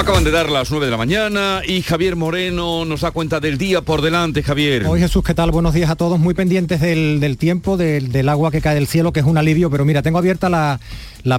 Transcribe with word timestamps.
Acaban 0.00 0.24
de 0.24 0.30
dar 0.30 0.48
las 0.48 0.70
9 0.70 0.86
de 0.86 0.90
la 0.90 0.96
mañana 0.96 1.60
y 1.62 1.82
Javier 1.82 2.16
Moreno 2.16 2.86
nos 2.86 3.02
da 3.02 3.10
cuenta 3.10 3.38
del 3.38 3.58
día 3.58 3.82
por 3.82 4.00
delante, 4.00 4.42
Javier. 4.42 4.86
Hoy 4.86 4.98
Jesús, 4.98 5.22
¿qué 5.22 5.34
tal? 5.34 5.50
Buenos 5.50 5.74
días 5.74 5.90
a 5.90 5.94
todos, 5.94 6.18
muy 6.18 6.32
pendientes 6.32 6.80
del, 6.80 7.36
tiempo, 7.38 7.76
del, 7.76 8.26
agua 8.30 8.50
que 8.50 8.62
cae 8.62 8.74
del 8.74 8.86
cielo, 8.86 9.12
que 9.12 9.20
es 9.20 9.26
un 9.26 9.36
alivio, 9.36 9.68
pero 9.68 9.84
mira, 9.84 10.00
tengo 10.00 10.16
abierta 10.16 10.48
la, 10.48 10.80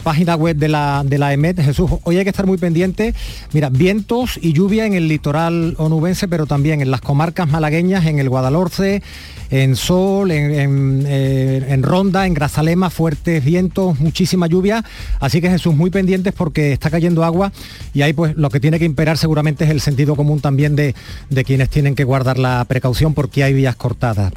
página 0.03 0.35
web 0.35 0.57
de 0.57 0.67
la, 0.67 1.01
de 1.03 1.17
la 1.17 1.33
EMET. 1.33 1.59
Jesús, 1.59 1.89
hoy 2.03 2.17
hay 2.17 2.23
que 2.23 2.29
estar 2.29 2.45
muy 2.45 2.59
pendiente. 2.59 3.15
Mira, 3.51 3.69
vientos 3.69 4.37
y 4.39 4.53
lluvia 4.53 4.85
en 4.85 4.93
el 4.93 5.07
litoral 5.07 5.73
onubense, 5.79 6.27
pero 6.27 6.45
también 6.45 6.81
en 6.81 6.91
las 6.91 7.01
comarcas 7.01 7.49
malagueñas, 7.49 8.05
en 8.05 8.19
el 8.19 8.29
Guadalhorce, 8.29 9.01
en 9.51 9.75
Sol, 9.75 10.31
en, 10.31 11.03
eh, 11.05 11.65
en, 11.67 11.83
Ronda, 11.83 12.25
en 12.25 12.33
Grazalema, 12.33 12.89
fuertes 12.89 13.43
vientos, 13.43 13.99
muchísima 13.99 14.47
lluvia. 14.47 14.83
Así 15.19 15.41
que 15.41 15.49
Jesús, 15.49 15.75
muy 15.75 15.89
pendientes 15.89 16.33
porque 16.33 16.71
está 16.71 16.89
cayendo 16.89 17.23
agua 17.25 17.51
y 17.93 18.01
ahí 18.01 18.13
pues 18.13 18.35
lo 18.37 18.49
que 18.51 18.59
tiene 18.59 18.79
que 18.79 18.85
imperar 18.85 19.17
seguramente 19.17 19.63
es 19.63 19.69
el 19.69 19.81
sentido 19.81 20.15
común 20.15 20.39
también 20.41 20.75
de, 20.75 20.95
de 21.29 21.43
quienes 21.43 21.69
tienen 21.69 21.95
que 21.95 22.03
guardar 22.03 22.37
la 22.37 22.63
precaución 22.65 23.13
porque 23.13 23.43
hay 23.43 23.53
vías 23.53 23.75
cortadas. 23.75 24.31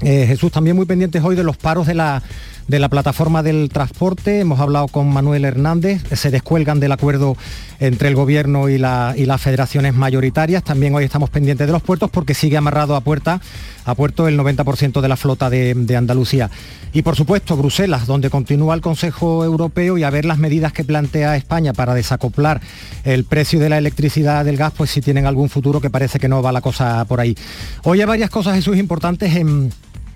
Eh, 0.00 0.26
Jesús, 0.26 0.52
también 0.52 0.76
muy 0.76 0.86
pendientes 0.86 1.22
hoy 1.22 1.36
de 1.36 1.44
los 1.44 1.56
paros 1.56 1.86
de 1.86 1.94
la 1.94 2.22
de 2.68 2.78
la 2.78 2.88
plataforma 2.88 3.42
del 3.42 3.68
transporte. 3.68 4.40
Hemos 4.40 4.60
hablado 4.60 4.88
con 4.88 5.12
Manuel 5.12 5.44
Hernández, 5.44 6.02
se 6.12 6.30
descuelgan 6.30 6.80
del 6.80 6.92
acuerdo 6.92 7.36
entre 7.80 8.08
el 8.08 8.14
gobierno 8.14 8.68
y, 8.68 8.78
las 8.78 9.40
federaciones 9.40 9.94
mayoritarias. 9.94 10.62
También 10.62 10.94
hoy 10.94 11.04
estamos 11.04 11.30
pendientes 11.30 11.66
de 11.66 11.72
los 11.72 11.82
puertos 11.82 12.10
porque 12.10 12.34
sigue 12.34 12.56
amarrado 12.56 12.96
a 12.96 13.00
puerta 13.00 13.40
a 13.86 13.94
puerto 13.94 14.26
el 14.28 14.38
90% 14.38 15.02
de 15.02 15.08
la 15.08 15.16
flota 15.16 15.50
de, 15.50 15.74
de, 15.74 15.96
Andalucía. 15.96 16.50
Y 16.94 17.02
por 17.02 17.16
supuesto 17.16 17.56
Bruselas, 17.56 18.06
donde 18.06 18.30
continúa 18.30 18.74
el 18.74 18.80
Consejo 18.80 19.44
Europeo 19.44 19.98
y 19.98 20.04
a 20.04 20.10
ver 20.10 20.24
las 20.24 20.38
medidas 20.38 20.72
que 20.72 20.84
plantea 20.84 21.36
España 21.36 21.74
para 21.74 21.92
desacoplar 21.94 22.62
el 23.04 23.24
precio 23.24 23.60
de 23.60 23.68
la 23.68 23.76
electricidad 23.76 24.44
del 24.44 24.56
gas, 24.56 24.72
pues 24.74 24.90
si 24.90 25.02
tienen 25.02 25.26
algún 25.26 25.50
futuro 25.50 25.80
que 25.80 25.90
parece 25.90 26.18
que 26.18 26.28
no 26.28 26.42
va 26.42 26.52
la 26.52 26.62
cosa 26.62 27.04
por 27.04 27.20
ahí. 27.20 27.36
Hoy 27.82 28.00
hay 28.00 28.06
varias 28.06 28.30
cosas, 28.30 28.54
Jesús, 28.54 28.78
importantes 28.78 29.36
en 29.36 29.70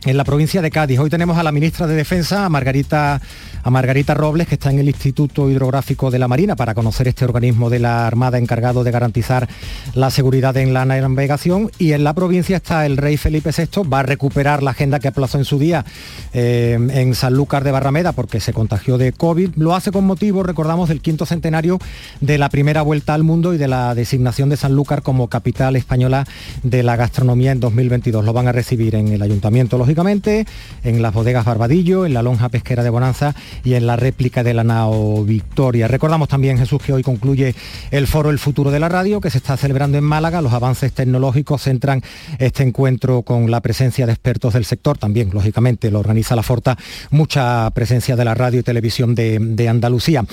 en 0.09 0.17
la 0.17 0.25
provincia 0.25 0.62
de 0.62 0.70
Cádiz. 0.70 0.98
Hoy 0.98 1.11
tenemos 1.11 1.37
a 1.37 1.42
la 1.42 1.53
ministra 1.53 1.87
de 1.87 1.95
Defensa, 1.95 2.47
a 2.47 2.48
Margarita, 2.48 3.20
a 3.62 3.70
Margarita 3.70 4.15
Robles, 4.15 4.47
que 4.47 4.55
está 4.55 4.70
en 4.70 4.78
el 4.78 4.89
Instituto 4.89 5.50
Hidrográfico 5.50 6.11
de 6.11 6.19
la 6.19 6.27
Marina 6.28 6.56
para 6.56 6.75
conocer 6.75 7.09
este 7.09 7.27
organismo 7.27 7.69
de 7.69 7.78
la 7.78 8.06
Armada 8.06 8.39
encargado 8.39 8.84
de 8.84 8.91
garantizar 8.91 9.47
la 9.92 10.11
seguridad 10.11 10.56
en 10.56 10.73
la 10.73 10.87
navegación. 10.87 11.70
Y 11.78 11.92
en 11.92 12.05
la 12.05 12.15
provincia 12.15 12.56
está 12.56 12.87
el 12.87 12.97
rey 12.97 13.19
Felipe 13.19 13.50
VI, 13.55 13.83
va 13.87 14.00
a 14.00 14.03
recuperar 14.03 14.62
la 14.62 14.70
agenda 14.70 14.98
que 14.98 15.09
aplazó 15.09 15.37
en 15.37 15.45
su 15.45 15.59
día 15.59 15.84
eh, 16.33 16.78
en 16.91 17.15
Sanlúcar 17.15 17.62
de 17.62 17.72
Barrameda 17.72 18.12
porque 18.12 18.41
se 18.41 18.55
contagió 18.55 18.97
de 18.97 19.12
COVID. 19.12 19.56
Lo 19.56 19.75
hace 19.75 19.93
con 19.93 20.06
motivo, 20.06 20.43
recordamos, 20.43 20.89
del 20.89 21.03
quinto 21.03 21.27
centenario 21.27 21.78
de 22.22 22.39
la 22.39 22.48
primera 22.48 22.81
vuelta 22.81 23.12
al 23.12 23.25
mundo 23.25 23.53
y 23.53 23.59
de 23.59 23.69
la 23.69 23.95
designación 23.95 24.48
de 24.48 24.56
Sanlúcar 24.56 25.03
como 25.03 25.28
capital 25.28 25.77
española 25.77 26.27
de 26.62 26.83
la 26.83 26.97
gastronomía 26.97 27.53
en 27.53 27.61
2022. 27.61 28.25
Lo 28.25 28.33
van 28.33 28.48
a 28.48 28.53
recibir 28.53 28.95
en 28.95 29.09
el 29.09 29.20
ayuntamiento 29.20 29.77
lógicamente, 29.77 29.97
en 29.98 31.02
las 31.02 31.12
bodegas 31.12 31.44
Barbadillo, 31.44 32.06
en 32.06 32.14
la 32.14 32.22
lonja 32.22 32.48
pesquera 32.50 32.84
de 32.84 32.91
Bonanza 32.91 33.34
y 33.64 33.74
en 33.74 33.86
la 33.86 33.96
réplica 33.96 34.44
de 34.44 34.54
la 34.54 34.62
Nao 34.62 35.24
Victoria. 35.24 35.88
Recordamos 35.88 36.28
también, 36.28 36.56
Jesús, 36.56 36.80
que 36.80 36.92
hoy 36.92 37.02
concluye 37.02 37.54
el 37.91 38.06
foro 38.06 38.30
El 38.30 38.38
Futuro 38.38 38.70
de 38.70 38.78
la 38.78 38.88
Radio, 38.88 39.20
que 39.20 39.30
se 39.30 39.38
está 39.38 39.56
celebrando 39.56 39.98
en 39.98 40.04
Málaga. 40.04 40.41
Los 40.41 40.52
avances 40.52 40.92
tecnológicos 40.92 41.62
centran 41.62 42.02
este 42.38 42.62
encuentro 42.62 43.22
con 43.22 43.50
la 43.50 43.60
presencia 43.60 44.06
de 44.06 44.12
expertos 44.12 44.54
del 44.54 44.64
sector. 44.64 44.98
También, 44.98 45.30
lógicamente, 45.32 45.91
lo 45.91 45.98
organiza 45.98 46.36
la 46.36 46.44
Forta, 46.44 46.78
mucha 47.10 47.69
presencia 47.70 48.14
de 48.14 48.24
la 48.24 48.34
radio 48.34 48.60
y 48.60 48.62
televisión 48.62 49.14
de, 49.16 49.69
Andalucía. 49.69 50.24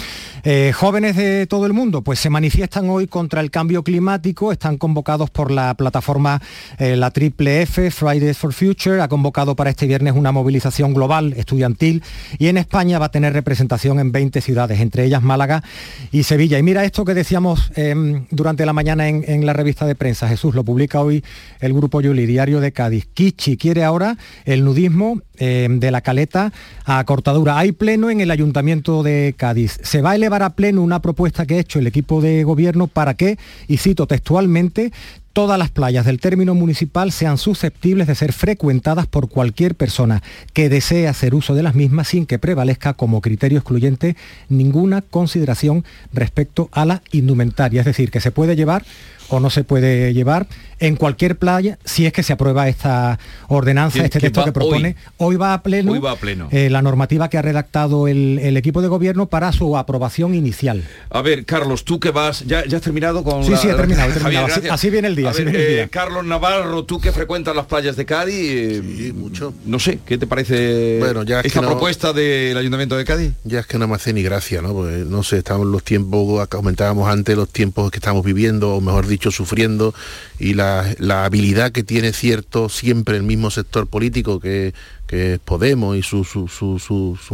Eh, 0.43 0.71
jóvenes 0.73 1.15
de 1.15 1.47
todo 1.47 1.65
el 1.65 1.73
mundo, 1.73 2.03
pues 2.03 2.19
se 2.19 2.29
manifiestan 2.29 2.87
hoy 2.89 3.07
contra 3.07 3.41
el 3.41 3.49
cambio 3.49 3.83
climático. 3.83 4.51
Están 4.51 4.77
convocados 4.77 5.31
por 5.31 5.51
la 5.51 5.73
plataforma 5.73 6.41
eh, 6.77 6.95
la 6.95 7.11
Triple 7.11 7.63
F, 7.63 7.91
Fridays 7.91 8.37
for 8.37 8.53
Future, 8.53 9.01
ha 9.01 9.07
convocado 9.07 9.44
para 9.53 9.69
este 9.69 9.85
viernes 9.85 10.13
una 10.15 10.31
movilización 10.31 10.95
global 10.95 11.33
estudiantil 11.37 12.01
y 12.39 12.47
en 12.47 12.57
España 12.57 12.97
va 12.97 13.07
a 13.07 13.11
tener 13.11 13.33
representación 13.33 13.99
en 13.99 14.11
20 14.11 14.41
ciudades, 14.41 14.79
entre 14.79 15.03
ellas 15.03 15.21
Málaga 15.21 15.63
y 16.11 16.23
Sevilla. 16.23 16.57
Y 16.57 16.63
mira 16.63 16.85
esto 16.85 17.05
que 17.05 17.13
decíamos 17.13 17.71
em, 17.75 18.25
durante 18.31 18.65
la 18.65 18.73
mañana 18.73 19.07
en, 19.07 19.45
la 19.45 19.53
revista 19.53 19.85
de 19.85 19.93
prensa, 19.93 20.27
Jesús, 20.27 20.55
lo 20.55 20.63
publica 20.63 21.01
hoy 21.01 21.23
el 21.59 21.73
grupo 21.73 22.01
Yuli, 22.01 22.25
Diario 22.25 22.59
de 22.61 22.71
Cádiz. 22.71 23.05
Kichi 23.13 23.57
quiere 23.57 23.83
ahora 23.83 24.17
el 24.45 24.63
nudismo 24.63 25.21
em, 25.39 25.79
de 25.79 25.91
la 25.91 26.01
caleta 26.01 26.51
a 26.85 27.03
cortadura. 27.03 27.57
Hay 27.57 27.71
pleno 27.71 28.09
en 28.09 28.21
el 28.21 28.31
Ayuntamiento 28.31 29.03
de 29.03 29.33
Cádiz. 29.37 29.79
Se 29.83 30.01
va 30.01 30.11
a 30.11 30.15
elevar 30.15 30.43
a 30.43 30.51
pleno 30.51 30.81
una 30.81 31.01
propuesta 31.01 31.45
que 31.45 31.55
ha 31.55 31.59
hecho 31.59 31.79
el 31.79 31.87
equipo 31.87 32.21
de 32.21 32.43
gobierno 32.43 32.87
para 32.87 33.13
que, 33.13 33.37
y 33.67 33.77
cito 33.77 34.07
textualmente, 34.07 34.91
todas 35.35 35.59
las 35.59 35.69
playas 35.69 36.05
del 36.05 36.21
término 36.21 36.55
municipal 36.55 37.11
sean 37.11 37.37
susceptibles 37.37 38.07
de 38.07 38.15
ser 38.15 38.31
frecuentadas 38.31 39.05
por 39.05 39.27
cualquier 39.27 39.75
persona 39.75 40.23
que 40.53 40.69
desee 40.69 41.09
hacer 41.09 41.35
uso 41.35 41.53
de 41.53 41.61
las 41.61 41.75
mismas 41.75 42.07
sin 42.07 42.25
que 42.25 42.39
prevalezca 42.39 42.93
como 42.93 43.19
criterio 43.19 43.57
excluyente 43.59 44.15
ninguna 44.47 45.01
consideración 45.01 45.83
respecto 46.13 46.69
a 46.71 46.85
la 46.85 47.01
indumentaria. 47.11 47.81
Es 47.81 47.85
decir, 47.85 48.11
que 48.11 48.21
se 48.21 48.31
puede 48.31 48.55
llevar 48.55 48.85
o 49.29 49.39
no 49.39 49.49
se 49.49 49.63
puede 49.63 50.13
llevar 50.13 50.47
en 50.79 50.95
cualquier 50.95 51.37
playa 51.37 51.77
si 51.85 52.05
es 52.05 52.13
que 52.13 52.23
se 52.23 52.33
aprueba 52.33 52.67
esta 52.67 53.19
ordenanza, 53.47 54.03
este 54.03 54.19
texto 54.19 54.43
que 54.43 54.51
propone. 54.51 54.95
Hoy, 55.17 55.35
va 55.35 55.53
a 55.53 55.63
pleno, 55.63 56.49
eh, 56.51 56.69
la 56.69 56.81
normativa 56.81 57.29
que 57.29 57.37
ha 57.37 57.41
redactado 57.41 58.07
el, 58.07 58.55
equipo 58.57 58.81
de 58.81 58.87
gobierno 58.87 59.27
para 59.27 59.51
su 59.51 59.77
aprobación 59.77 60.33
inicial. 60.33 60.83
A 61.09 61.21
ver, 61.21 61.45
Carlos, 61.45 61.83
tú 61.83 61.99
que 61.99 62.11
vas, 62.11 62.45
ya, 62.45 62.59
has 62.59 62.81
terminado 62.81 63.23
con... 63.23 63.43
Sí, 63.43 63.53
sí, 63.57 63.67
he 63.67 63.73
terminado. 63.73 64.13
así, 64.71 64.89
viene 64.89 65.07
el 65.07 65.15
día. 65.15 65.31
Eh, 65.37 65.87
Carlos 65.91 66.25
Navarro, 66.25 66.85
tú 66.85 66.99
que 66.99 67.11
frecuentas 67.11 67.55
las 67.55 67.65
playas 67.65 67.95
de 67.95 68.05
Cádiz, 68.05 68.35
eh, 68.35 69.13
mucho. 69.13 69.53
No 69.65 69.79
sé, 69.79 69.99
¿qué 70.05 70.17
te 70.17 70.27
parece 70.27 70.99
bueno, 70.99 71.23
ya 71.23 71.41
esta 71.41 71.61
propuesta 71.61 72.13
del 72.13 72.57
Ayuntamiento 72.57 72.95
de 72.95 73.05
Cádiz? 73.05 73.33
Ya 73.43 73.59
es 73.59 73.67
que 73.67 73.77
no 73.77 73.87
me 73.87 73.95
hace 73.95 74.13
ni 74.13 74.23
gracia, 74.23 74.61
¿no? 74.61 74.73
Pues, 74.73 75.05
no 75.05 75.23
sé, 75.23 75.37
estamos 75.37 75.67
los 75.67 75.83
tiempos, 75.83 76.47
comentábamos 76.47 77.09
antes, 77.09 77.35
los 77.35 77.49
tiempos 77.49 77.91
que 77.91 77.97
estamos 77.97 78.23
viviendo, 78.23 78.75
o 78.75 78.81
mejor 78.81 79.07
dicho, 79.07 79.14
sufriendo, 79.31 79.93
y 80.39 80.53
la 80.53 80.75
la, 80.99 81.25
habilidad 81.25 81.71
que 81.71 81.83
tiene 81.83 82.13
cierto 82.13 82.69
siempre 82.69 83.17
el 83.17 83.23
mismo 83.23 83.51
sector 83.51 83.87
político 83.87 84.39
que, 84.39 84.73
que 85.07 85.33
es 85.33 85.39
Podemos 85.39 85.97
y 85.97 86.01
sus 86.01 86.25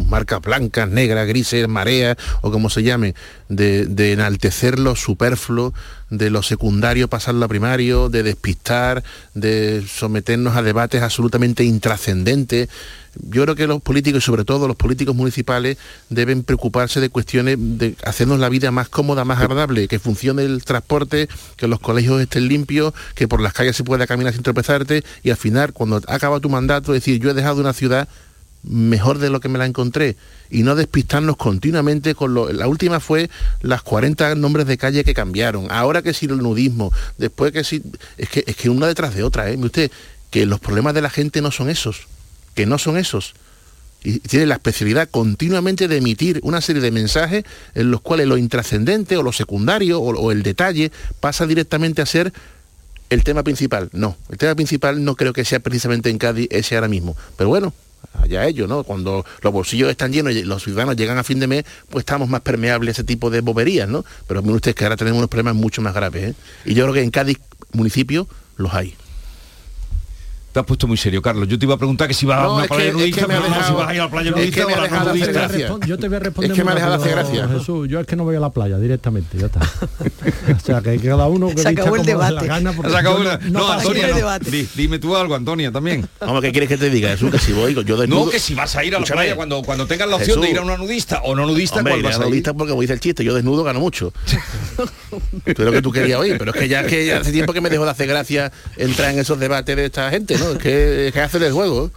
marcas 0.07 0.41
blancas, 0.41 0.89
negras, 0.89 1.27
grises, 1.27 1.67
mareas 1.67 2.17
o 2.41 2.51
como 2.51 2.69
se 2.69 2.83
llame, 2.83 3.15
de, 3.49 3.85
de 3.85 4.13
enaltecer 4.13 4.79
lo 4.79 4.95
superfluo, 4.95 5.73
de 6.09 6.29
lo 6.29 6.43
secundario 6.43 7.07
pasarlo 7.07 7.45
a 7.45 7.47
primario, 7.47 8.09
de 8.09 8.23
despistar, 8.23 9.03
de 9.33 9.83
someternos 9.87 10.55
a 10.55 10.61
debates 10.61 11.01
absolutamente 11.01 11.63
intrascendentes. 11.63 12.69
Yo 13.15 13.43
creo 13.43 13.55
que 13.55 13.67
los 13.67 13.81
políticos 13.81 14.23
y 14.23 14.25
sobre 14.25 14.45
todo 14.45 14.67
los 14.69 14.77
políticos 14.77 15.13
municipales 15.15 15.77
deben 16.09 16.43
preocuparse 16.43 17.01
de 17.01 17.09
cuestiones 17.09 17.57
de 17.59 17.95
hacernos 18.05 18.39
la 18.39 18.47
vida 18.47 18.71
más 18.71 18.87
cómoda, 18.87 19.25
más 19.25 19.39
agradable, 19.39 19.89
que 19.89 19.99
funcione 19.99 20.43
el 20.43 20.63
transporte, 20.63 21.27
que 21.57 21.67
los 21.67 21.81
colegios 21.81 22.21
estén 22.21 22.47
limpios, 22.47 22.93
que 23.15 23.27
por 23.27 23.41
las 23.41 23.51
calles 23.51 23.75
se 23.75 23.83
pueda 23.83 24.07
caminar 24.07 24.33
sin 24.33 24.43
tropezarte 24.43 25.03
y 25.23 25.29
al 25.29 25.37
final, 25.37 25.73
cuando 25.73 26.01
acaba 26.07 26.39
tu 26.39 26.49
mandato, 26.49 26.93
decir, 26.93 27.19
yo 27.19 27.31
he 27.31 27.33
dejado 27.33 27.60
una 27.61 27.73
ciudad 27.73 28.07
mejor 28.63 29.17
de 29.17 29.29
lo 29.29 29.39
que 29.39 29.49
me 29.49 29.57
la 29.57 29.65
encontré 29.65 30.15
y 30.49 30.63
no 30.63 30.75
despistarnos 30.75 31.37
continuamente 31.37 32.13
con 32.15 32.33
lo... 32.33 32.51
La 32.51 32.67
última 32.67 32.99
fue 32.99 33.29
las 33.61 33.81
40 33.81 34.35
nombres 34.35 34.67
de 34.67 34.77
calle 34.77 35.03
que 35.03 35.13
cambiaron, 35.13 35.71
ahora 35.71 36.01
que 36.01 36.13
si 36.13 36.25
el 36.25 36.37
nudismo, 36.37 36.91
después 37.17 37.51
que 37.51 37.63
si... 37.63 37.81
Es 38.17 38.29
que, 38.29 38.43
es 38.45 38.55
que 38.55 38.69
una 38.69 38.87
detrás 38.87 39.15
de 39.15 39.23
otra, 39.23 39.49
¿eh? 39.49 39.57
usted, 39.57 39.91
que 40.29 40.45
los 40.45 40.59
problemas 40.59 40.93
de 40.93 41.01
la 41.01 41.09
gente 41.09 41.41
no 41.41 41.51
son 41.51 41.69
esos, 41.69 42.07
que 42.53 42.65
no 42.65 42.77
son 42.77 42.97
esos. 42.97 43.33
Y 44.03 44.19
tiene 44.19 44.47
la 44.47 44.55
especialidad 44.55 45.09
continuamente 45.09 45.87
de 45.87 45.97
emitir 45.97 46.39
una 46.43 46.61
serie 46.61 46.81
de 46.81 46.91
mensajes 46.91 47.43
en 47.75 47.91
los 47.91 48.01
cuales 48.01 48.27
lo 48.27 48.37
intrascendente 48.37 49.15
o 49.15 49.23
lo 49.23 49.31
secundario 49.31 49.99
o 49.99 50.31
el 50.31 50.41
detalle 50.41 50.91
pasa 51.19 51.45
directamente 51.45 52.01
a 52.01 52.07
ser 52.07 52.33
el 53.11 53.23
tema 53.25 53.43
principal. 53.43 53.89
No, 53.91 54.17
el 54.29 54.37
tema 54.37 54.55
principal 54.55 55.03
no 55.03 55.15
creo 55.15 55.33
que 55.33 55.45
sea 55.45 55.59
precisamente 55.59 56.09
en 56.09 56.17
Cádiz 56.17 56.47
ese 56.49 56.75
ahora 56.75 56.87
mismo. 56.87 57.15
Pero 57.37 57.49
bueno, 57.49 57.73
allá 58.13 58.47
ellos, 58.47 58.69
¿no? 58.69 58.83
Cuando 58.83 59.25
los 59.41 59.53
bolsillos 59.53 59.91
están 59.91 60.13
llenos 60.13 60.33
y 60.33 60.43
los 60.43 60.63
ciudadanos 60.63 60.95
llegan 60.95 61.17
a 61.17 61.23
fin 61.23 61.39
de 61.39 61.47
mes, 61.47 61.65
pues 61.89 62.03
estamos 62.03 62.29
más 62.29 62.39
permeables 62.39 62.87
a 62.87 62.91
ese 62.93 63.03
tipo 63.03 63.29
de 63.29 63.41
boberías, 63.41 63.89
¿no? 63.89 64.05
Pero 64.27 64.41
miren 64.41 64.55
ustedes 64.55 64.75
que 64.75 64.85
ahora 64.85 64.95
tenemos 64.95 65.17
unos 65.17 65.29
problemas 65.29 65.55
mucho 65.55 65.81
más 65.81 65.93
graves, 65.93 66.31
¿eh? 66.31 66.35
Y 66.63 66.73
yo 66.73 66.85
creo 66.85 66.93
que 66.93 67.03
en 67.03 67.11
Cádiz 67.11 67.37
municipio 67.73 68.27
los 68.55 68.73
hay. 68.73 68.95
Te 70.51 70.59
has 70.59 70.65
puesto 70.65 70.85
muy 70.85 70.97
serio, 70.97 71.21
Carlos. 71.21 71.47
Yo 71.47 71.57
te 71.57 71.65
iba 71.65 71.75
a 71.75 71.77
preguntar 71.77 72.09
que 72.09 72.13
si 72.13 72.25
vas 72.25 72.39
a 72.39 72.51
una 72.51 72.65
playa 72.67 72.91
nudista, 72.91 73.25
pero 73.25 73.39
no, 73.39 73.45
si 73.65 73.73
vas 73.73 73.87
a 73.87 73.93
ir 73.93 74.01
a 74.01 74.03
la 74.03 74.09
playa 74.11 74.29
es 74.31 74.35
que 74.51 74.61
nudista 74.61 74.65
o 74.65 74.69
a 74.69 74.87
la 74.89 75.13
nudista. 75.13 75.87
Yo 75.87 75.97
te 75.97 76.07
voy 76.09 76.17
a 76.17 76.19
responder 76.19 76.51
Es 76.51 76.57
que 76.57 76.63
me 76.65 76.71
ha 76.71 76.75
dejado 76.75 76.93
hacer 76.95 77.11
gracia. 77.11 77.47
Jesús, 77.47 77.87
yo 77.87 77.99
es 78.01 78.07
que 78.07 78.15
no 78.17 78.25
voy 78.25 78.35
a 78.35 78.39
la 78.41 78.49
playa 78.49 78.77
directamente, 78.77 79.37
ya 79.37 79.45
está. 79.45 79.61
o 80.55 80.59
sea, 80.59 80.81
que 80.81 80.99
cada 80.99 81.27
uno 81.27 81.49
que 81.49 81.61
Se 81.61 81.69
acabó 81.69 81.95
el 81.95 82.05
debate. 82.05 82.45
Se 82.45 82.97
acabó 82.97 83.19
no- 83.19 83.71
Antonia, 83.71 84.09
el 84.09 84.21
no. 84.21 84.39
Di- 84.39 84.67
dime 84.75 84.99
tú 84.99 85.15
algo, 85.15 85.35
Antonia, 85.35 85.71
también. 85.71 86.07
Vamos, 86.19 86.41
¿qué 86.41 86.51
quieres 86.51 86.67
que 86.67 86.77
te 86.77 86.89
diga, 86.89 87.09
Jesús? 87.09 87.31
Que 87.31 87.39
si 87.39 87.53
voy, 87.53 87.73
yo 87.73 87.95
desnudo... 87.95 88.25
No, 88.25 88.29
que 88.31 88.39
si 88.39 88.53
vas 88.53 88.75
a 88.75 88.83
ir 88.83 88.93
a 88.93 88.99
la 88.99 89.05
playa 89.05 89.35
cuando, 89.37 89.61
cuando 89.61 89.87
tengas 89.87 90.09
la 90.09 90.17
opción 90.17 90.41
de 90.41 90.49
ir 90.49 90.57
a 90.57 90.61
una 90.63 90.75
nudista 90.75 91.21
o 91.23 91.33
no 91.33 91.45
nudista, 91.45 91.77
Hombre, 91.77 91.93
¿cuál 91.93 92.03
vas 92.03 92.19
a 92.19 92.25
nudista 92.25 92.53
porque 92.53 92.71
como 92.71 92.81
dice 92.81 92.93
el 92.93 92.99
chiste, 92.99 93.23
yo 93.23 93.33
desnudo 93.33 93.63
gano 93.63 93.79
mucho. 93.79 94.11
Lo 95.57 95.71
que 95.71 95.81
tú 95.81 95.91
querías 95.91 96.19
oír, 96.19 96.37
pero 96.37 96.51
es 96.51 96.59
que 96.59 96.67
ya, 96.67 96.85
que 96.85 97.05
ya 97.05 97.19
hace 97.19 97.31
tiempo 97.31 97.53
que 97.53 97.61
me 97.61 97.69
dejó 97.69 97.85
de 97.85 97.91
hacer 97.91 98.07
gracia 98.07 98.51
entrar 98.75 99.11
en 99.11 99.19
esos 99.19 99.39
debates 99.39 99.75
de 99.75 99.85
esta 99.85 100.09
gente, 100.09 100.37
¿no? 100.41 100.51
Es 100.51 100.57
que, 100.57 101.07
es 101.07 101.13
que 101.13 101.21
hace 101.21 101.39
del 101.39 101.53
juego. 101.53 101.91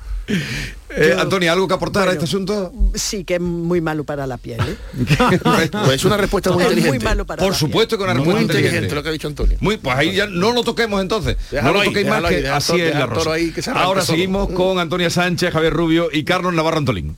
Eh, 0.97 1.15
Antonia, 1.19 1.53
¿algo 1.53 1.67
que 1.69 1.75
aportar 1.75 2.03
a 2.03 2.07
Bueno. 2.07 2.13
este 2.21 2.25
asunto? 2.25 2.73
Sí, 2.95 3.25
que 3.25 3.35
es 3.35 3.41
muy 3.41 3.81
malo 3.81 4.05
para 4.05 4.27
la 4.27 4.39
piel. 4.39 4.61
¿eh? 4.61 4.77
Pues 5.43 5.95
es 5.97 6.05
una 6.05 6.17
respuesta 6.17 6.51
muy 6.53 6.63
es 6.63 6.69
muy 6.69 6.77
inteligente. 6.79 7.05
malo 7.05 7.27
para 7.27 7.43
Por 7.43 7.55
supuesto 7.55 7.99
que 7.99 8.05
una 8.05 8.15
Muy 8.15 8.21
respuesta 8.23 8.43
inteligente 8.43 8.69
inteligente. 8.77 8.95
lo 8.95 9.03
que 9.03 9.09
ha 9.09 9.13
dicho 9.13 9.29
Antonio. 9.29 9.57
Muy, 9.61 9.77
pues 9.77 9.97
ahí 9.97 10.15
ya 10.15 10.27
no 10.29 10.53
lo 10.53 10.63
toquemos 10.63 11.03
entonces. 11.03 11.37
Déjalo 11.51 11.69
no 11.73 11.75
lo 11.75 11.81
ahí, 11.81 11.89
toquéis 11.89 12.07
más 12.07 12.25
ahí, 12.25 12.35
que 12.37 12.43
deja 12.43 12.57
así 12.57 12.81
es 12.81 12.95
la 12.95 13.03
el 13.03 13.11
rosa. 13.11 13.33
ahí 13.33 13.53
Ahora 13.75 14.03
seguimos 14.03 14.49
con 14.51 14.79
Antonia 14.79 15.11
Sánchez, 15.11 15.53
Javier 15.53 15.73
Rubio 15.73 16.09
y 16.13 16.23
Carlos 16.25 16.55
Navarro 16.55 16.79
Antolín. 16.79 17.17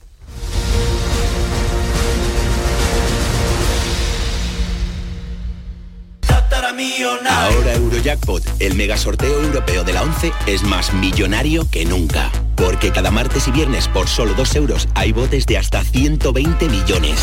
Ahora 7.25 7.73
Eurojackpot, 7.73 8.43
el 8.59 8.75
mega 8.75 8.97
sorteo 8.97 9.41
europeo 9.41 9.83
de 9.83 9.93
la 9.93 10.03
11, 10.03 10.31
es 10.45 10.63
más 10.63 10.93
millonario 10.93 11.67
que 11.69 11.85
nunca. 11.85 12.31
Porque 12.55 12.91
cada 12.91 13.11
martes 13.11 13.47
y 13.47 13.51
viernes 13.51 13.87
por 13.87 14.07
solo 14.07 14.33
2 14.33 14.55
euros 14.55 14.87
hay 14.95 15.11
botes 15.11 15.45
de 15.45 15.57
hasta 15.57 15.83
120 15.83 16.69
millones. 16.69 17.19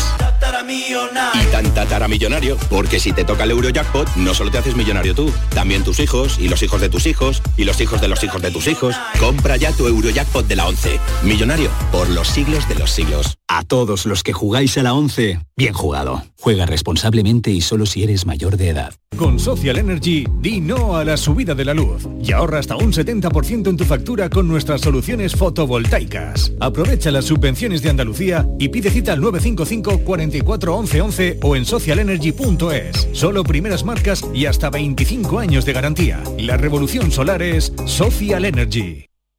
Y 1.33 1.45
tan 1.51 1.73
tataramillonario, 1.73 2.57
porque 2.69 2.99
si 2.99 3.11
te 3.13 3.25
toca 3.25 3.43
el 3.43 3.51
Eurojackpot, 3.51 4.15
no 4.15 4.33
solo 4.33 4.51
te 4.51 4.57
haces 4.57 4.75
millonario 4.75 5.13
tú, 5.13 5.31
también 5.53 5.83
tus 5.83 5.99
hijos, 5.99 6.37
y 6.39 6.47
los 6.47 6.63
hijos 6.63 6.81
de 6.81 6.89
tus 6.89 7.05
hijos, 7.05 7.41
y 7.57 7.65
los 7.65 7.79
hijos 7.81 8.01
de 8.01 8.07
los 8.07 8.23
hijos 8.23 8.41
de 8.41 8.51
tus 8.51 8.67
hijos. 8.67 8.95
Compra 9.19 9.57
ya 9.57 9.71
tu 9.71 9.87
Eurojackpot 9.87 10.47
de 10.47 10.55
la 10.55 10.67
11. 10.67 10.99
Millonario 11.23 11.69
por 11.91 12.09
los 12.09 12.27
siglos 12.27 12.67
de 12.67 12.75
los 12.75 12.91
siglos. 12.91 13.37
A 13.47 13.63
todos 13.63 14.07
los 14.07 14.23
que 14.23 14.33
jugáis 14.33 14.75
a 14.79 14.83
la 14.83 14.93
11, 14.93 15.39
bien 15.55 15.73
jugado. 15.73 16.23
Juega 16.39 16.65
responsablemente 16.65 17.51
y 17.51 17.61
solo 17.61 17.85
si 17.85 18.03
eres 18.03 18.25
mayor 18.25 18.57
de 18.57 18.69
edad. 18.69 18.93
Con 19.15 19.39
Social 19.39 19.77
Energy, 19.77 20.25
di 20.41 20.59
no 20.59 20.97
a 20.97 21.05
la 21.05 21.15
subida 21.15 21.53
de 21.53 21.63
la 21.63 21.75
luz 21.75 22.07
y 22.21 22.31
ahorra 22.31 22.57
hasta 22.57 22.75
un 22.75 22.91
70% 22.91 23.69
en 23.69 23.77
tu 23.77 23.85
factura 23.85 24.29
con 24.29 24.47
nuestras 24.47 24.81
soluciones 24.81 25.35
fotovoltaicas. 25.35 26.53
Aprovecha 26.59 27.11
las 27.11 27.25
subvenciones 27.25 27.83
de 27.83 27.91
Andalucía 27.91 28.47
y 28.59 28.69
pide 28.69 28.89
cita 28.89 29.13
al 29.13 29.21
955 29.21 30.03
44 30.03 30.75
11 30.75 31.01
11 31.01 31.39
o 31.43 31.55
en 31.55 31.65
socialenergy.es. 31.65 33.09
Solo 33.13 33.43
primeras 33.43 33.85
marcas 33.85 34.23
y 34.33 34.47
hasta 34.47 34.71
25 34.71 35.37
años 35.39 35.65
de 35.65 35.73
garantía. 35.73 36.21
La 36.39 36.57
revolución 36.57 37.11
solar 37.11 37.43
es 37.43 37.71
Social 37.85 38.43
Energy. 38.45 39.05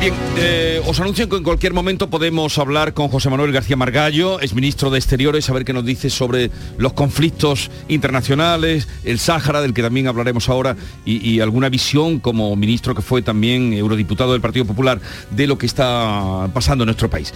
Bien, 0.00 0.14
eh, 0.36 0.80
os 0.86 1.00
anuncio 1.00 1.28
que 1.28 1.34
en 1.34 1.42
cualquier 1.42 1.72
momento 1.72 2.08
podemos 2.08 2.56
hablar 2.58 2.94
con 2.94 3.08
José 3.08 3.30
Manuel 3.30 3.50
García 3.50 3.74
Margallo, 3.74 4.38
es 4.38 4.54
ministro 4.54 4.90
de 4.90 4.98
Exteriores, 4.98 5.50
a 5.50 5.52
ver 5.52 5.64
qué 5.64 5.72
nos 5.72 5.84
dice 5.84 6.08
sobre 6.08 6.52
los 6.76 6.92
conflictos 6.92 7.68
internacionales, 7.88 8.86
el 9.02 9.18
Sáhara, 9.18 9.60
del 9.60 9.74
que 9.74 9.82
también 9.82 10.06
hablaremos 10.06 10.48
ahora, 10.48 10.76
y, 11.04 11.28
y 11.28 11.40
alguna 11.40 11.68
visión 11.68 12.20
como 12.20 12.54
ministro 12.54 12.94
que 12.94 13.02
fue 13.02 13.22
también 13.22 13.72
eurodiputado 13.72 14.30
del 14.30 14.40
Partido 14.40 14.66
Popular 14.66 15.00
de 15.32 15.48
lo 15.48 15.58
que 15.58 15.66
está 15.66 16.48
pasando 16.54 16.84
en 16.84 16.86
nuestro 16.86 17.10
país. 17.10 17.34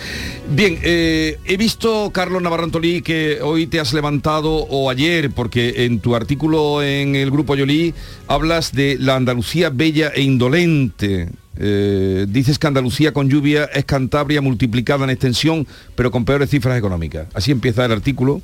Bien, 0.48 0.78
eh, 0.84 1.40
he 1.44 1.56
visto, 1.56 2.12
Carlos 2.12 2.42
Navarro 2.42 2.62
Antolí, 2.62 3.02
que 3.02 3.40
hoy 3.42 3.66
te 3.66 3.80
has 3.80 3.92
levantado, 3.92 4.52
o 4.54 4.88
ayer, 4.88 5.32
porque 5.32 5.84
en 5.84 5.98
tu 5.98 6.14
artículo 6.14 6.80
en 6.80 7.16
el 7.16 7.32
Grupo 7.32 7.56
Yolí 7.56 7.92
hablas 8.28 8.72
de 8.72 8.98
la 9.00 9.16
Andalucía 9.16 9.68
bella 9.70 10.12
e 10.14 10.22
indolente. 10.22 11.41
Eh, 11.58 12.26
dices 12.28 12.58
que 12.58 12.66
Andalucía 12.66 13.12
con 13.12 13.28
lluvia 13.28 13.64
es 13.66 13.84
Cantabria 13.84 14.40
multiplicada 14.40 15.04
en 15.04 15.10
extensión, 15.10 15.66
pero 15.94 16.10
con 16.10 16.24
peores 16.24 16.50
cifras 16.50 16.78
económicas. 16.78 17.26
Así 17.34 17.50
empieza 17.50 17.84
el 17.84 17.92
artículo. 17.92 18.40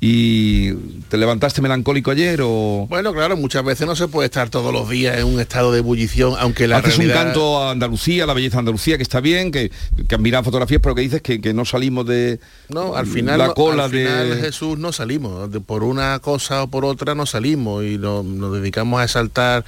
¿Y 0.00 0.74
te 1.08 1.16
levantaste 1.16 1.60
melancólico 1.60 2.12
ayer 2.12 2.38
o...? 2.40 2.86
Bueno, 2.88 3.12
claro, 3.12 3.36
muchas 3.36 3.64
veces 3.64 3.84
no 3.84 3.96
se 3.96 4.06
puede 4.06 4.26
estar 4.26 4.48
todos 4.48 4.72
los 4.72 4.88
días 4.88 5.18
en 5.18 5.24
un 5.24 5.40
estado 5.40 5.72
de 5.72 5.78
ebullición, 5.80 6.34
aunque 6.38 6.68
la 6.68 6.76
Haces 6.76 6.98
realidad... 6.98 7.16
un 7.16 7.24
canto 7.24 7.58
a 7.60 7.72
Andalucía, 7.72 8.24
la 8.24 8.32
belleza 8.32 8.58
de 8.58 8.60
Andalucía, 8.60 8.96
que 8.96 9.02
está 9.02 9.18
bien, 9.18 9.50
que, 9.50 9.72
que 10.06 10.14
han 10.14 10.22
mirado 10.22 10.44
fotografías, 10.44 10.80
pero 10.80 10.94
que 10.94 11.00
dices 11.00 11.20
que, 11.20 11.40
que 11.40 11.52
no 11.52 11.64
salimos 11.64 12.06
de 12.06 12.38
No, 12.68 12.94
al 12.94 13.08
final, 13.08 13.38
la 13.40 13.54
cola 13.54 13.86
al 13.86 13.90
final, 13.90 14.30
de... 14.30 14.36
Jesús 14.36 14.78
no 14.78 14.92
salimos, 14.92 15.50
de- 15.50 15.58
por 15.58 15.82
una 15.82 16.20
cosa 16.20 16.62
o 16.62 16.68
por 16.68 16.84
otra 16.84 17.16
no 17.16 17.26
salimos 17.26 17.82
y 17.84 17.98
no- 17.98 18.22
nos 18.22 18.52
dedicamos 18.54 19.00
a 19.00 19.04
exaltar, 19.04 19.64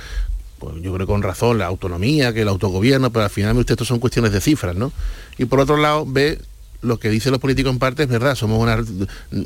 pues 0.61 0.76
yo 0.83 0.93
creo 0.95 1.07
con 1.07 1.23
razón, 1.23 1.59
la 1.59 1.67
autonomía, 1.67 2.33
que 2.33 2.43
el 2.43 2.49
autogobierno, 2.49 3.11
pero 3.11 3.25
al 3.25 3.31
final 3.31 3.57
usted, 3.57 3.73
esto 3.73 3.85
son 3.85 3.99
cuestiones 3.99 4.31
de 4.31 4.40
cifras, 4.40 4.76
¿no? 4.76 4.93
Y 5.38 5.47
por 5.47 5.59
otro 5.59 5.76
lado, 5.79 6.05
ve 6.07 6.38
lo 6.83 6.99
que 6.99 7.11
dicen 7.11 7.33
los 7.33 7.40
políticos 7.40 7.73
en 7.73 7.79
parte 7.79 8.05
es 8.05 8.09
verdad, 8.09 8.35
somos 8.37 8.62
una 8.62 8.79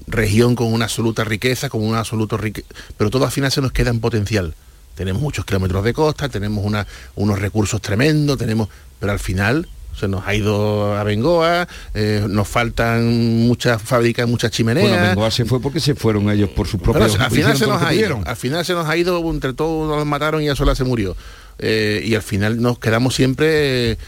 región 0.07 0.55
con 0.55 0.73
una 0.73 0.85
absoluta 0.85 1.25
riqueza, 1.25 1.69
con 1.69 1.83
un 1.83 1.95
absoluto 1.95 2.37
rique, 2.37 2.65
pero 2.97 3.11
todo 3.11 3.25
al 3.25 3.31
final 3.33 3.51
se 3.51 3.61
nos 3.61 3.73
queda 3.73 3.91
en 3.91 4.01
potencial. 4.01 4.55
Tenemos 4.95 5.23
muchos 5.23 5.45
kilómetros 5.45 5.83
de 5.85 5.93
costa, 5.93 6.29
tenemos 6.29 6.65
una- 6.65 6.87
unos 7.17 7.39
recursos 7.39 7.81
tremendos, 7.81 8.39
tenemos, 8.39 8.69
pero 9.01 9.13
al 9.13 9.19
final 9.19 9.67
se 9.97 10.09
nos 10.09 10.27
ha 10.27 10.35
ido 10.35 10.97
a 10.97 11.05
Bengoa, 11.05 11.69
eh, 11.95 12.25
nos 12.29 12.49
faltan 12.49 13.47
muchas 13.47 13.81
fábricas, 13.83 14.29
muchas 14.29 14.51
chimeneas. 14.51 14.89
Bueno, 14.91 15.07
Bengoa 15.09 15.31
se 15.31 15.45
fue 15.45 15.61
porque 15.61 15.81
se 15.81 15.95
fueron 15.95 16.31
ellos 16.31 16.51
por 16.51 16.67
sus 16.67 16.81
Pero 16.81 16.93
propios... 16.93 17.21
al 17.21 17.31
final 17.31 17.57
se 17.57 17.67
nos 17.67 17.83
ha 17.83 17.93
ido, 17.95 18.09
pudieron. 18.09 18.29
al 18.29 18.37
final 18.37 18.65
se 18.65 18.73
nos 18.73 18.87
ha 18.87 18.97
ido, 18.97 19.31
entre 19.31 19.53
todos 19.53 19.89
nos 19.89 20.07
mataron 20.07 20.43
y 20.43 20.47
ya 20.47 20.57
sola 20.57 20.75
se 20.75 20.85
murió. 20.85 21.17
Eh, 21.59 22.03
y 22.05 22.15
al 22.15 22.23
final 22.23 22.61
nos 22.61 22.79
quedamos 22.79 23.15
siempre 23.15 23.93
eh, 23.93 23.99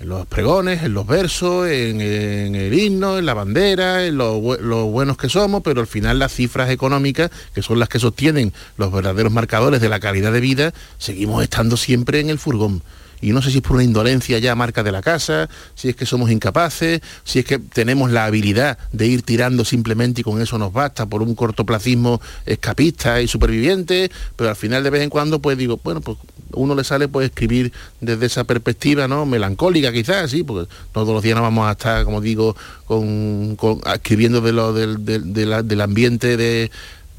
en 0.00 0.08
los 0.08 0.26
pregones, 0.26 0.82
en 0.82 0.92
los 0.92 1.06
versos, 1.06 1.68
en, 1.68 2.00
en 2.00 2.54
el 2.54 2.74
himno, 2.74 3.18
en 3.18 3.26
la 3.26 3.34
bandera, 3.34 4.04
en 4.04 4.18
lo, 4.18 4.58
lo 4.60 4.86
buenos 4.86 5.16
que 5.16 5.28
somos, 5.28 5.62
pero 5.62 5.80
al 5.80 5.86
final 5.86 6.18
las 6.18 6.34
cifras 6.34 6.70
económicas, 6.70 7.30
que 7.54 7.62
son 7.62 7.78
las 7.78 7.88
que 7.88 7.98
sostienen 7.98 8.52
los 8.76 8.92
verdaderos 8.92 9.32
marcadores 9.32 9.80
de 9.80 9.88
la 9.88 10.00
calidad 10.00 10.32
de 10.32 10.40
vida, 10.40 10.74
seguimos 10.98 11.42
estando 11.42 11.76
siempre 11.76 12.20
en 12.20 12.28
el 12.28 12.38
furgón. 12.38 12.82
Y 13.20 13.32
no 13.32 13.42
sé 13.42 13.50
si 13.50 13.58
es 13.58 13.62
por 13.62 13.76
una 13.76 13.84
indolencia 13.84 14.38
ya 14.38 14.54
marca 14.54 14.82
de 14.82 14.92
la 14.92 15.02
casa, 15.02 15.48
si 15.74 15.88
es 15.88 15.96
que 15.96 16.06
somos 16.06 16.30
incapaces, 16.30 17.00
si 17.24 17.38
es 17.40 17.44
que 17.44 17.58
tenemos 17.58 18.10
la 18.10 18.24
habilidad 18.26 18.78
de 18.92 19.06
ir 19.06 19.22
tirando 19.22 19.64
simplemente 19.64 20.20
y 20.20 20.24
con 20.24 20.40
eso 20.40 20.58
nos 20.58 20.72
basta 20.72 21.06
por 21.06 21.22
un 21.22 21.34
cortoplacismo 21.34 22.20
escapista 22.44 23.20
y 23.20 23.28
superviviente, 23.28 24.10
pero 24.36 24.50
al 24.50 24.56
final 24.56 24.82
de 24.82 24.90
vez 24.90 25.02
en 25.02 25.10
cuando 25.10 25.40
pues 25.40 25.56
digo, 25.58 25.80
bueno, 25.82 26.00
pues 26.00 26.18
uno 26.52 26.74
le 26.74 26.84
sale 26.84 27.08
pues 27.08 27.26
escribir 27.28 27.72
desde 28.00 28.26
esa 28.26 28.44
perspectiva, 28.44 29.08
¿no? 29.08 29.26
Melancólica 29.26 29.92
quizás, 29.92 30.30
sí, 30.30 30.42
porque 30.44 30.72
todos 30.92 31.08
los 31.08 31.22
días 31.22 31.36
no 31.36 31.42
vamos 31.42 31.68
a 31.68 31.72
estar, 31.72 32.04
como 32.04 32.20
digo, 32.20 32.56
con, 32.86 33.56
escribiendo 33.94 34.40
de 34.40 34.52
lo, 34.52 34.72
del, 34.72 35.04
del- 35.04 35.32
del 35.34 35.80
ambiente 35.80 36.36
de 36.36 36.70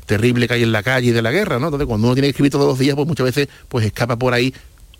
terrible 0.05 0.47
que 0.47 0.53
hay 0.53 0.63
en 0.63 0.71
la 0.71 0.83
calle 0.83 1.07
y 1.09 1.11
de 1.11 1.21
la 1.21 1.31
guerra, 1.31 1.59
¿no? 1.59 1.67
Entonces 1.67 1.85
cuando 1.87 2.07
uno 2.07 2.15
tiene 2.15 2.27
que 2.27 2.31
escribir 2.31 2.51
todos 2.51 2.65
los 2.67 2.79
días, 2.79 2.95
pues 2.95 3.07
muchas 3.07 3.25
veces 3.25 3.49
pues 3.67 3.85
escapa 3.85 4.15
por 4.17 4.33
ahí, 4.33 4.53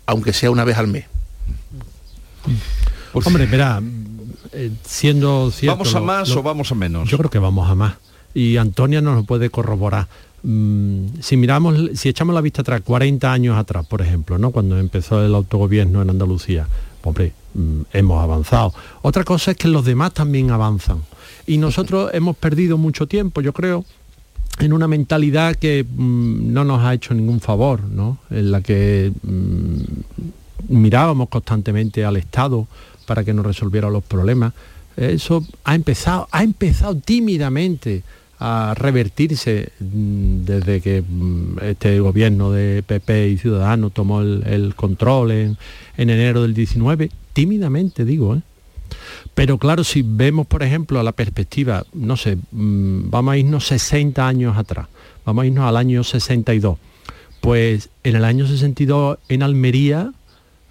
aunque 0.08 0.32
sea 0.32 0.50
una 0.50 0.64
vez 0.64 0.78
al 0.78 0.88
mes. 0.88 1.04
Hombre, 3.12 3.44
verá, 3.46 3.82
eh, 4.52 4.70
siendo 4.84 5.50
cierto... 5.50 5.76
¿Vamos 5.78 5.94
a 5.94 6.00
lo- 6.00 6.06
más 6.06 6.28
lo- 6.30 6.40
o 6.40 6.42
vamos 6.42 6.72
a 6.72 6.74
menos? 6.74 7.08
Yo 7.08 7.18
creo 7.18 7.30
que 7.30 7.38
vamos 7.38 7.70
a 7.70 7.74
más. 7.74 7.94
Y 8.34 8.56
Antonia 8.56 9.00
nos 9.02 9.16
lo 9.16 9.24
puede 9.24 9.50
corroborar. 9.50 10.08
Mm, 10.42 11.20
si 11.20 11.36
miramos, 11.36 11.76
si 11.94 12.08
echamos 12.08 12.34
la 12.34 12.40
vista 12.40 12.62
atrás, 12.62 12.80
40 12.82 13.30
años 13.30 13.58
atrás, 13.58 13.86
por 13.86 14.00
ejemplo, 14.00 14.38
¿no? 14.38 14.50
cuando 14.50 14.78
empezó 14.78 15.22
el 15.24 15.34
autogobierno 15.34 16.00
en 16.00 16.08
Andalucía, 16.10 16.66
hombre, 17.02 17.32
mm, 17.54 17.80
hemos 17.92 18.22
avanzado. 18.22 18.72
Otra 19.02 19.24
cosa 19.24 19.50
es 19.50 19.56
que 19.58 19.68
los 19.68 19.84
demás 19.84 20.14
también 20.14 20.50
avanzan. 20.50 21.02
Y 21.46 21.58
nosotros 21.58 22.10
hemos 22.14 22.34
perdido 22.36 22.78
mucho 22.78 23.06
tiempo, 23.06 23.42
yo 23.42 23.52
creo, 23.52 23.84
en 24.58 24.72
una 24.72 24.88
mentalidad 24.88 25.56
que 25.56 25.84
mm, 25.84 26.52
no 26.52 26.64
nos 26.64 26.82
ha 26.82 26.94
hecho 26.94 27.14
ningún 27.14 27.40
favor, 27.40 27.82
¿no? 27.84 28.18
En 28.30 28.50
la 28.50 28.60
que 28.60 29.12
mm, 29.22 29.80
mirábamos 30.68 31.28
constantemente 31.28 32.04
al 32.04 32.16
Estado 32.16 32.66
para 33.06 33.24
que 33.24 33.32
nos 33.32 33.46
resolviera 33.46 33.88
los 33.88 34.04
problemas. 34.04 34.52
Eso 34.96 35.46
ha 35.64 35.74
empezado, 35.74 36.28
ha 36.32 36.42
empezado 36.42 36.96
tímidamente 36.96 38.02
a 38.40 38.74
revertirse 38.76 39.70
mm, 39.80 40.44
desde 40.44 40.80
que 40.80 41.04
este 41.62 42.00
gobierno 42.00 42.52
de 42.52 42.82
PP 42.82 43.28
y 43.30 43.38
Ciudadanos 43.38 43.92
tomó 43.92 44.20
el, 44.22 44.74
control 44.76 45.30
en, 45.32 45.56
en 45.96 46.10
enero 46.10 46.42
del 46.42 46.54
19, 46.54 47.10
tímidamente 47.32 48.04
digo, 48.04 48.36
¿eh? 48.36 48.42
Pero 49.38 49.56
claro, 49.56 49.84
si 49.84 50.02
vemos, 50.02 50.48
por 50.48 50.64
ejemplo, 50.64 50.98
a 50.98 51.04
la 51.04 51.12
perspectiva, 51.12 51.84
no 51.94 52.16
sé, 52.16 52.38
mm, 52.50 53.08
vamos 53.08 53.34
a 53.34 53.36
irnos 53.36 53.68
60 53.68 54.26
años 54.26 54.56
atrás, 54.56 54.88
vamos 55.24 55.44
a 55.44 55.46
irnos 55.46 55.64
al 55.64 55.76
año 55.76 56.02
62. 56.02 56.76
Pues 57.40 57.88
en 58.02 58.16
el 58.16 58.24
año 58.24 58.48
62 58.48 59.18
en 59.28 59.44
Almería, 59.44 60.10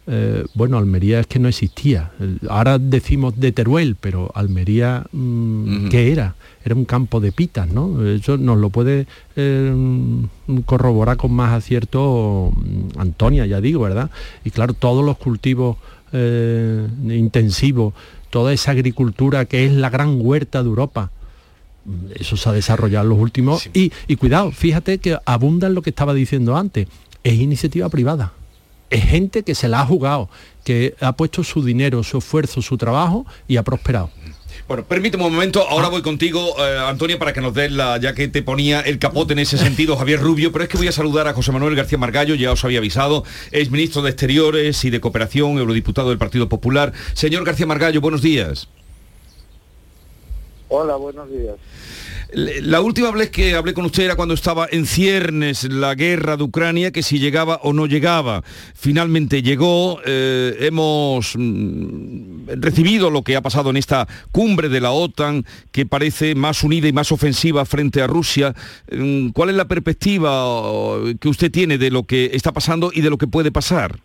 eh, 0.06 0.44
bueno, 0.54 0.78
Almería 0.78 1.22
es 1.22 1.28
que 1.28 1.40
no 1.40 1.48
existía. 1.48 2.12
Ahora 2.50 2.78
decimos 2.78 3.40
de 3.40 3.54
Teruel, 3.54 3.96
pero 3.96 4.32
Almería, 4.36 5.06
mm, 5.14 5.88
¿qué 5.88 6.12
era? 6.12 6.36
Era 6.66 6.76
un 6.76 6.84
campo 6.84 7.22
de 7.22 7.32
pitas, 7.32 7.70
¿no? 7.70 8.06
Eso 8.06 8.36
nos 8.36 8.58
lo 8.58 8.70
puede 8.70 9.08
eh, 9.38 9.74
corroborar 10.66 11.16
con 11.16 11.32
más 11.32 11.54
acierto 11.54 12.52
mm, 12.54 13.00
Antonia, 13.00 13.46
ya 13.46 13.62
digo, 13.62 13.84
¿verdad? 13.84 14.12
Y 14.44 14.52
claro, 14.52 14.74
todos 14.74 15.06
los 15.06 15.18
cultivos 15.18 15.78
eh, 16.14 16.88
intensivos, 17.10 17.94
toda 18.30 18.54
esa 18.54 18.72
agricultura 18.72 19.46
que 19.46 19.66
es 19.66 19.74
la 19.74 19.90
gran 19.90 20.20
huerta 20.20 20.64
de 20.64 20.70
Europa, 20.70 21.12
eso 22.16 22.36
se 22.36 22.50
ha 22.50 22.52
desarrollado 22.52 23.04
en 23.06 23.10
los 23.10 23.20
últimos 23.20 23.70
y, 23.74 23.92
y 24.08 24.16
cuidado, 24.18 24.52
fíjate 24.52 24.98
que 24.98 25.18
abunda 25.26 25.68
en 25.68 25.74
lo 25.76 25.82
que 25.82 25.90
estaba 25.90 26.14
diciendo 26.14 26.58
antes, 26.58 26.88
es 27.24 27.34
iniciativa 27.36 27.90
privada, 27.90 28.34
es 28.90 29.04
gente 29.04 29.44
que 29.44 29.56
se 29.56 29.68
la 29.68 29.82
ha 29.82 29.86
jugado, 29.86 30.30
que 30.64 30.96
ha 31.00 31.14
puesto 31.14 31.44
su 31.44 31.64
dinero, 31.64 32.04
su 32.04 32.18
esfuerzo, 32.20 32.62
su 32.62 32.78
trabajo 32.78 33.26
y 33.48 33.58
ha 33.58 33.64
prosperado. 33.64 34.10
Bueno, 34.68 34.84
permíteme 34.84 35.24
un 35.26 35.32
momento, 35.34 35.62
Ah. 35.62 35.72
ahora 35.72 35.88
voy 35.88 36.02
contigo, 36.02 36.56
eh, 36.60 36.78
Antonio, 36.80 37.18
para 37.18 37.32
que 37.32 37.40
nos 37.40 37.54
des 37.54 37.72
la, 37.72 37.98
ya 38.00 38.14
que 38.14 38.28
te 38.28 38.44
ponía 38.44 38.82
el 38.82 39.00
capote 39.00 39.32
en 39.32 39.40
ese 39.40 39.58
sentido, 39.58 39.96
Javier 39.96 40.20
Rubio, 40.20 40.52
pero 40.52 40.64
es 40.64 40.70
que 40.70 40.78
voy 40.78 40.88
a 40.88 40.92
saludar 40.92 41.28
a 41.28 41.34
José 41.34 41.54
Manuel 41.54 41.76
García 41.76 41.98
Margallo, 41.98 42.36
ya 42.36 42.52
os 42.52 42.66
había 42.66 42.80
avisado, 42.80 43.24
es 43.52 43.72
ministro 43.72 44.02
de 44.02 44.10
Exteriores 44.10 44.84
y 44.84 44.90
de 44.90 45.00
Cooperación, 45.00 45.58
eurodiputado 45.58 46.10
del 46.10 46.18
Partido 46.18 46.50
Popular. 46.50 46.92
Señor 47.14 47.46
García 47.46 47.66
Margallo, 47.66 48.02
buenos 48.02 48.22
días. 48.22 48.68
Hola, 50.70 50.98
buenos 50.98 51.30
días. 51.30 51.56
La 52.34 52.82
última 52.82 53.10
vez 53.12 53.30
que 53.30 53.56
hablé 53.56 53.74
con 53.74 53.86
usted 53.86 54.04
era 54.04 54.18
cuando 54.18 54.34
estaba 54.34 54.68
en 54.70 54.86
ciernes 54.86 55.64
la 55.64 55.96
guerra 55.96 56.36
de 56.36 56.44
Ucrania, 56.44 56.92
que 56.92 57.02
si 57.02 57.20
llegaba 57.20 57.62
o 57.64 57.72
no 57.72 57.86
llegaba. 57.86 58.44
Finalmente 58.76 59.42
llegó, 59.42 60.02
eh, 60.06 60.58
hemos 60.60 61.36
mm, 61.38 62.50
recibido 62.58 63.10
lo 63.10 63.24
que 63.24 63.38
ha 63.38 63.42
pasado 63.42 63.70
en 63.70 63.78
esta 63.78 64.08
cumbre 64.34 64.68
de 64.68 64.82
la 64.82 64.92
OTAN, 64.92 65.46
que 65.72 65.86
parece 65.86 66.36
más 66.36 66.64
unida 66.64 66.90
y 66.90 66.94
más 66.94 67.14
ofensiva 67.14 67.64
frente 67.64 68.02
a 68.02 68.08
Rusia. 68.08 68.54
Mm, 68.92 69.30
¿Cuál 69.30 69.52
es 69.52 69.56
la 69.56 69.70
perspectiva 69.70 70.46
oh, 70.46 71.06
que 71.22 71.30
usted 71.30 71.50
tiene 71.50 71.78
de 71.78 71.92
lo 71.92 72.04
que 72.04 72.32
está 72.34 72.52
pasando 72.52 72.92
y 72.94 73.02
de 73.02 73.10
lo 73.10 73.18
que 73.18 73.28
puede 73.28 73.52
pasar? 73.52 74.00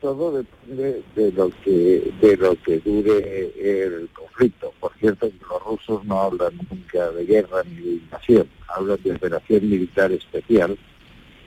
Todo 0.00 0.30
depende 0.30 1.02
de 1.16 1.32
lo 1.32 1.50
que 1.64 2.12
de 2.20 2.36
lo 2.36 2.54
que 2.62 2.78
dure 2.78 3.52
el 3.58 4.08
conflicto. 4.10 4.72
Por 4.78 4.92
cierto, 4.94 5.28
los 5.50 5.62
rusos 5.64 6.04
no 6.04 6.20
hablan 6.20 6.52
nunca 6.70 7.10
de 7.10 7.26
guerra 7.26 7.64
ni 7.64 7.74
de 7.74 7.90
invasión, 7.94 8.48
hablan 8.68 9.02
de 9.02 9.12
operación 9.12 9.68
militar 9.68 10.12
especial, 10.12 10.78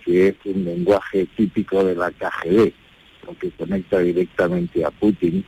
que 0.03 0.27
es 0.27 0.35
un 0.43 0.65
lenguaje 0.65 1.27
típico 1.37 1.81
de 1.85 1.95
la 1.95 2.11
KGB, 2.11 2.73
lo 3.25 3.37
que 3.39 3.51
conecta 3.51 3.99
directamente 3.99 4.83
a 4.83 4.91
Putin 4.91 5.45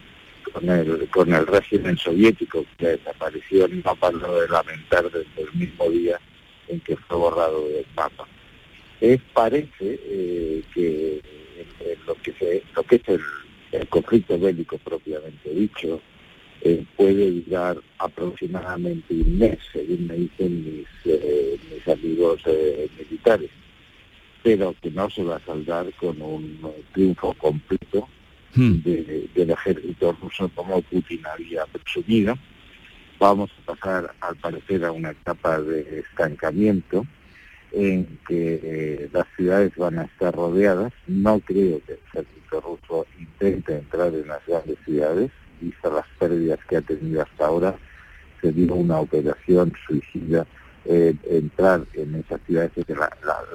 con 0.54 0.70
el 0.70 1.10
con 1.10 1.34
el 1.34 1.46
régimen 1.46 1.98
soviético, 1.98 2.66
que 2.78 2.88
desapareció 2.88 3.68
ha 3.84 3.96
parado 3.96 4.40
de 4.40 4.48
lamentar 4.48 5.12
desde 5.12 5.42
el 5.42 5.54
mismo 5.54 5.90
día 5.90 6.18
en 6.70 6.80
que 6.80 6.96
fue 6.96 7.18
borrado 7.18 7.68
del 7.68 7.86
mapa. 7.98 8.26
Es, 9.02 9.20
parece 9.34 10.00
eh, 10.06 10.64
que 10.74 11.43
en 11.80 12.06
lo 12.06 12.16
que 12.16 12.34
se, 12.34 12.64
lo 12.76 12.84
que 12.84 12.96
es 12.98 13.08
el, 13.08 13.22
el 13.72 13.88
conflicto 13.88 14.38
bélico 14.40 14.78
propiamente 14.78 15.50
dicho, 15.50 16.02
eh, 16.62 16.84
puede 16.96 17.32
durar 17.42 17.78
aproximadamente 18.00 19.14
un 19.14 19.38
mes, 19.38 19.58
según 19.72 20.08
me 20.08 20.16
dicen 20.16 20.64
mis, 20.64 20.88
eh, 21.06 21.58
mis 21.72 21.88
amigos 21.88 22.42
eh, 22.46 22.88
militares, 22.98 23.50
pero 24.44 24.76
que 24.82 24.92
no 24.92 25.10
se 25.10 25.24
va 25.24 25.38
a 25.38 25.46
saldar 25.46 25.92
con 25.94 26.22
un 26.22 26.60
triunfo 26.94 27.34
completo 27.34 28.08
de- 28.84 29.28
del 29.34 29.50
ejército 29.50 30.12
ruso 30.22 30.50
como 30.54 30.82
Putin 30.84 31.22
había 31.26 31.66
presumido. 31.66 32.38
Vamos 33.20 33.50
a 33.66 33.74
pasar, 33.74 34.14
al 34.22 34.36
parecer, 34.38 34.86
a 34.86 34.92
una 34.92 35.12
etapa 35.12 35.60
de 35.62 36.00
estancamiento 36.00 37.06
en 37.74 38.20
que 38.28 38.60
eh, 38.64 39.10
las 39.12 39.26
ciudades 39.36 39.76
van 39.76 40.00
a 40.00 40.04
estar 40.04 40.34
rodeadas. 40.34 40.94
No 41.08 41.40
creo 41.40 41.82
que 41.86 41.94
el 41.94 42.00
ejército 42.08 42.62
ruso 42.62 43.06
intente 43.20 43.76
entrar 43.78 44.14
en 44.14 44.28
las 44.28 44.46
grandes 44.46 44.78
ciudades, 44.86 45.32
vistas 45.60 45.92
las 45.92 46.06
pérdidas 46.20 46.60
que 46.70 46.78
ha 46.78 46.82
tenido 46.82 47.24
hasta 47.24 47.48
ahora, 47.48 47.76
sería 48.42 48.74
una 48.74 49.00
operación 49.00 49.74
suicida 49.88 50.46
eh, 50.86 51.16
entrar 51.30 51.86
en 51.94 52.16
esas 52.16 52.42
ciudades, 52.46 52.72
la, 52.90 53.10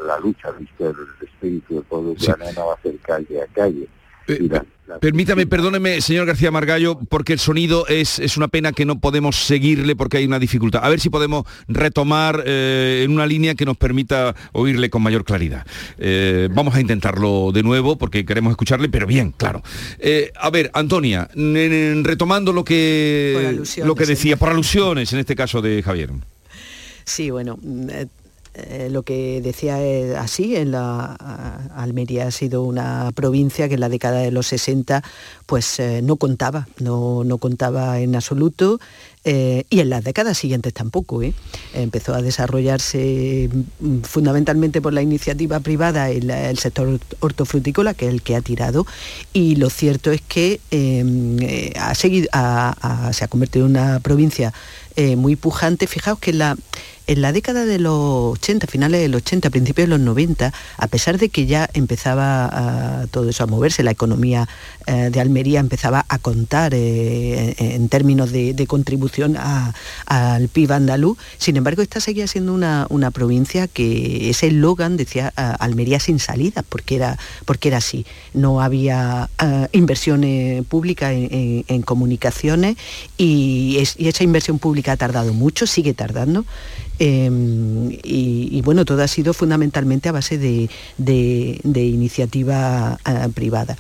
la 0.07 0.19
lucha, 0.19 0.51
visto 0.53 0.91
el 0.91 0.97
espíritu 1.27 1.75
del 1.77 1.85
pueblo 1.85 2.11
ucraniano, 2.13 2.67
va 2.69 2.75
a 2.75 2.83
ser 2.83 2.99
calle 2.99 3.43
a 3.43 3.47
calle. 3.47 3.87
La- 4.29 4.65
la- 4.87 4.99
Permítame, 5.01 5.47
perdóneme, 5.47 6.01
señor 6.01 6.27
García 6.27 6.51
Margallo, 6.51 6.99
porque 7.09 7.33
el 7.35 7.39
sonido 7.39 7.87
es, 7.89 8.19
es 8.19 8.37
una 8.37 8.49
pena 8.49 8.73
que 8.73 8.85
no 8.87 8.99
podemos 9.01 9.37
seguirle 9.37 9.95
porque 9.97 10.17
hay 10.17 10.25
una 10.25 10.39
dificultad. 10.39 10.83
A 10.85 10.89
ver 10.89 10.99
si 10.99 11.11
podemos 11.11 11.45
retomar 11.69 12.43
eh, 12.47 13.03
en 13.05 13.11
una 13.13 13.27
línea 13.27 13.55
que 13.55 13.65
nos 13.67 13.77
permita 13.77 14.35
oírle 14.53 14.89
con 14.91 15.03
mayor 15.03 15.25
claridad. 15.25 15.67
Eh, 15.99 16.49
vamos 16.53 16.75
a 16.75 16.81
intentarlo 16.81 17.51
de 17.53 17.63
nuevo 17.63 17.97
porque 17.99 18.25
queremos 18.25 18.51
escucharle, 18.51 18.89
pero 18.89 19.07
bien, 19.07 19.33
claro. 19.37 19.63
Eh, 19.99 20.33
a 20.39 20.51
ver, 20.51 20.71
Antonia, 20.75 21.29
retomando 21.35 22.53
lo 22.53 22.65
que, 22.65 23.61
lo 23.85 23.95
que 23.95 24.07
decía, 24.07 24.37
por 24.37 24.49
alusiones 24.49 25.13
en 25.13 25.19
este 25.21 25.37
caso 25.37 25.61
de 25.63 25.83
Javier. 25.83 26.11
Sí, 27.05 27.31
bueno, 27.31 27.59
eh, 28.67 28.88
lo 28.91 29.03
que 29.03 29.41
decía 29.41 29.83
es 29.83 30.17
así, 30.17 30.57
en 30.57 30.73
la 30.73 31.15
Almería 31.77 32.27
ha 32.27 32.31
sido 32.31 32.62
una 32.62 33.11
provincia 33.15 33.69
que 33.69 33.75
en 33.75 33.81
la 33.81 33.88
década 33.88 34.19
de 34.19 34.31
los 34.31 34.47
60 34.49 35.03
pues 35.47 35.79
eh, 35.81 36.00
no 36.03 36.17
contaba, 36.17 36.69
no, 36.79 37.25
no 37.25 37.38
contaba 37.38 38.00
en 38.00 38.15
absoluto 38.15 38.81
eh, 39.25 39.65
y 39.69 39.81
en 39.81 39.91
las 39.91 40.05
décadas 40.05 40.38
siguientes 40.38 40.73
tampoco. 40.73 41.21
Empezó 41.75 42.15
a 42.15 42.23
desarrollarse 42.23 43.50
mm, 43.81 44.00
fundamentalmente 44.00 44.81
por 44.81 44.93
la 44.93 45.03
iniciativa 45.03 45.61
privada 45.61 46.11
el, 46.11 46.59
sector 46.59 46.99
hortofrutícola, 47.21 47.95
que 47.95 48.07
es 48.07 48.12
el 48.12 48.23
que 48.23 48.37
ha 48.37 48.41
tirado, 48.41 48.87
y 49.33 49.57
lo 49.57 49.71
cierto 49.71 50.12
es 50.12 50.23
que 50.23 50.61
eh, 50.71 51.73
ha 51.79 51.95
seguido, 51.95 52.29
se 53.12 53.25
ha 53.25 53.29
convertido 53.29 53.67
en 53.67 53.73
una 53.73 54.00
provincia 54.00 54.53
eh, 54.99 55.14
muy 55.17 55.37
pujante. 55.37 55.87
Fijaos 55.87 56.19
que 56.19 56.31
en 56.33 56.38
la, 56.38 56.57
en 57.07 57.23
la 57.23 57.31
década 57.33 57.64
de 57.64 57.78
los 57.78 58.33
80, 58.38 58.67
finales 58.67 59.00
de 59.00 59.09
los 59.09 59.23
80, 59.23 59.49
principios 59.50 59.87
de 59.87 59.90
los 59.97 60.00
90, 60.00 60.52
a 60.76 60.87
pesar 60.88 61.19
de 61.19 61.28
que 61.28 61.47
ya 61.47 61.71
empezaba 61.73 63.07
todo 63.12 63.28
eso 63.31 63.45
a 63.45 63.47
moverse, 63.47 63.83
la 63.85 63.93
economía 63.93 64.49
eh, 64.87 65.09
de 65.12 65.21
Almería 65.21 65.61
empezaba 65.61 66.05
a 66.09 66.19
contar 66.19 66.73
eh, 66.75 67.55
en, 67.59 67.88
términos 67.88 68.33
de, 68.33 68.67
contribución 68.67 69.37
al 69.38 70.49
PIB 70.49 70.73
andaluz, 70.73 71.17
sin 71.38 71.57
embargo 71.57 71.81
esta 71.81 72.00
seguía 72.00 72.26
siendo 72.26 72.52
una, 72.52 72.87
una 72.90 73.11
provincia 73.11 73.69
que 73.69 74.28
ese 74.31 74.49
eslogan 74.49 74.97
decía 74.97 75.28
Almería 75.37 76.00
sin 76.00 76.19
salida, 76.19 76.62
porque 76.69 76.97
era, 76.97 77.19
porque 77.47 77.69
era 77.69 77.78
así. 77.78 78.05
No 78.35 78.61
había 78.61 79.31
inversiones 79.73 80.64
públicas 80.67 81.12
en, 81.14 81.83
comunicaciones 81.83 82.76
y, 83.17 83.76
es- 83.78 83.95
y 83.99 84.09
esa 84.09 84.25
inversión 84.25 84.59
pública 84.59 84.88
ha 84.90 84.97
tardado 84.97 85.33
mucho, 85.33 85.66
sigue 85.66 85.95
tardando. 85.95 86.45
Eh, 87.00 87.30
y, 88.02 88.61
bueno, 88.62 88.85
todo 88.85 89.02
ha 89.02 89.09
sido 89.09 89.33
fundamentalmente 89.33 90.09
a 90.09 90.12
base 90.12 90.37
de, 90.37 90.68
de- 90.97 91.61
iniciativa 91.85 92.99
ah, 93.04 93.28
privada. 93.33 93.76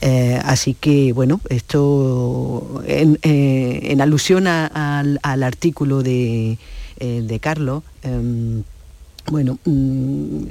Eh, 0.00 0.40
así 0.44 0.74
que, 0.74 1.12
bueno, 1.12 1.40
esto 1.48 2.82
en, 2.86 3.18
eh, 3.22 3.96
alusión 4.00 4.46
a- 4.46 5.00
al, 5.22 5.42
artículo 5.42 6.02
de, 6.02 6.58
eh, 7.00 7.22
de 7.26 7.38
Carlos, 7.40 7.82
em, 8.02 8.62
bueno, 9.30 9.58
mm, 9.64 10.42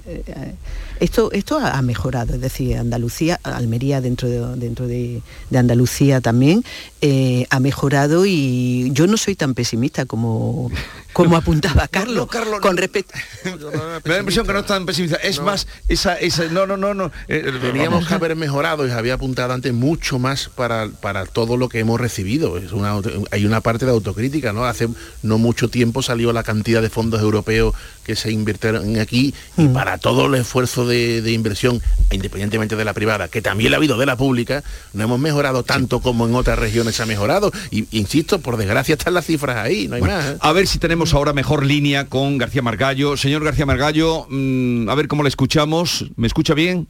esto, 1.00 1.32
esto 1.32 1.60
ha 1.60 1.82
mejorado, 1.82 2.34
es 2.36 2.42
decir, 2.42 2.78
Andalucía, 2.78 3.40
Almería 3.44 4.02
dentro 4.02 4.28
de, 4.28 4.40
dentro 4.58 4.88
de, 4.88 5.22
de 5.50 5.58
Andalucía 5.58 6.22
también 6.22 6.64
eh, 7.02 7.46
ha 7.50 7.60
mejorado 7.60 8.26
y 8.26 8.90
yo 8.94 9.08
no 9.08 9.18
soy 9.18 9.36
tan 9.36 9.54
pesimista 9.54 10.06
como, 10.06 10.70
como 11.14 11.38
apuntaba 11.38 11.88
Carlos, 11.88 12.28
con 12.62 12.78
respecto 12.78 13.14
Me 13.46 13.52
da 13.52 14.00
la 14.04 14.18
impresión 14.20 14.46
que 14.46 14.54
no 14.54 14.60
es 14.60 14.66
tan 14.66 14.86
pesimista. 14.86 15.16
Es 15.18 15.42
más, 15.42 15.68
esa, 15.88 16.16
esa, 16.16 16.46
no, 16.46 16.66
no, 16.68 16.78
no, 16.78 16.94
no. 16.94 17.12
eh, 17.28 17.52
Teníamos 17.62 17.92
vamos. 18.00 18.08
que 18.08 18.14
haber 18.14 18.36
mejorado 18.36 18.88
y 18.88 18.92
había 18.92 19.14
apuntado 19.16 19.54
antes 19.54 19.74
mucho 19.74 20.20
más 20.20 20.50
para, 20.54 20.90
para 20.90 21.26
todo 21.26 21.58
lo 21.58 21.70
que 21.70 21.80
hemos 21.80 22.00
recibido. 22.00 22.58
Es 22.58 22.72
una, 22.72 22.90
auto- 22.92 23.10
hay 23.32 23.46
una 23.46 23.62
parte 23.62 23.86
de 23.86 23.92
autocrítica, 23.92 24.54
¿no? 24.54 24.66
Hace 24.66 24.88
no 25.24 25.38
mucho 25.38 25.70
tiempo 25.70 26.02
salió 26.02 26.34
la 26.34 26.44
cantidad 26.44 26.82
de 26.82 26.90
fondos 26.90 27.22
europeos 27.22 27.74
que 28.04 28.16
se 28.16 28.32
invirtieron 28.32 28.98
aquí 29.00 29.34
y 29.58 29.68
para 29.68 29.98
todo 30.00 30.26
el 30.26 30.36
esfuerzo 30.36 30.88
de, 30.90 31.22
de 31.22 31.32
inversión, 31.32 31.82
independientemente 32.12 32.76
de 32.76 32.84
la 32.84 32.94
privada, 32.94 33.30
que 33.30 33.42
también 33.42 33.72
la 33.72 33.78
ha 33.78 33.80
habido 33.80 33.98
de 33.98 34.06
la 34.06 34.18
pública, 34.18 34.64
no 34.94 35.04
hemos 35.06 35.20
mejorado 35.20 35.64
tanto 35.64 36.02
como 36.02 36.28
en 36.28 36.36
otras 36.36 36.60
regiones 36.60 36.96
se 36.96 37.04
ha 37.04 37.06
mejorado. 37.06 37.52
Y 37.72 37.86
insisto, 37.98 38.40
por 38.40 38.58
desgracia 38.58 38.96
están 38.96 39.14
las 39.14 39.26
cifras 39.26 39.58
ahí, 39.58 39.88
no 39.88 39.96
hay 39.96 40.02
Bueno, 40.02 40.16
más. 40.18 40.26
¿eh? 40.26 40.38
a 40.42 40.52
ver 40.52 40.68
si 40.68 40.80
tenemos 40.80 41.14
ahora 41.14 41.32
mejor 41.32 41.66
línea 41.66 42.08
con 42.08 42.38
García 42.38 42.62
Margallo. 42.62 43.16
Señor 43.16 43.44
García 43.46 43.66
Margallo, 43.66 44.26
mm, 44.30 44.90
a 44.90 44.96
ver 44.96 45.08
cómo 45.08 45.24
le 45.24 45.30
escuchamos. 45.30 46.06
¿Me 46.18 46.28
escucha 46.28 46.54
bien? 46.54 46.88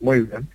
Muy 0.00 0.20
bien. 0.22 0.48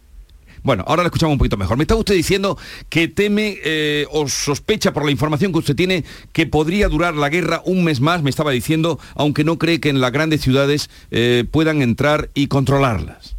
Bueno, 0.64 0.84
ahora 0.88 1.04
le 1.04 1.08
escuchamos 1.08 1.34
un 1.34 1.38
poquito 1.40 1.58
mejor. 1.58 1.78
Me 1.78 1.84
está 1.84 1.96
usted 1.96 2.16
diciendo 2.16 2.58
que 2.90 3.08
teme 3.08 3.58
eh, 3.64 4.06
o 4.12 4.28
sospecha 4.28 4.94
por 4.94 5.06
la 5.06 5.12
información 5.12 5.52
que 5.52 5.60
usted 5.60 5.76
tiene 5.76 6.04
que 6.34 6.46
podría 6.48 6.88
durar 6.90 7.16
la 7.16 7.30
guerra 7.30 7.62
un 7.66 7.84
mes 7.84 8.02
más, 8.02 8.24
me 8.24 8.30
estaba 8.30 8.52
diciendo, 8.52 9.00
aunque 9.16 9.44
no 9.44 9.58
cree 9.58 9.80
que 9.80 9.90
en 9.90 10.02
las 10.02 10.12
grandes 10.12 10.42
ciudades 10.42 10.90
eh, 11.12 11.46
puedan 11.50 11.82
entrar 11.82 12.30
y 12.34 12.48
controlarlas. 12.48 13.36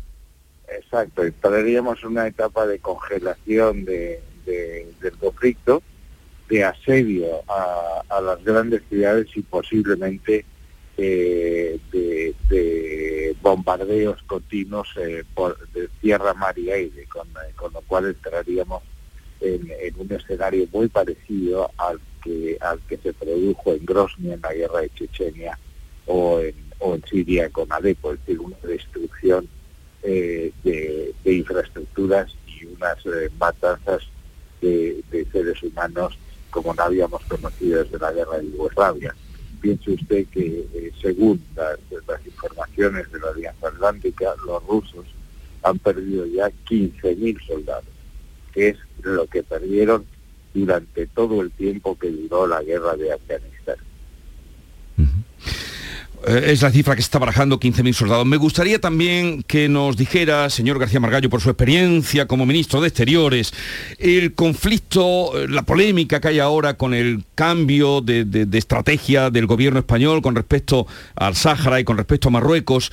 Exacto, 0.75 1.23
entraríamos 1.25 1.99
en 2.03 2.09
una 2.11 2.27
etapa 2.27 2.67
de 2.67 2.79
congelación 2.79 3.85
de- 3.85 4.21
de- 4.47 4.87
del 5.01 5.13
conflicto, 5.19 5.83
de 6.49 6.65
asedio 6.65 7.27
a, 7.49 8.21
las 8.21 8.43
grandes 8.45 8.83
ciudades 8.89 9.29
y 9.37 9.43
posiblemente 9.43 10.45
eh, 10.97 11.79
de 11.93 12.35
bombardeos 13.43 14.23
continuos 14.25 14.89
eh, 14.97 15.25
de 15.75 15.89
tierra, 16.01 16.35
mar 16.35 16.59
y 16.59 16.71
aire, 16.71 17.07
con, 17.07 17.29
eh, 17.29 17.53
lo 17.59 17.81
cual 17.83 18.07
entraríamos 18.07 18.83
en, 19.41 19.71
un 19.97 20.13
escenario 20.13 20.67
muy 20.73 20.89
parecido 20.89 21.71
al 21.77 22.01
que, 22.23 22.59
al 22.61 22.81
que 22.81 22.99
se 22.99 23.13
produjo 23.13 23.73
en 23.73 23.85
Grozny 23.87 24.33
en 24.33 24.41
la 24.41 24.53
guerra 24.53 24.81
de 24.81 24.91
Chechenia 24.91 25.59
o 26.07 26.41
en, 26.41 26.55
en 26.81 27.05
Siria 27.09 27.49
con 27.51 27.73
Alepo, 27.73 28.13
es 28.13 28.21
decir, 28.21 28.41
una 28.41 28.57
destrucción 28.63 29.49
eh, 30.03 30.53
de, 30.63 31.15
infraestructuras 31.25 32.35
y 32.47 32.67
unas 32.67 32.99
matanzas 33.39 34.03
de, 34.61 35.03
de 35.11 35.25
seres 35.27 35.63
humanos 35.63 36.19
como 36.51 36.75
no 36.75 36.83
habíamos 36.83 37.23
conocido 37.25 37.83
desde 37.83 37.99
la 37.99 38.13
guerra 38.13 38.39
de 38.39 38.51
Yugoslavia. 38.51 39.15
Piense 39.61 39.91
usted 39.91 40.27
que 40.29 40.67
eh, 40.73 40.93
según 41.01 41.43
las, 41.55 41.79
las 42.07 42.27
informaciones 42.27 43.11
de 43.13 43.21
la 43.21 43.29
Alianza 43.29 43.69
Atlántica, 43.69 44.35
los 44.47 44.67
rusos 44.67 45.07
han 45.63 45.79
perdido 45.79 46.27
ya 46.27 46.51
15.000 46.69 47.47
soldados, 47.47 47.85
que 48.53 48.69
es 48.71 48.79
lo 49.03 49.27
que 49.27 49.43
perdieron 49.43 50.05
durante 50.55 51.07
todo 51.07 51.43
el 51.43 51.51
tiempo 51.51 51.99
que 51.99 52.11
duró 52.11 52.47
la 52.47 52.63
guerra 52.63 52.97
de 52.97 53.13
Afganistán. 53.13 53.77
Eh, 56.27 56.51
es 56.53 56.61
la 56.63 56.71
cifra 56.71 56.95
que 56.95 57.03
se 57.03 57.07
está 57.07 57.19
barajando, 57.19 57.59
15.000 57.59 57.93
soldados. 57.95 58.27
Me 58.27 58.37
gustaría 58.37 58.79
también 58.81 59.43
que 59.45 59.69
nos 59.69 59.97
dijera, 59.97 60.51
señor 60.51 60.79
García 60.79 61.01
Margallo, 61.01 61.31
por 61.31 61.41
su 61.41 61.49
experiencia 61.49 62.27
como 62.27 62.45
ministro 62.45 62.81
de 62.81 62.89
Exteriores, 62.89 63.53
el 63.99 64.35
conflicto, 64.35 65.39
eh, 65.39 65.49
la 65.49 65.63
polémica 65.63 66.21
que 66.21 66.29
hay 66.29 66.39
ahora 66.39 66.75
con 66.75 66.93
el 66.93 67.25
cambio 67.35 68.01
de, 68.03 68.25
de- 68.25 68.59
estrategia 68.59 69.31
del 69.31 69.47
gobierno 69.47 69.79
español 69.79 70.21
con 70.21 70.35
respecto 70.37 70.87
al 71.17 71.35
Sáhara 71.35 71.81
y 71.81 71.85
con 71.85 71.97
respecto 71.97 72.29
a 72.29 72.33
Marruecos. 72.33 72.93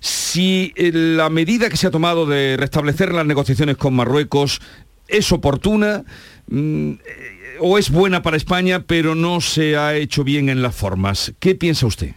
Si 0.00 0.72
eh, 0.76 0.92
la 0.92 1.28
medida 1.30 1.68
que 1.68 1.76
se 1.76 1.88
ha 1.88 1.90
tomado 1.90 2.26
de 2.26 2.56
restablecer 2.56 3.12
las 3.12 3.26
negociaciones 3.26 3.76
con 3.76 3.94
Marruecos 3.94 4.60
es 5.08 5.32
oportuna 5.32 6.04
mm, 6.46 6.92
o 7.60 7.78
es 7.78 7.90
buena 7.90 8.22
para 8.22 8.36
España, 8.36 8.84
pero 8.86 9.16
no 9.16 9.40
se 9.40 9.76
ha 9.76 9.96
hecho 9.96 10.22
bien 10.22 10.48
en 10.48 10.62
las 10.62 10.76
formas. 10.76 11.32
¿Qué 11.40 11.56
piensa 11.56 11.86
usted? 11.86 12.12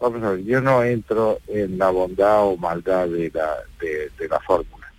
Vamos 0.00 0.22
a 0.22 0.30
ver, 0.30 0.44
yo 0.44 0.60
no 0.60 0.84
entro 0.84 1.40
en 1.48 1.76
la 1.76 1.90
bondad 1.90 2.44
o 2.44 2.56
maldad 2.56 3.08
de 3.08 3.32
la, 3.34 3.56
de, 3.80 4.28
la 4.28 4.38
fórmula. 4.40 4.92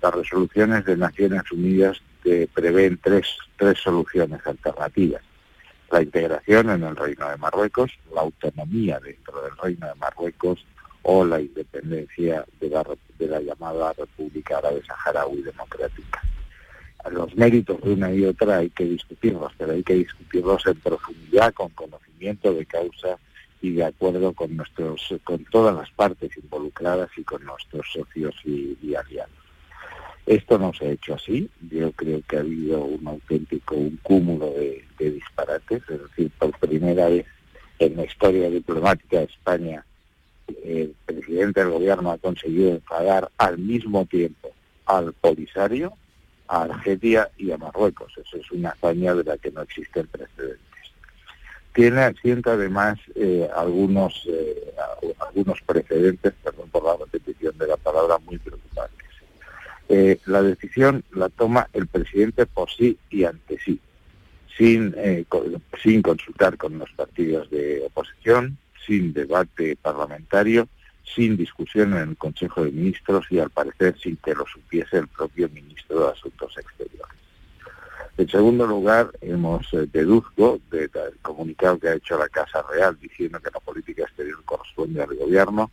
Las 0.00 0.14
resoluciones 0.14 0.84
de 0.84 0.96
Naciones 0.96 1.42
Unidas 1.52 2.02
prevén 2.52 2.98
tres, 3.00 3.26
tres 3.56 3.78
soluciones 3.78 4.44
alternativas. 4.44 5.22
La 5.92 6.02
integración 6.02 6.70
en 6.70 6.82
el 6.82 6.96
Reino 6.96 7.28
de 7.28 7.36
Marruecos, 7.36 7.92
la 8.12 8.22
autonomía 8.22 8.98
dentro 8.98 9.42
del 9.42 9.56
Reino 9.58 9.86
de 9.86 9.94
Marruecos 9.94 10.64
o 11.02 11.24
la 11.24 11.40
independencia 11.40 12.44
de 12.60 12.68
la, 12.68 12.84
de 13.18 13.26
la 13.28 13.40
llamada 13.40 13.92
República 13.92 14.58
Árabe 14.58 14.82
Saharaui 14.84 15.42
Democrática. 15.42 16.20
Los 17.10 17.36
méritos 17.36 17.80
de 17.82 17.92
una 17.92 18.12
y 18.12 18.24
otra 18.24 18.58
hay 18.58 18.70
que 18.70 18.84
discutirlos, 18.84 19.52
pero 19.56 19.72
hay 19.72 19.82
que 19.84 19.94
discutirlos 19.94 20.66
en 20.66 20.80
profundidad, 20.80 21.52
con 21.52 21.68
conocimiento 21.70 22.54
de 22.54 22.64
causa 22.66 23.18
y 23.62 23.70
de 23.70 23.84
acuerdo 23.84 24.32
con 24.32 24.56
nuestros 24.56 25.14
con 25.22 25.44
todas 25.44 25.74
las 25.74 25.90
partes 25.92 26.36
involucradas 26.36 27.08
y 27.16 27.22
con 27.22 27.44
nuestros 27.44 27.86
socios 27.92 28.34
y, 28.44 28.94
aliados. 28.94 29.30
Esto 30.26 30.58
no 30.58 30.74
se 30.74 30.86
ha 30.86 30.90
hecho 30.90 31.14
así. 31.14 31.48
Yo 31.70 31.92
creo 31.92 32.20
que 32.28 32.36
ha 32.36 32.40
habido 32.40 32.84
un 32.84 33.06
auténtico 33.06 33.76
un 33.76 33.98
cúmulo 34.02 34.52
de, 34.52 34.84
disparates. 34.98 35.82
Es 35.88 36.02
decir, 36.02 36.30
por 36.38 36.58
primera 36.58 37.08
vez 37.08 37.26
en 37.78 37.96
la 37.96 38.04
historia 38.04 38.50
diplomática 38.50 39.18
de 39.18 39.24
España, 39.24 39.86
el 40.64 40.94
presidente 41.06 41.60
del 41.60 41.70
gobierno 41.70 42.10
ha 42.10 42.18
conseguido 42.18 42.80
pagar 42.80 43.30
al 43.38 43.58
mismo 43.58 44.04
tiempo 44.06 44.50
al 44.86 45.12
Polisario, 45.12 45.92
a 46.48 46.62
Argelia 46.62 47.30
y 47.38 47.52
a 47.52 47.58
Marruecos. 47.58 48.12
Eso 48.16 48.36
es 48.36 48.50
una 48.50 48.70
hazaña 48.70 49.14
de 49.14 49.24
la 49.24 49.38
que 49.38 49.52
no 49.52 49.62
existe 49.62 50.04
precedente 50.04 50.71
tiene 51.74 52.02
asienta 52.02 52.52
además 52.52 52.98
eh, 53.14 53.48
algunos 53.54 54.26
eh, 54.28 54.74
algunos 55.20 55.60
precedentes, 55.62 56.32
perdón 56.42 56.68
por 56.70 56.84
la 56.84 56.96
repetición 56.96 57.56
de 57.58 57.66
la 57.66 57.76
palabra, 57.76 58.18
muy 58.18 58.38
preocupantes. 58.38 59.08
Eh, 59.88 60.18
la 60.26 60.42
decisión 60.42 61.04
la 61.12 61.28
toma 61.28 61.68
el 61.72 61.86
presidente 61.86 62.46
por 62.46 62.70
sí 62.70 62.98
y 63.10 63.24
ante 63.24 63.58
sí, 63.58 63.80
sin, 64.56 64.94
sin 65.82 66.02
consultar 66.02 66.56
con 66.56 66.78
los 66.78 66.90
partidos 66.92 67.50
de 67.50 67.82
oposición, 67.86 68.58
sin 68.86 69.12
debate 69.12 69.76
parlamentario, 69.76 70.68
sin 71.04 71.36
discusión 71.36 71.94
en 71.94 72.10
el 72.10 72.16
Consejo 72.16 72.64
de 72.64 72.70
Ministros 72.70 73.26
y 73.30 73.38
al 73.38 73.50
parecer 73.50 73.98
sin 73.98 74.16
que 74.16 74.34
lo 74.34 74.46
supiese 74.46 74.98
el 74.98 75.08
propio 75.08 75.48
ministro 75.48 76.06
de 76.06 76.12
Asuntos 76.12 76.56
Exteriores. 76.58 77.21
En 78.18 78.28
segundo 78.28 78.66
lugar, 78.66 79.10
hemos 79.22 79.72
eh, 79.72 79.88
deduzco 79.90 80.60
del 80.70 80.90
comunicado 81.22 81.78
que 81.78 81.88
ha 81.88 81.94
hecho 81.94 82.18
la 82.18 82.28
Casa 82.28 82.62
Real 82.70 82.96
diciendo 83.00 83.40
que 83.40 83.50
la 83.52 83.60
política 83.60 84.02
exterior 84.02 84.42
corresponde 84.44 85.02
al 85.02 85.14
gobierno, 85.14 85.70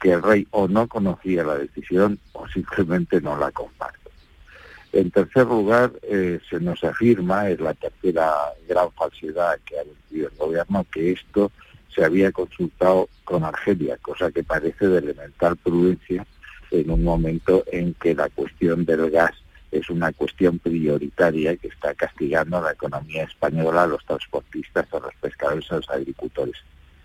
que 0.00 0.12
el 0.12 0.22
rey 0.22 0.46
o 0.52 0.68
no 0.68 0.88
conocía 0.88 1.44
la 1.44 1.58
decisión 1.58 2.18
o 2.32 2.48
simplemente 2.48 3.20
no 3.20 3.36
la 3.36 3.50
comparte. 3.52 4.10
En 4.92 5.10
tercer 5.10 5.46
lugar, 5.46 5.92
eh, 6.02 6.40
se 6.48 6.58
nos 6.60 6.82
afirma, 6.82 7.50
es 7.50 7.60
la 7.60 7.74
tercera 7.74 8.32
gran 8.66 8.90
falsedad 8.92 9.58
que 9.66 9.78
ha 9.78 9.84
vencido 9.84 10.28
el 10.30 10.36
gobierno, 10.38 10.86
que 10.90 11.12
esto 11.12 11.52
se 11.94 12.02
había 12.02 12.32
consultado 12.32 13.08
con 13.24 13.44
Argelia, 13.44 13.98
cosa 13.98 14.30
que 14.30 14.42
parece 14.42 14.88
de 14.88 14.98
elemental 14.98 15.56
prudencia 15.56 16.26
en 16.70 16.90
un 16.90 17.04
momento 17.04 17.64
en 17.70 17.92
que 17.94 18.14
la 18.14 18.30
cuestión 18.30 18.86
del 18.86 19.10
gas 19.10 19.34
es 19.70 19.90
una 19.90 20.12
cuestión 20.12 20.58
prioritaria 20.58 21.56
que 21.56 21.68
está 21.68 21.94
castigando 21.94 22.58
a 22.58 22.62
la 22.62 22.72
economía 22.72 23.24
española, 23.24 23.82
a 23.82 23.86
los 23.86 24.04
transportistas, 24.04 24.92
a 24.92 25.00
los 25.00 25.14
pescadores, 25.20 25.70
a 25.70 25.76
los 25.76 25.90
agricultores. 25.90 26.56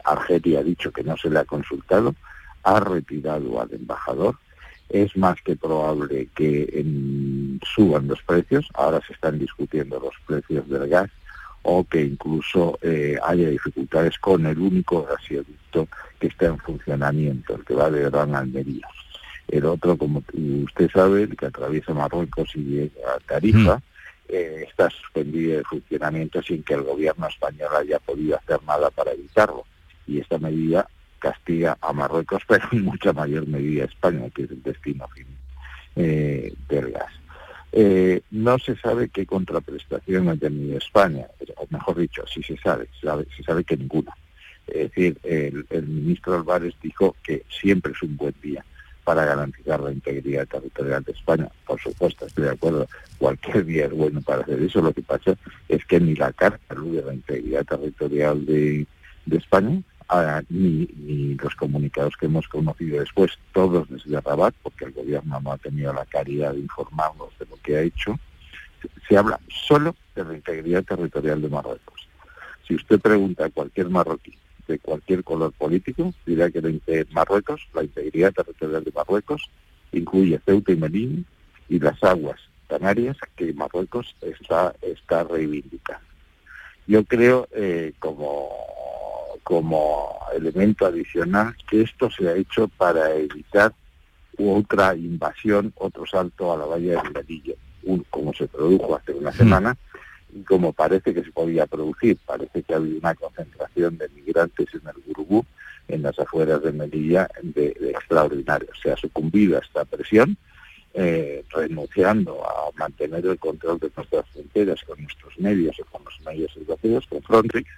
Argelia 0.03 0.59
ha 0.59 0.63
dicho 0.63 0.91
que 0.91 1.03
no 1.03 1.17
se 1.17 1.29
le 1.29 1.39
ha 1.39 1.45
consultado, 1.45 2.15
ha 2.63 2.79
retirado 2.79 3.61
al 3.61 3.71
embajador. 3.73 4.37
Es 4.89 5.15
más 5.15 5.41
que 5.41 5.55
probable 5.55 6.27
que 6.35 6.85
suban 7.63 8.07
los 8.07 8.21
precios, 8.23 8.67
ahora 8.73 8.99
se 9.07 9.13
están 9.13 9.39
discutiendo 9.39 9.99
los 9.99 10.13
precios 10.27 10.67
del 10.69 10.87
gas, 10.89 11.09
o 11.63 11.83
que 11.83 12.01
incluso 12.03 12.77
eh, 12.81 13.17
haya 13.23 13.49
dificultades 13.49 14.17
con 14.17 14.45
el 14.45 14.59
único 14.59 15.03
gasoducto 15.03 15.87
que 16.19 16.27
está 16.27 16.47
en 16.47 16.57
funcionamiento, 16.57 17.55
el 17.55 17.63
que 17.63 17.75
va 17.75 17.89
de 17.89 18.05
a 18.05 18.39
Almería. 18.39 18.87
El 19.51 19.65
otro, 19.65 19.97
como 19.97 20.23
usted 20.63 20.89
sabe, 20.91 21.23
el 21.23 21.35
que 21.35 21.47
atraviesa 21.47 21.93
Marruecos 21.93 22.49
y 22.55 22.59
llega 22.59 23.15
a 23.15 23.19
Tarifa, 23.19 23.75
mm. 23.75 23.81
eh, 24.29 24.65
está 24.65 24.89
suspendido 24.89 25.57
de 25.57 25.63
funcionamiento 25.65 26.41
sin 26.41 26.63
que 26.63 26.73
el 26.73 26.83
gobierno 26.83 27.27
español 27.27 27.69
haya 27.77 27.99
podido 27.99 28.37
hacer 28.37 28.63
nada 28.63 28.89
para 28.89 29.11
evitarlo. 29.11 29.65
Y 30.07 30.19
esta 30.19 30.39
medida 30.39 30.87
castiga 31.19 31.77
a 31.81 31.91
Marruecos, 31.91 32.43
pero 32.47 32.65
en 32.71 32.85
mucha 32.85 33.11
mayor 33.11 33.45
medida 33.45 33.83
a 33.83 33.87
España, 33.87 34.29
que 34.29 34.43
es 34.43 34.51
el 34.51 34.63
destino 34.63 35.05
fin 35.09 35.27
eh, 35.97 36.53
del 36.69 36.91
gas. 36.91 37.11
Eh, 37.73 38.21
no 38.31 38.57
se 38.57 38.77
sabe 38.77 39.09
qué 39.09 39.25
contraprestación 39.25 40.29
ha 40.29 40.37
tenido 40.37 40.77
España, 40.77 41.27
o 41.57 41.67
mejor 41.69 41.97
dicho, 41.97 42.23
sí 42.25 42.41
se 42.41 42.55
sabe, 42.57 42.87
se 43.01 43.07
sabe, 43.07 43.27
se 43.35 43.43
sabe 43.43 43.65
que 43.65 43.75
ninguna. 43.75 44.15
Es 44.67 44.89
decir, 44.89 45.17
el, 45.23 45.65
el 45.69 45.87
ministro 45.87 46.35
Álvarez 46.35 46.73
dijo 46.81 47.17
que 47.21 47.43
siempre 47.49 47.91
es 47.91 48.01
un 48.01 48.15
buen 48.15 48.35
día 48.41 48.63
para 49.11 49.25
garantizar 49.25 49.81
la 49.81 49.91
integridad 49.91 50.47
territorial 50.47 51.03
de 51.03 51.11
España. 51.11 51.49
Por 51.67 51.77
supuesto, 51.81 52.25
estoy 52.25 52.45
de 52.45 52.51
acuerdo, 52.51 52.87
cualquier 53.17 53.65
día 53.65 53.87
es 53.87 53.91
bueno 53.91 54.21
para 54.21 54.43
hacer 54.43 54.61
eso. 54.61 54.81
Lo 54.81 54.93
que 54.93 55.01
pasa 55.01 55.35
es 55.67 55.83
que 55.83 55.99
ni 55.99 56.15
la 56.15 56.31
Carta 56.31 56.61
a 56.69 56.75
la 56.75 57.13
integridad 57.13 57.65
territorial 57.65 58.45
de, 58.45 58.87
España, 59.29 59.81
ni, 60.47 60.87
ni, 60.95 61.35
los 61.35 61.53
comunicados 61.55 62.15
que 62.15 62.27
hemos 62.27 62.47
conocido 62.47 63.01
después, 63.01 63.37
todos 63.51 63.89
desde 63.89 64.21
Rabat, 64.21 64.55
porque 64.63 64.85
el 64.85 64.93
gobierno 64.93 65.41
no 65.41 65.51
ha 65.51 65.57
tenido 65.57 65.91
la 65.91 66.05
caridad 66.05 66.53
de 66.53 66.61
informarnos 66.61 67.37
de 67.37 67.47
lo 67.47 67.57
que 67.61 67.75
ha 67.75 67.81
hecho, 67.81 68.17
se 69.09 69.17
habla 69.17 69.41
solo 69.67 69.93
de 70.15 70.23
la 70.23 70.35
integridad 70.35 70.85
territorial 70.85 71.41
de 71.41 71.49
Marruecos. 71.49 72.07
Si 72.65 72.75
usted 72.75 72.97
pregunta 72.97 73.43
a 73.43 73.49
cualquier 73.49 73.89
marroquí 73.89 74.37
de 74.71 74.79
cualquier 74.79 75.23
color 75.23 75.51
político, 75.53 76.13
dirá 76.25 76.49
que 76.49 77.07
Marruecos, 77.11 77.67
la 77.73 77.83
integridad 77.83 78.33
territorial 78.33 78.83
de 78.83 78.91
Marruecos, 78.91 79.49
incluye 79.91 80.39
Ceuta 80.45 80.71
y 80.71 80.77
Melilla 80.77 81.23
y 81.69 81.79
las 81.79 82.01
aguas 82.03 82.39
canarias 82.67 83.17
que 83.35 83.53
Marruecos 83.53 84.15
está, 84.21 84.73
está 84.81 85.23
reivindicando. 85.25 86.05
Yo 86.87 87.03
creo, 87.03 87.47
eh, 87.51 87.93
como, 87.99 88.49
como 89.43 90.17
elemento 90.33 90.85
adicional, 90.85 91.55
que 91.69 91.81
esto 91.81 92.09
se 92.09 92.27
ha 92.27 92.35
hecho 92.35 92.67
para 92.69 93.13
evitar 93.15 93.73
otra 94.37 94.95
invasión, 94.95 95.73
otro 95.77 96.05
salto 96.05 96.53
a 96.53 96.57
la 96.57 96.65
valla 96.65 97.03
de 97.03 97.09
Melilla, 97.09 97.53
como 98.09 98.33
se 98.33 98.47
produjo 98.47 98.95
hace 98.95 99.11
una 99.11 99.31
semana, 99.31 99.77
como 100.47 100.73
parece 100.73 101.13
que 101.13 101.23
se 101.23 101.31
podía 101.31 101.65
producir. 101.65 102.17
Parece 102.25 102.63
que 102.63 102.73
ha 102.73 102.77
habido 102.77 102.99
una 102.99 103.15
concentración 103.15 103.97
de 103.97 104.09
migrantes 104.09 104.67
en 104.73 104.81
el 104.87 105.01
Gurubú, 105.05 105.45
en 105.87 106.01
las 106.01 106.17
afueras 106.19 106.61
de 106.63 106.71
Melilla, 106.71 107.29
de, 107.41 107.67
extraordinario. 107.89 108.69
Se 108.81 108.91
ha 108.91 108.97
sucumbido 108.97 109.57
a 109.57 109.61
esta 109.61 109.85
presión, 109.85 110.37
eh, 110.93 111.43
renunciando 111.53 112.43
a 112.45 112.71
mantener 112.77 113.25
el 113.25 113.39
control 113.39 113.79
de 113.79 113.91
nuestras 113.95 114.25
fronteras 114.29 114.83
con 114.83 115.01
nuestros 115.01 115.39
medios 115.39 115.79
o 115.79 115.85
con 115.85 116.03
los 116.03 116.19
medios 116.21 116.55
europeos, 116.57 117.05
con 117.07 117.21
Frontex, 117.23 117.69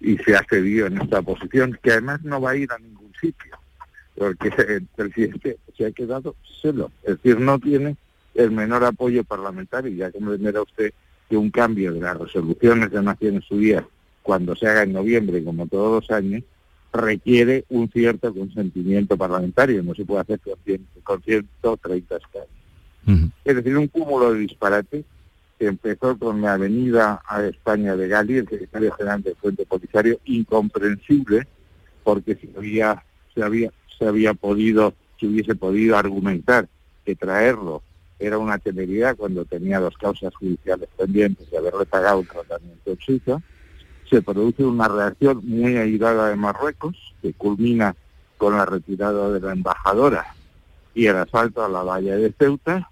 y 0.00 0.16
se 0.18 0.36
ha 0.36 0.44
cedido 0.48 0.86
en 0.86 1.00
esta 1.00 1.22
posición, 1.22 1.78
que 1.82 1.92
además 1.92 2.22
no 2.22 2.40
va 2.40 2.52
a 2.52 2.56
ir 2.56 2.70
a 2.70 2.78
ningún 2.78 3.12
sitio, 3.20 3.58
porque 4.16 4.48
el 4.68 4.86
presidente 4.94 5.58
se 5.76 5.86
ha 5.86 5.90
quedado 5.90 6.36
solo, 6.42 6.90
es 7.02 7.16
decir, 7.16 7.40
no 7.40 7.58
tiene 7.58 7.96
el 8.34 8.50
menor 8.50 8.84
apoyo 8.84 9.24
parlamentario, 9.24 9.92
ya 9.92 10.06
a 10.06 10.62
usted 10.62 10.92
que 11.28 11.36
un 11.36 11.50
cambio 11.50 11.92
de 11.92 12.00
las 12.00 12.16
resoluciones 12.16 12.90
de 12.90 13.02
Naciones 13.02 13.50
Unidas, 13.50 13.84
cuando 14.22 14.54
se 14.54 14.66
haga 14.66 14.82
en 14.82 14.92
noviembre, 14.92 15.42
como 15.42 15.66
todos 15.66 16.02
los 16.02 16.10
años, 16.10 16.42
requiere 16.92 17.64
un 17.68 17.90
cierto 17.90 18.32
consentimiento 18.34 19.16
parlamentario, 19.16 19.82
no 19.82 19.94
se 19.94 20.04
puede 20.04 20.22
hacer 20.22 20.40
con, 21.02 21.22
130 21.22 22.16
escaños. 22.16 23.32
Es 23.44 23.54
decir, 23.54 23.76
un 23.76 23.86
cúmulo 23.86 24.32
de 24.32 24.40
disparates 24.40 25.04
que 25.58 25.66
empezó 25.66 26.18
con 26.18 26.42
la 26.42 26.54
avenida 26.54 27.22
a 27.26 27.44
España 27.44 27.96
de 27.96 28.08
Gali, 28.08 28.38
el 28.38 28.48
secretario 28.48 28.92
general 28.92 29.22
del 29.22 29.36
Fuente 29.36 29.64
Polisario, 29.64 30.18
incomprensible, 30.24 31.46
porque 32.02 32.34
si 32.34 32.50
había, 32.56 33.04
se 33.34 33.42
había, 33.42 33.70
se 33.96 34.06
había 34.06 34.34
podido, 34.34 34.94
si 35.18 35.26
hubiese 35.26 35.54
podido 35.54 35.96
argumentar 35.96 36.68
que 37.04 37.14
traerlo 37.14 37.82
era 38.18 38.38
una 38.38 38.58
temeridad 38.58 39.16
cuando 39.16 39.44
tenía 39.44 39.80
dos 39.80 39.96
causas 39.98 40.34
judiciales 40.34 40.88
pendientes 40.96 41.50
de 41.50 41.58
haberle 41.58 41.84
pagado 41.86 42.20
un 42.20 42.26
tratamiento 42.26 42.90
en 42.90 42.98
Suiza, 42.98 43.42
se 44.08 44.22
produce 44.22 44.64
una 44.64 44.88
reacción 44.88 45.40
muy 45.44 45.76
airada 45.76 46.28
de 46.30 46.36
Marruecos, 46.36 46.96
que 47.20 47.32
culmina 47.32 47.94
con 48.38 48.56
la 48.56 48.64
retirada 48.64 49.30
de 49.30 49.40
la 49.40 49.52
embajadora 49.52 50.34
y 50.94 51.06
el 51.06 51.16
asalto 51.16 51.64
a 51.64 51.68
la 51.68 51.82
valla 51.82 52.16
de 52.16 52.32
Ceuta, 52.32 52.90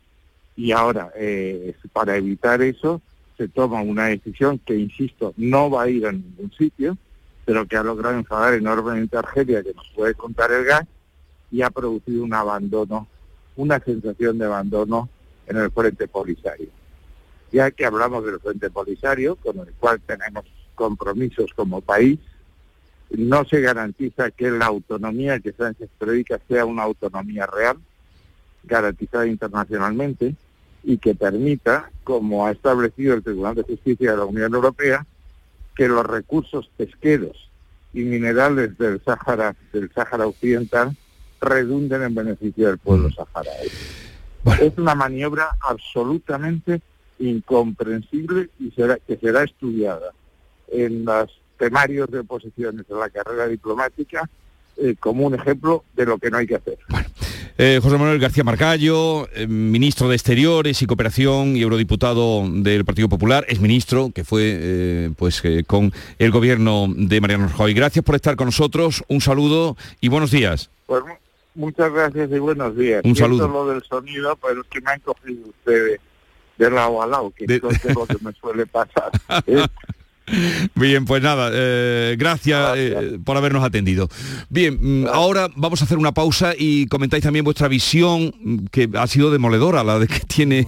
y 0.57 0.73
ahora, 0.73 1.11
eh, 1.17 1.75
para 1.93 2.17
evitar 2.17 2.63
eso, 2.63 3.01
se 3.37 3.49
toma 3.49 3.83
una 3.83 4.07
decisión 4.07 4.59
que, 4.59 4.77
insisto, 4.77 5.33
no 5.37 5.71
va 5.71 5.85
a 5.85 5.89
ir 5.89 6.07
a 6.07 6.13
ningún 6.13 6.53
sitio, 6.53 6.97
pero 7.45 7.67
que 7.67 7.77
ha 7.77 7.83
logrado 7.83 8.17
enfadar 8.17 8.55
enormemente 8.55 9.17
a 9.17 9.21
Argelia, 9.21 9.63
que 9.63 9.75
nos 9.75 9.89
puede 9.95 10.15
contar 10.15 10.53
el 10.53 10.65
gas, 10.65 10.85
y 11.51 11.63
ha 11.63 11.71
producido 11.71 12.25
un 12.25 12.35
abandono, 12.35 13.09
una 13.57 13.81
sensación 13.81 14.39
de 14.39 14.47
abandono 14.47 15.09
en 15.47 15.57
el 15.57 15.71
Frente 15.71 16.09
Polisario. 16.09 16.69
Ya 17.53 17.71
que 17.71 17.87
hablamos 17.87 18.25
del 18.25 18.41
Frente 18.41 18.71
Polisario, 18.71 19.37
con 19.37 19.59
el 19.59 19.73
cual 19.75 20.01
tenemos 20.01 20.45
compromisos 20.75 21.53
como 21.55 21.81
país, 21.81 22.19
no 23.11 23.45
se 23.45 23.61
garantiza 23.61 24.31
que 24.31 24.51
la 24.51 24.67
autonomía 24.67 25.39
que 25.39 25.53
Sánchez 25.53 25.89
predica 25.99 26.41
sea 26.49 26.65
una 26.65 26.83
autonomía 26.83 27.47
real, 27.47 27.77
garantizada 28.65 29.27
internacionalmente, 29.27 30.35
y 30.83 30.99
que 30.99 31.15
permita, 31.15 31.91
como 32.03 32.47
ha 32.47 32.53
establecido 32.53 33.15
el 33.15 33.23
Tribunal 33.23 33.55
de 33.55 33.63
Justicia 33.63 34.11
de 34.11 34.17
la 34.17 34.25
Unión 34.25 34.53
Europea, 34.53 35.07
que 35.75 35.89
los 35.89 36.05
recursos 36.05 36.71
pesqueros 36.77 37.51
y 37.93 38.03
minerales 38.03 38.77
del 38.77 39.01
Sáhara, 39.03 39.57
del 39.73 39.91
Sáhara 39.93 40.27
Occidental 40.27 40.97
redunden 41.45 42.03
en 42.03 42.15
beneficio 42.15 42.69
del 42.69 42.79
pueblo 42.79 43.09
mm. 43.09 43.13
saharaui. 43.13 43.71
Es 44.61 44.77
una 44.77 44.95
maniobra 44.95 45.57
absolutamente 45.61 46.81
incomprensible 47.19 48.51
y 48.59 48.71
será, 48.73 48.99
que 48.99 49.17
será 49.17 49.45
estudiada 49.45 50.13
en 50.69 51.05
los 51.05 51.31
temarios 51.59 52.11
de 52.11 52.19
oposiciones 52.21 52.87
de 52.87 52.95
la 52.95 53.09
carrera 53.09 53.47
diplomática 53.47 54.29
eh, 54.77 54.97
como 54.99 55.27
un 55.27 55.35
ejemplo 55.35 55.85
de 55.95 56.07
lo 56.07 56.19
que 56.19 56.31
no 56.31 56.39
hay 56.39 56.47
que 56.47 56.57
hacer. 56.57 56.79
Eh, 57.57 57.79
José 57.81 57.97
Manuel 57.99 58.19
García 58.19 58.43
Margallo, 58.43 59.29
eh, 59.33 59.47
ministro 59.47 60.09
de 60.09 60.17
Exteriores 60.17 60.83
y 60.83 60.87
Cooperación 60.87 61.57
y 61.57 61.63
eurodiputado 61.63 62.43
del 62.49 62.85
Partido 62.85 63.09
Popular, 63.09 63.47
es 63.49 63.61
ministro 63.61 64.11
que 64.13 64.25
fue 64.25 64.43
eh, 64.45 65.11
pues 65.17 65.41
con 65.69 65.93
el 66.19 66.33
gobierno 66.33 66.89
de 66.93 67.21
Mariano 67.21 67.47
Rajoy. 67.47 67.73
Gracias 67.73 68.05
por 68.05 68.17
estar 68.17 68.35
con 68.35 68.47
nosotros, 68.47 69.05
un 69.07 69.21
saludo 69.21 69.77
y 70.01 70.09
buenos 70.09 70.33
días. 70.33 70.69
Pues 70.87 71.05
muchas 71.55 71.93
gracias 71.93 72.31
y 72.31 72.39
buenos 72.39 72.77
días. 72.77 73.03
Un 73.05 73.17
saludo. 73.17 73.49
lo 73.49 73.67
del 73.69 73.83
sonido, 73.83 74.37
pero 74.37 74.63
es 74.63 74.67
que 74.69 74.81
me 74.81 74.93
han 74.93 75.01
cogido 75.01 75.49
ustedes 75.49 76.01
de 76.59 76.71
lado 76.71 77.03
a 77.03 77.07
lado, 77.07 77.33
que 77.37 77.45
es 77.47 77.63
lo 77.63 78.07
que 78.07 78.17
me 78.21 78.33
suele 78.33 78.67
pasar. 78.67 79.11
Bien, 80.75 81.05
pues 81.05 81.23
nada, 81.23 81.51
eh, 81.53 82.17
gracias, 82.19 82.77
eh, 82.77 83.19
por 83.23 83.37
habernos 83.37 83.63
atendido. 83.63 84.09
Bien, 84.49 85.03
mm, 85.03 85.07
ahora 85.09 85.49
vamos 85.55 85.83
a 85.83 85.85
hacer 85.85 85.99
una 85.99 86.13
pausa 86.13 86.55
y 86.57 86.87
comentáis 86.87 87.23
también 87.23 87.45
vuestra 87.45 87.69
visión, 87.69 88.33
mm, 88.41 88.67
que 88.71 88.89
ha 88.95 89.07
sido 89.07 89.31
demoledora, 89.31 89.85
la 89.85 89.99
de 89.99 90.07
que 90.07 90.21
tiene 90.21 90.67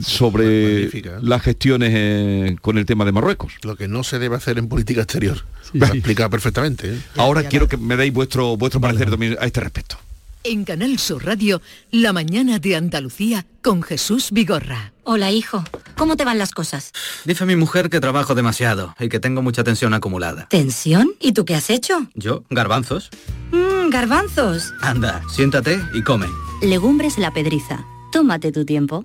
sobre 0.00 0.90
las 1.22 1.42
gestiones 1.42 1.90
eh, 1.94 2.56
con 2.60 2.78
el 2.78 2.86
tema 2.86 3.04
de 3.04 3.12
Marruecos. 3.12 3.54
Lo 3.62 3.76
que 3.76 3.88
no 3.88 4.04
se 4.04 4.18
debe 4.18 4.36
hacer 4.36 4.58
en 4.58 4.68
política 4.68 5.02
exterior. 5.02 5.44
Lo 5.72 5.86
ha 5.86 5.90
explicado 5.90 6.30
perfectamente. 6.30 6.98
Ahora 7.16 7.44
quiero 7.44 7.68
que 7.68 7.76
me 7.76 7.96
deis 7.96 8.12
vuestro, 8.12 8.56
vuestro 8.56 8.80
parecer 8.80 9.10
también 9.10 9.36
a 9.40 9.46
este 9.46 9.60
respecto. 9.60 9.96
En 10.44 10.64
Canal 10.64 10.98
Sur 10.98 11.26
Radio, 11.26 11.60
La 11.90 12.12
mañana 12.12 12.58
de 12.58 12.76
Andalucía 12.76 13.44
con 13.60 13.82
Jesús 13.82 14.30
Vigorra. 14.30 14.92
Hola, 15.02 15.32
hijo. 15.32 15.64
¿Cómo 15.96 16.16
te 16.16 16.24
van 16.24 16.38
las 16.38 16.52
cosas? 16.52 16.92
Dice 17.24 17.44
mi 17.44 17.56
mujer 17.56 17.90
que 17.90 18.00
trabajo 18.00 18.34
demasiado 18.34 18.94
y 19.00 19.08
que 19.08 19.18
tengo 19.20 19.42
mucha 19.42 19.64
tensión 19.64 19.94
acumulada. 19.94 20.46
¿Tensión? 20.48 21.10
¿Y 21.20 21.32
tú 21.32 21.44
qué 21.44 21.56
has 21.56 21.70
hecho? 21.70 22.06
Yo, 22.14 22.44
garbanzos. 22.50 23.10
Mmm, 23.50 23.90
garbanzos. 23.90 24.72
Anda, 24.80 25.22
siéntate 25.28 25.80
y 25.92 26.02
come. 26.02 26.26
Legumbres 26.62 27.18
la 27.18 27.32
pedriza. 27.32 27.84
Tómate 28.12 28.52
tu 28.52 28.64
tiempo. 28.64 29.04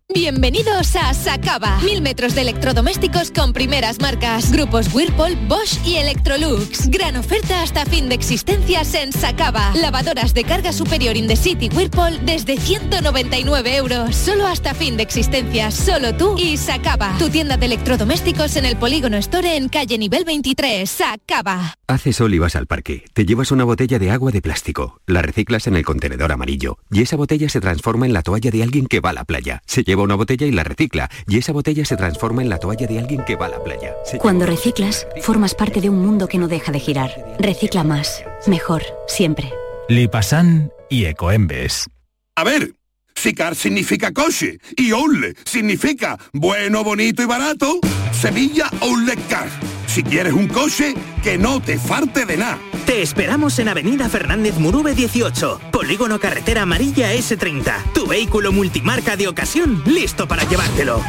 Bienvenidos 0.13 0.97
a 0.97 1.13
Sacaba. 1.13 1.79
Mil 1.85 2.01
metros 2.01 2.35
de 2.35 2.41
electrodomésticos 2.41 3.31
con 3.31 3.53
primeras 3.53 4.01
marcas. 4.01 4.51
Grupos 4.51 4.93
Whirlpool, 4.93 5.37
Bosch 5.47 5.79
y 5.85 5.95
Electrolux. 5.95 6.89
Gran 6.89 7.15
oferta 7.15 7.61
hasta 7.61 7.85
fin 7.85 8.09
de 8.09 8.15
existencias 8.15 8.93
en 8.93 9.13
Sacaba. 9.13 9.71
Lavadoras 9.73 10.33
de 10.33 10.43
carga 10.43 10.73
superior 10.73 11.15
in 11.15 11.27
the 11.27 11.37
city 11.37 11.69
Whirlpool 11.73 12.25
desde 12.25 12.57
199 12.57 13.77
euros. 13.77 14.13
Solo 14.13 14.47
hasta 14.47 14.73
fin 14.73 14.97
de 14.97 15.03
existencias. 15.03 15.75
Solo 15.75 16.13
tú 16.13 16.35
y 16.37 16.57
Sacaba. 16.57 17.15
Tu 17.17 17.29
tienda 17.29 17.55
de 17.55 17.67
electrodomésticos 17.67 18.57
en 18.57 18.65
el 18.65 18.75
Polígono 18.75 19.15
Store 19.15 19.55
en 19.55 19.69
calle 19.69 19.97
nivel 19.97 20.25
23. 20.25 20.89
Sacaba. 20.89 21.77
Hace 21.87 22.11
sol 22.11 22.33
y 22.33 22.39
vas 22.39 22.57
al 22.57 22.67
parque. 22.67 23.05
Te 23.13 23.25
llevas 23.25 23.51
una 23.51 23.63
botella 23.63 23.97
de 23.97 24.11
agua 24.11 24.31
de 24.31 24.41
plástico. 24.41 24.99
La 25.07 25.21
reciclas 25.21 25.67
en 25.67 25.77
el 25.77 25.85
contenedor 25.85 26.33
amarillo. 26.33 26.77
Y 26.91 27.01
esa 27.01 27.15
botella 27.15 27.47
se 27.47 27.61
transforma 27.61 28.05
en 28.05 28.13
la 28.13 28.23
toalla 28.23 28.51
de 28.51 28.63
alguien 28.63 28.87
que 28.87 28.99
va 28.99 29.11
a 29.11 29.13
la 29.13 29.23
playa. 29.23 29.61
Se 29.65 29.83
lleva 29.83 30.00
una 30.03 30.15
botella 30.15 30.45
y 30.45 30.51
la 30.51 30.63
recicla. 30.63 31.09
Y 31.27 31.37
esa 31.37 31.51
botella 31.51 31.85
se 31.85 31.97
transforma 31.97 32.41
en 32.41 32.49
la 32.49 32.57
toalla 32.57 32.87
de 32.87 32.99
alguien 32.99 33.23
que 33.25 33.35
va 33.35 33.47
a 33.47 33.49
la 33.49 33.63
playa. 33.63 33.95
Cuando 34.19 34.45
reciclas, 34.45 35.07
formas 35.21 35.55
parte 35.55 35.81
de 35.81 35.89
un 35.89 35.99
mundo 35.99 36.27
que 36.27 36.37
no 36.37 36.47
deja 36.47 36.71
de 36.71 36.79
girar. 36.79 37.11
Recicla 37.39 37.83
más. 37.83 38.23
Mejor. 38.47 38.83
Siempre. 39.07 39.51
Lipasan 39.87 40.71
y 40.89 41.05
Ecoembes. 41.05 41.87
A 42.35 42.43
ver, 42.43 42.73
si 43.15 43.33
car 43.33 43.55
significa 43.55 44.11
coche 44.11 44.57
y 44.75 44.91
Oule 44.93 45.35
significa 45.45 46.17
bueno, 46.33 46.83
bonito 46.83 47.21
y 47.21 47.25
barato, 47.25 47.79
Sevilla 48.11 48.69
Outlet 48.81 49.27
Car. 49.27 49.49
Si 49.87 50.03
quieres 50.03 50.33
un 50.33 50.47
coche, 50.47 50.93
que 51.21 51.37
no 51.37 51.61
te 51.61 51.77
farte 51.77 52.25
de 52.25 52.37
nada. 52.37 52.57
Te 52.91 53.01
esperamos 53.01 53.57
en 53.59 53.69
Avenida 53.69 54.09
Fernández 54.09 54.59
Murube 54.59 54.93
18, 54.93 55.61
Polígono 55.71 56.19
Carretera 56.19 56.63
Amarilla 56.63 57.13
S30. 57.13 57.93
Tu 57.93 58.05
vehículo 58.05 58.51
multimarca 58.51 59.15
de 59.15 59.29
ocasión 59.29 59.81
listo 59.85 60.27
para 60.27 60.43
llevártelo. 60.43 60.99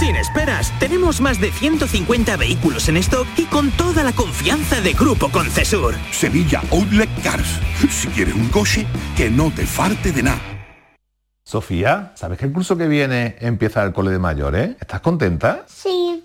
Sin 0.00 0.16
esperas, 0.16 0.76
tenemos 0.80 1.20
más 1.20 1.40
de 1.40 1.52
150 1.52 2.36
vehículos 2.36 2.88
en 2.88 2.96
stock 2.96 3.28
y 3.36 3.44
con 3.44 3.70
toda 3.70 4.02
la 4.02 4.12
confianza 4.12 4.80
de 4.80 4.94
Grupo 4.94 5.28
Concesur. 5.28 5.94
Sevilla 6.10 6.60
Outlet 6.72 7.22
Cars. 7.22 7.60
Si 7.88 8.08
quieres 8.08 8.34
un 8.34 8.48
coche, 8.48 8.84
que 9.16 9.30
no 9.30 9.52
te 9.52 9.64
farte 9.64 10.10
de 10.10 10.24
nada. 10.24 10.40
Sofía, 11.44 12.12
¿sabes 12.16 12.36
que 12.36 12.46
el 12.46 12.52
curso 12.52 12.76
que 12.76 12.88
viene 12.88 13.36
empieza 13.38 13.84
el 13.84 13.92
cole 13.92 14.10
de 14.10 14.18
mayores? 14.18 14.76
¿Estás 14.80 15.00
contenta? 15.00 15.66
Sí, 15.68 16.24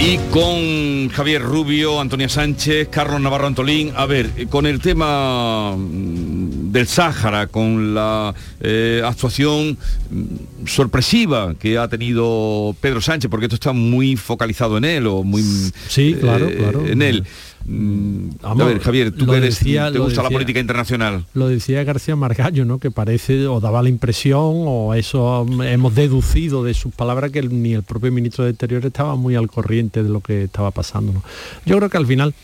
Y 0.00 0.16
con 0.30 1.08
Javier 1.08 1.42
Rubio, 1.42 2.00
Antonia 2.00 2.28
Sánchez, 2.28 2.88
Carlos 2.88 3.20
Navarro 3.20 3.48
Antolín. 3.48 3.92
A 3.96 4.06
ver, 4.06 4.30
con 4.48 4.66
el 4.66 4.80
tema 4.80 5.74
mm, 5.76 6.70
del 6.70 6.86
Sáhara, 6.86 7.48
con 7.48 7.94
la 7.94 8.32
eh, 8.60 9.02
actuación 9.04 9.76
mm, 10.10 10.66
sorpresiva 10.66 11.54
que 11.58 11.78
ha 11.78 11.88
tenido 11.88 12.76
Pedro 12.80 13.00
Sánchez, 13.00 13.28
porque 13.28 13.46
esto 13.46 13.56
está 13.56 13.72
muy 13.72 14.14
focalizado 14.16 14.78
en 14.78 14.84
él 14.84 15.06
o 15.08 15.24
muy 15.24 15.42
sí, 15.88 16.16
claro, 16.20 16.48
claro. 16.56 16.86
en 16.86 17.02
él. 17.02 17.24
Mm, 17.70 18.30
a 18.42 18.54
ver, 18.54 18.80
Javier, 18.80 19.12
tú 19.12 19.26
que 19.26 19.36
eres, 19.36 19.58
te 19.58 19.98
gusta 19.98 20.22
la 20.22 20.30
política 20.30 20.58
internacional. 20.58 21.26
Lo 21.34 21.48
decía 21.48 21.84
García 21.84 22.16
Margallo, 22.16 22.64
¿no? 22.64 22.78
Que 22.78 22.90
parece 22.90 23.46
o 23.46 23.60
daba 23.60 23.82
la 23.82 23.90
impresión 23.90 24.64
o 24.66 24.94
eso 24.94 25.46
hemos 25.62 25.94
deducido 25.94 26.64
de 26.64 26.72
sus 26.72 26.94
palabras 26.94 27.30
que 27.30 27.42
ni 27.42 27.74
el 27.74 27.82
propio 27.82 28.10
ministro 28.10 28.44
de 28.44 28.50
Exterior 28.50 28.86
estaba 28.86 29.16
muy 29.16 29.34
al 29.34 29.48
corriente 29.48 30.02
de 30.02 30.08
lo 30.08 30.22
que 30.22 30.44
estaba 30.44 30.70
pasando. 30.70 31.12
¿no? 31.12 31.22
Yo 31.66 31.76
creo 31.76 31.90
que 31.90 31.98
al 31.98 32.06
final 32.06 32.34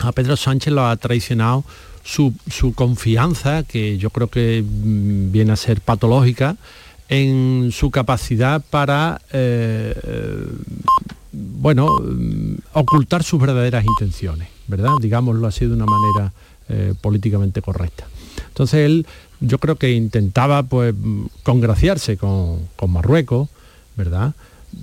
a 0.00 0.12
Pedro 0.12 0.36
Sánchez 0.36 0.72
lo 0.72 0.86
ha 0.86 0.96
traicionado 0.96 1.64
su, 2.04 2.32
confianza, 2.76 3.64
que 3.64 3.98
yo 3.98 4.10
creo 4.10 4.28
que 4.28 4.62
mm, 4.62 5.32
viene 5.32 5.52
a 5.52 5.56
ser 5.56 5.80
patológica, 5.80 6.56
en 7.08 7.70
su 7.72 7.90
capacidad 7.90 8.62
para 8.70 9.20
eh, 9.32 9.94
bueno, 11.36 11.98
mm, 11.98 12.54
ocultar 12.72 13.22
sus 13.22 13.40
verdaderas 13.40 13.84
intenciones, 13.84 14.48
¿verdad? 14.66 14.90
Digámoslo 15.00 15.46
así 15.46 15.66
de 15.66 15.74
una 15.74 15.86
manera 15.86 16.32
eh, 16.68 16.94
políticamente 17.00 17.62
correcta. 17.62 18.06
Entonces 18.48 18.86
él, 18.86 19.06
yo 19.40 19.58
creo 19.58 19.76
que 19.76 19.92
intentaba 19.92 20.62
pues 20.62 20.94
congraciarse 21.42 22.16
con, 22.16 22.68
Marruecos, 22.88 23.48
¿verdad? 23.96 24.34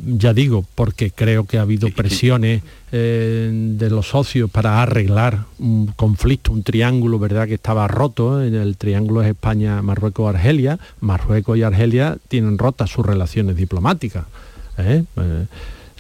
Ya 0.06 0.34
digo, 0.34 0.66
porque 0.76 1.12
creo 1.12 1.46
que 1.46 1.58
ha 1.58 1.62
habido 1.62 1.90
presiones 1.90 2.64
eh, 2.92 3.50
de 3.52 3.90
los 3.90 4.08
socios 4.08 4.50
para 4.50 4.82
arreglar 4.82 5.46
un 5.60 5.88
conflicto, 5.88 6.52
un 6.52 6.64
triángulo, 6.64 7.20
¿verdad?, 7.20 7.48
que 7.48 7.56
estaba 7.56 7.88
roto. 7.88 8.42
En 8.42 8.56
el 8.56 8.78
triángulo 8.78 9.22
es 9.22 9.30
España, 9.30 9.82
Marruecos, 9.82 10.34
Argelia. 10.34 10.80
Marruecos 11.00 11.58
y 11.58 11.64
Argelia 11.64 12.18
tienen 12.28 12.58
rotas 12.58 12.90
sus 12.90 13.06
relaciones 13.06 13.56
diplomáticas. 13.56 14.26
¿eh? 14.78 15.04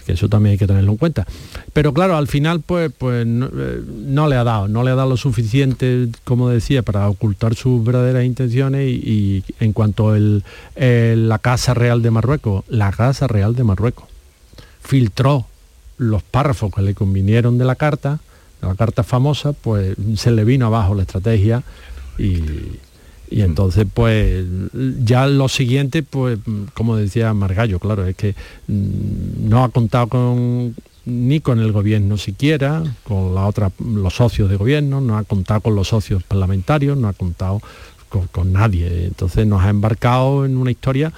Que 0.03 0.13
eso 0.13 0.29
también 0.29 0.53
hay 0.53 0.57
que 0.57 0.67
tenerlo 0.67 0.91
en 0.91 0.97
cuenta. 0.97 1.25
Pero 1.73 1.93
claro, 1.93 2.17
al 2.17 2.27
final 2.27 2.61
pues, 2.61 2.91
pues 2.97 3.25
eh, 3.25 3.25
no, 3.25 4.27
le 4.27 4.35
ha 4.35 4.43
dado, 4.43 4.67
no 4.67 4.83
le 4.83 4.91
ha 4.91 4.95
dado 4.95 5.09
lo 5.09 5.17
suficiente, 5.17 6.09
como 6.23 6.49
decía, 6.49 6.83
para 6.83 7.09
ocultar 7.09 7.55
sus 7.55 7.83
verdaderas 7.83 8.25
intenciones 8.25 8.87
y, 8.87 9.43
en 9.59 9.73
cuanto 9.73 10.11
a 10.11 10.17
la 10.17 11.39
Casa 11.39 11.73
Real 11.73 12.01
de 12.01 12.11
Marruecos, 12.11 12.63
la 12.67 12.91
Casa 12.91 13.27
Real 13.27 13.55
de 13.55 13.63
Marruecos 13.63 14.05
filtró 14.83 15.45
los 15.97 16.23
párrafos 16.23 16.73
que 16.73 16.81
le 16.81 16.93
convinieron 16.93 17.57
de 17.57 17.65
la 17.65 17.75
carta, 17.75 18.19
de 18.61 18.67
la 18.67 18.75
carta 18.75 19.03
famosa, 19.03 19.53
pues 19.53 19.95
se 20.15 20.31
le 20.31 20.43
vino 20.43 20.65
abajo 20.65 20.95
la 20.95 21.03
estrategia 21.03 21.63
y, 22.17 22.41
y 23.33 23.41
entonces, 23.41 23.87
pues, 23.91 24.45
ya 25.03 25.25
lo 25.25 25.49
siguiente, 25.49 26.03
pues, 26.03 26.37
como 26.75 26.95
decía 26.97 27.33
Margallo, 27.33 27.79
claro, 27.79 28.05
es 28.05 28.15
que 28.15 28.35
mm, 28.67 29.49
no 29.49 29.63
ha 29.63 29.69
contado 29.69 30.07
con 30.07 30.75
ni 31.05 31.39
con 31.39 31.59
el 31.59 31.71
gobierno 31.71 32.17
siquiera, 32.17 32.83
con 33.03 33.33
la 33.33 33.47
otra, 33.47 33.71
los 33.83 34.13
socios 34.13 34.51
de 34.51 34.55
gobierno, 34.55 35.01
no 35.01 35.17
ha 35.17 35.23
contado 35.23 35.61
con 35.61 35.75
los 35.75 35.87
socios 35.87 36.21
parlamentarios, 36.21 36.95
no 36.95 37.07
ha 37.07 37.13
contado 37.13 37.59
con, 38.07 38.27
con 38.27 38.53
nadie. 38.53 39.07
Entonces 39.07 39.47
nos 39.47 39.63
ha 39.63 39.69
embarcado 39.69 40.45
en 40.45 40.55
una 40.55 40.69
historia 40.69 41.11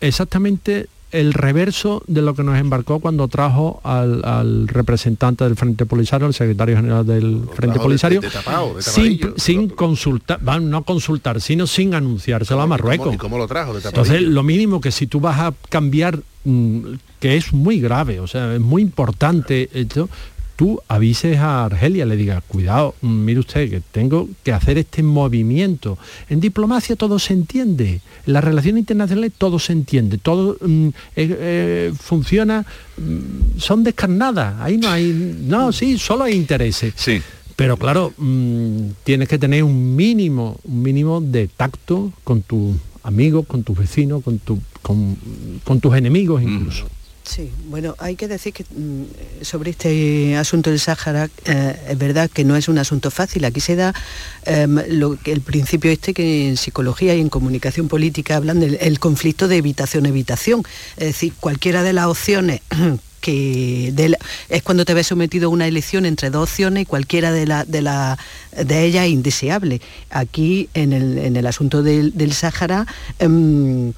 exactamente 0.00 0.86
el 1.14 1.32
reverso 1.32 2.02
de 2.08 2.22
lo 2.22 2.34
que 2.34 2.42
nos 2.42 2.58
embarcó 2.58 2.98
cuando 2.98 3.28
trajo 3.28 3.80
al, 3.84 4.66
representante 4.66 5.44
del 5.44 5.54
Frente 5.54 5.86
Polisario, 5.86 6.26
al 6.26 6.34
secretario 6.34 6.74
general 6.74 7.06
del 7.06 7.42
Frente 7.54 7.78
Polisario, 7.78 8.20
sin, 9.36 9.68
consultar, 9.68 10.42
no 10.42 10.82
consultar, 10.82 11.40
sino 11.40 11.68
sin 11.68 11.94
anunciárselo 11.94 12.60
a 12.60 12.66
Marruecos. 12.66 13.14
¿Y 13.14 13.16
cómo, 13.16 13.38
lo 13.38 13.46
trajo? 13.46 13.76
Entonces, 13.78 14.22
lo 14.22 14.42
mínimo 14.42 14.80
que 14.80 14.90
si 14.90 15.06
tú 15.06 15.20
vas 15.20 15.38
a 15.38 15.54
cambiar, 15.68 16.18
mm, 16.42 16.80
que 17.20 17.36
es 17.36 17.52
muy 17.52 17.78
grave, 17.78 18.18
o 18.18 18.26
sea, 18.26 18.52
es 18.52 18.60
muy 18.60 18.82
importante 18.82 19.70
esto, 19.72 20.08
tú 20.56 20.80
avises 20.88 21.38
a 21.38 21.64
Argelia, 21.64 22.06
le 22.06 22.16
digas, 22.16 22.42
cuidado, 22.46 22.94
mm, 23.02 23.24
mire 23.24 23.40
usted, 23.40 23.70
que 23.70 23.80
tengo 23.80 24.28
que 24.42 24.52
hacer 24.52 24.78
este 24.78 25.02
movimiento. 25.02 25.98
En 26.28 26.40
diplomacia 26.40 26.96
todo 26.96 27.18
se 27.18 27.32
entiende, 27.32 28.00
en 28.26 28.32
las 28.32 28.44
relaciones 28.44 28.80
internacionales 28.80 29.32
todo 29.36 29.58
se 29.58 29.72
entiende, 29.72 30.18
todo 30.18 30.56
mm, 30.60 30.88
eh, 30.88 30.92
eh, 31.16 31.92
funciona, 31.98 32.64
mm, 32.96 33.58
son 33.58 33.84
descarnadas, 33.84 34.60
ahí 34.60 34.76
no 34.76 34.88
hay, 34.88 35.38
no, 35.46 35.72
sí, 35.72 35.98
solo 35.98 36.24
hay 36.24 36.34
intereses. 36.34 36.94
Sí. 36.96 37.20
Pero 37.56 37.76
claro, 37.76 38.12
tienes 39.04 39.28
que 39.28 39.38
tener 39.38 39.62
un 39.62 39.94
mínimo, 39.94 40.58
un 40.64 40.82
mínimo 40.82 41.20
de 41.20 41.46
tacto 41.46 42.12
con 42.24 42.42
tus 42.42 42.74
amigos, 43.04 43.46
con 43.46 43.62
tus 43.62 43.78
vecinos, 43.78 44.24
con, 44.24 44.40
tu, 44.40 44.58
con, 44.82 45.80
tus 45.80 45.94
enemigos 45.94 46.42
incluso. 46.42 46.86
Sí, 47.24 47.50
bueno, 47.68 47.94
hay 47.98 48.16
que 48.16 48.28
decir 48.28 48.52
que 48.52 48.64
mm, 48.64 49.04
sobre 49.42 49.70
este 49.70 50.36
asunto 50.36 50.68
del 50.68 50.78
Sáhara 50.78 51.30
eh, 51.46 51.80
es 51.88 51.98
verdad 51.98 52.30
que 52.30 52.44
no 52.44 52.54
es 52.54 52.68
un 52.68 52.76
asunto 52.78 53.10
fácil. 53.10 53.46
Aquí 53.46 53.60
se 53.60 53.76
da 53.76 53.94
em, 54.44 54.78
el 54.78 55.40
principio 55.40 55.90
este 55.90 56.12
que 56.12 56.48
en 56.48 56.58
psicología 56.58 57.14
y 57.14 57.20
en 57.20 57.30
comunicación 57.30 57.88
política 57.88 58.36
hablan 58.36 58.60
del 58.60 58.98
conflicto 58.98 59.48
de 59.48 59.56
evitación-evitación. 59.56 60.64
Es 60.98 61.06
decir, 61.06 61.32
cualquiera 61.40 61.82
de 61.82 61.94
las 61.94 62.06
opciones 62.06 62.60
que 63.22 64.18
es 64.50 64.62
cuando 64.62 64.84
te 64.84 64.92
ves 64.92 65.06
sometido 65.06 65.46
a 65.46 65.48
una 65.48 65.66
elección 65.66 66.04
entre 66.04 66.28
dos 66.28 66.50
opciones 66.50 66.82
y 66.82 66.86
cualquiera 66.86 67.32
de, 67.32 67.46
de, 67.46 68.84
ellas 68.84 69.06
es 69.06 69.10
indeseable. 69.10 69.80
Aquí, 70.10 70.68
en 70.74 70.92
el, 70.92 71.46
asunto 71.46 71.82
del, 71.82 72.12
del 72.14 72.34
Sáhara, 72.34 72.86
em, 73.18 73.94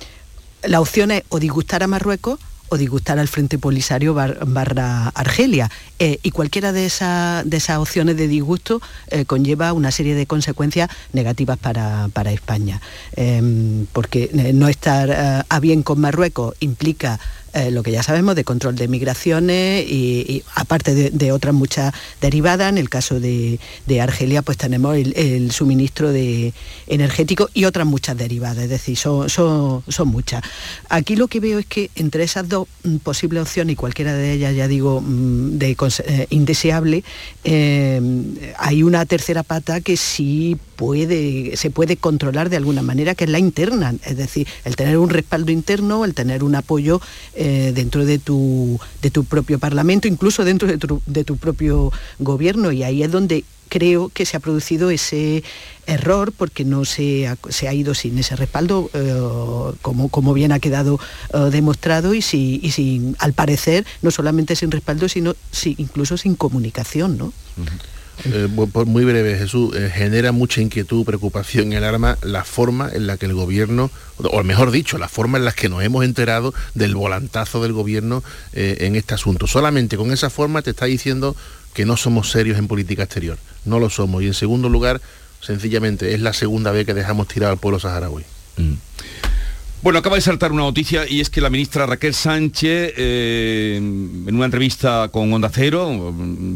la 0.63 0.81
opción 0.81 1.11
es 1.11 1.25
o 1.29 1.41
disgustar 1.41 1.83
a 1.83 1.89
Marruecos 1.89 2.39
o 2.69 2.77
disgustar 2.77 3.19
al 3.19 3.29
Frente 3.29 3.59
Polisario 3.59 4.15
barra 4.15 5.09
Argelia. 5.09 5.71
Eh, 5.99 6.19
y 6.23 6.31
cualquiera 6.31 6.73
de, 6.73 6.81
de, 6.83 7.57
esas 7.57 7.79
opciones 7.79 8.17
de 8.17 8.29
disgusto 8.29 8.81
eh, 9.09 9.25
conlleva 9.25 9.73
una 9.73 9.91
serie 9.91 10.15
de 10.15 10.27
consecuencias 10.27 10.91
negativas 11.13 11.59
para, 11.59 12.31
España. 12.33 12.81
Em, 13.15 13.87
porque 13.93 14.31
eh, 14.33 14.53
no 14.53 14.69
estar 14.69 15.45
a 15.49 15.61
bien 15.61 15.83
con 15.83 16.01
Marruecos 16.01 16.55
implica 16.61 17.21
eh, 17.57 17.71
lo 17.71 17.83
que 17.83 17.91
ya 17.91 18.03
sabemos 18.03 18.37
de 18.37 18.45
control 18.45 18.77
de 18.77 18.87
migraciones 18.87 19.91
y, 19.91 20.43
aparte 20.55 21.11
de, 21.11 21.33
otras 21.33 21.55
muchas 21.55 21.95
derivadas, 22.21 22.69
en 22.69 22.77
el 22.77 22.91
caso 22.91 23.19
de, 23.19 23.59
Argelia 23.99 24.43
pues 24.43 24.59
tenemos 24.59 24.95
el, 24.95 25.51
suministro 25.53 26.13
de 26.13 26.53
energético 26.87 27.49
y 27.55 27.65
otras 27.65 27.87
muchas 27.87 28.19
derivadas, 28.19 28.65
es 28.65 28.69
decir, 28.69 28.99
son, 28.99 29.31
son, 29.31 29.83
muchas. 30.09 30.43
Aquí 30.91 31.17
lo 31.17 31.29
que 31.29 31.41
veo 31.41 31.59
es 31.59 31.65
que 31.65 31.91
entre 31.95 32.25
esas 32.25 32.47
dos 32.47 32.69
mm, 32.85 32.97
posibles 32.97 33.45
opciones 33.45 33.73
y 33.73 33.77
cualquiera 33.77 34.13
de 34.13 34.35
ellas, 34.35 34.55
ya 34.55 34.69
digo, 34.69 35.01
mm, 35.01 35.57
de, 35.57 35.71
eh, 35.71 36.27
indeseable, 36.29 37.05
eh, 37.45 38.01
hay 38.59 38.83
una 38.83 39.07
tercera 39.07 39.43
pata 39.43 39.81
que 39.81 39.97
sí 39.97 40.59
puede, 40.77 41.57
se 41.57 41.71
puede 41.71 41.97
controlar 41.97 42.51
de 42.51 42.57
alguna 42.57 42.83
manera, 42.83 43.15
que 43.15 43.25
es 43.25 43.31
la 43.31 43.39
interna, 43.39 43.95
es 44.05 44.17
decir, 44.17 44.47
el 44.65 44.77
tener 44.77 44.99
un 44.99 45.09
respaldo 45.09 45.51
interno, 45.51 46.05
el 46.05 46.15
tener 46.15 46.45
un 46.45 46.55
apoyo 46.55 47.01
dentro 47.73 48.05
de 48.05 48.19
tu, 48.19 48.79
de 49.03 49.11
tu 49.11 49.25
propio 49.25 49.59
Parlamento, 49.59 50.09
incluso 50.09 50.45
dentro 50.45 50.69
de 50.69 51.25
tu, 51.25 51.37
propio 51.37 51.93
gobierno, 52.19 52.73
y 52.73 52.83
ahí 52.83 53.03
es 53.03 53.11
donde 53.11 53.45
creo 53.69 54.09
que 54.11 54.27
se 54.27 54.37
ha 54.37 54.41
producido 54.41 54.91
ese 54.91 55.43
error 55.87 56.33
porque 56.33 56.65
no 56.65 56.85
se 56.85 57.27
ha, 57.27 57.37
se 57.49 57.69
ha 57.69 57.75
ido 57.75 57.95
sin 57.95 58.19
ese 58.19 58.37
respaldo, 58.37 58.91
eh, 58.95 59.73
como, 59.83 60.09
como 60.09 60.35
bien 60.35 60.53
ha 60.53 60.61
quedado 60.61 61.01
eh, 61.33 61.39
demostrado, 61.51 62.15
y, 62.15 62.23
si, 62.23 62.61
sin, 62.71 63.17
al 63.19 63.33
parecer, 63.33 63.85
no 64.03 64.11
solamente 64.11 64.57
sin 64.57 64.71
respaldo, 64.71 65.09
sino 65.09 65.35
incluso 65.79 66.17
sin 66.17 66.37
comunicación. 66.37 67.19
¿no? 67.19 67.33
Eh, 68.25 68.49
muy 68.87 69.05
breve, 69.05 69.39
Jesús, 69.39 69.75
eh, 69.77 69.91
genera 69.95 70.33
mucha 70.33 70.61
inquietud, 70.61 71.05
preocupación 71.05 71.67
en 71.67 71.79
el 71.79 71.85
arma 71.85 72.17
la 72.23 72.45
forma 72.45 72.91
en 72.93 73.07
la 73.07 73.17
que 73.19 73.27
el 73.27 73.35
gobierno, 73.35 73.91
o 74.19 74.43
mejor 74.43 74.71
dicho, 74.71 74.99
la 74.99 75.09
forma 75.09 75.39
en 75.39 75.45
la 75.45 75.53
que 75.53 75.69
nos 75.69 75.83
hemos 75.83 76.05
enterado 76.05 76.55
del 76.75 76.95
volantazo 76.95 77.63
del 77.63 77.73
gobierno 77.73 78.25
eh, 78.53 78.79
en 78.81 78.97
este 78.97 79.15
asunto. 79.15 79.47
Solamente 79.47 79.97
con 79.97 80.13
esa 80.13 80.31
forma 80.31 80.63
te 80.63 80.71
está 80.71 80.87
diciendo 80.87 81.37
que 81.75 81.85
no 81.85 81.97
somos 81.97 82.31
serios 82.31 82.59
en 82.59 82.69
política 82.69 83.03
exterior. 83.03 83.39
No 83.65 83.79
lo 83.79 83.91
somos. 83.91 84.23
Y 84.23 84.29
en 84.29 84.35
segundo 84.35 84.69
lugar, 84.69 85.01
sencillamente, 85.41 86.15
es 86.15 86.21
la 86.21 86.33
segunda 86.33 86.73
vez 86.73 86.87
que 86.87 86.95
dejamos 86.95 87.29
tirado 87.29 87.53
al 87.53 87.59
pueblo 87.59 87.79
saharaui. 87.79 88.25
Mm. 88.57 88.75
Bueno, 89.87 90.01
acaba 90.01 90.17
de 90.17 90.23
saltar 90.23 90.51
una 90.51 90.63
noticia 90.65 91.09
y 91.09 91.21
es 91.21 91.31
que 91.31 91.41
la 91.41 91.49
ministra 91.49 91.87
Raquel 91.87 92.13
Sánchez, 92.13 92.95
eh, 92.97 93.77
en 93.77 94.35
una 94.35 94.47
entrevista 94.47 95.11
con 95.13 95.33
Onda 95.33 95.49
Cero, 95.49 96.13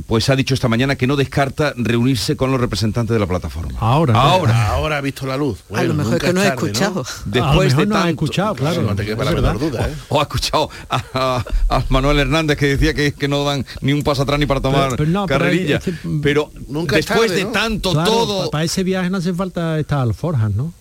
pues 0.09 0.29
ha 0.31 0.35
dicho 0.35 0.53
esta 0.53 0.67
mañana 0.67 0.97
que 0.97 1.07
no 1.07 1.15
descarta 1.15 1.73
reunirse 1.77 2.35
con 2.35 2.51
los 2.51 2.61
representantes 2.61 3.15
de 3.15 3.21
la 3.21 3.29
plataforma. 3.29 3.79
Ahora. 3.79 4.15
Ahora. 4.21 4.67
Ahora 4.71 4.97
ha 4.97 5.01
visto 5.01 5.27
la 5.29 5.37
luz. 5.37 5.61
a 5.73 5.85
lo 5.85 5.95
mejor 5.95 6.15
es 6.17 6.21
que 6.25 6.33
no 6.33 6.41
ha 6.41 6.49
escuchado. 6.49 7.05
Después 7.27 7.77
de 7.77 7.87
no 7.87 7.95
ha 7.95 7.99
tanto- 8.01 8.09
escuchado, 8.09 8.55
claro. 8.57 8.83
No 8.83 8.97
te 8.97 9.05
la 9.15 9.53
duda, 9.53 9.89
¿eh? 9.89 9.95
O 10.09 10.19
ha 10.19 10.23
escuchado 10.25 10.69
a, 10.89 11.01
a- 11.15 11.45
a 11.69 11.85
Manuel 11.89 12.19
Hernández 12.19 12.59
que 12.59 12.67
decía 12.67 12.95
que, 12.95 13.13
que 13.13 13.29
no 13.29 13.45
dan 13.45 13.65
ni 13.81 13.93
un 13.93 14.03
paso 14.03 14.23
atrás 14.23 14.41
ni 14.41 14.47
para 14.47 14.61
tomar 14.61 14.87
Pero- 14.87 14.97
pero 14.97 15.11
no, 15.11 15.27
pero 15.27 15.39
carrerilla. 15.39 15.77
es 15.77 15.85
que- 15.85 15.93
pero 16.21 16.51
Nunca 16.67 16.99
es 16.99 17.07
después 17.07 17.31
tarde, 17.31 17.45
de 17.45 17.53
tanto 17.53 17.93
Claro, 17.93 18.11
todo... 18.11 18.51
Para 18.51 18.65
ese 18.65 18.83
viaje 18.83 19.09
no 19.09 19.19
hace 19.19 19.33
falta 19.33 19.79
estas 19.79 20.01
alforjas, 20.01 20.51
¿no? 20.53 20.73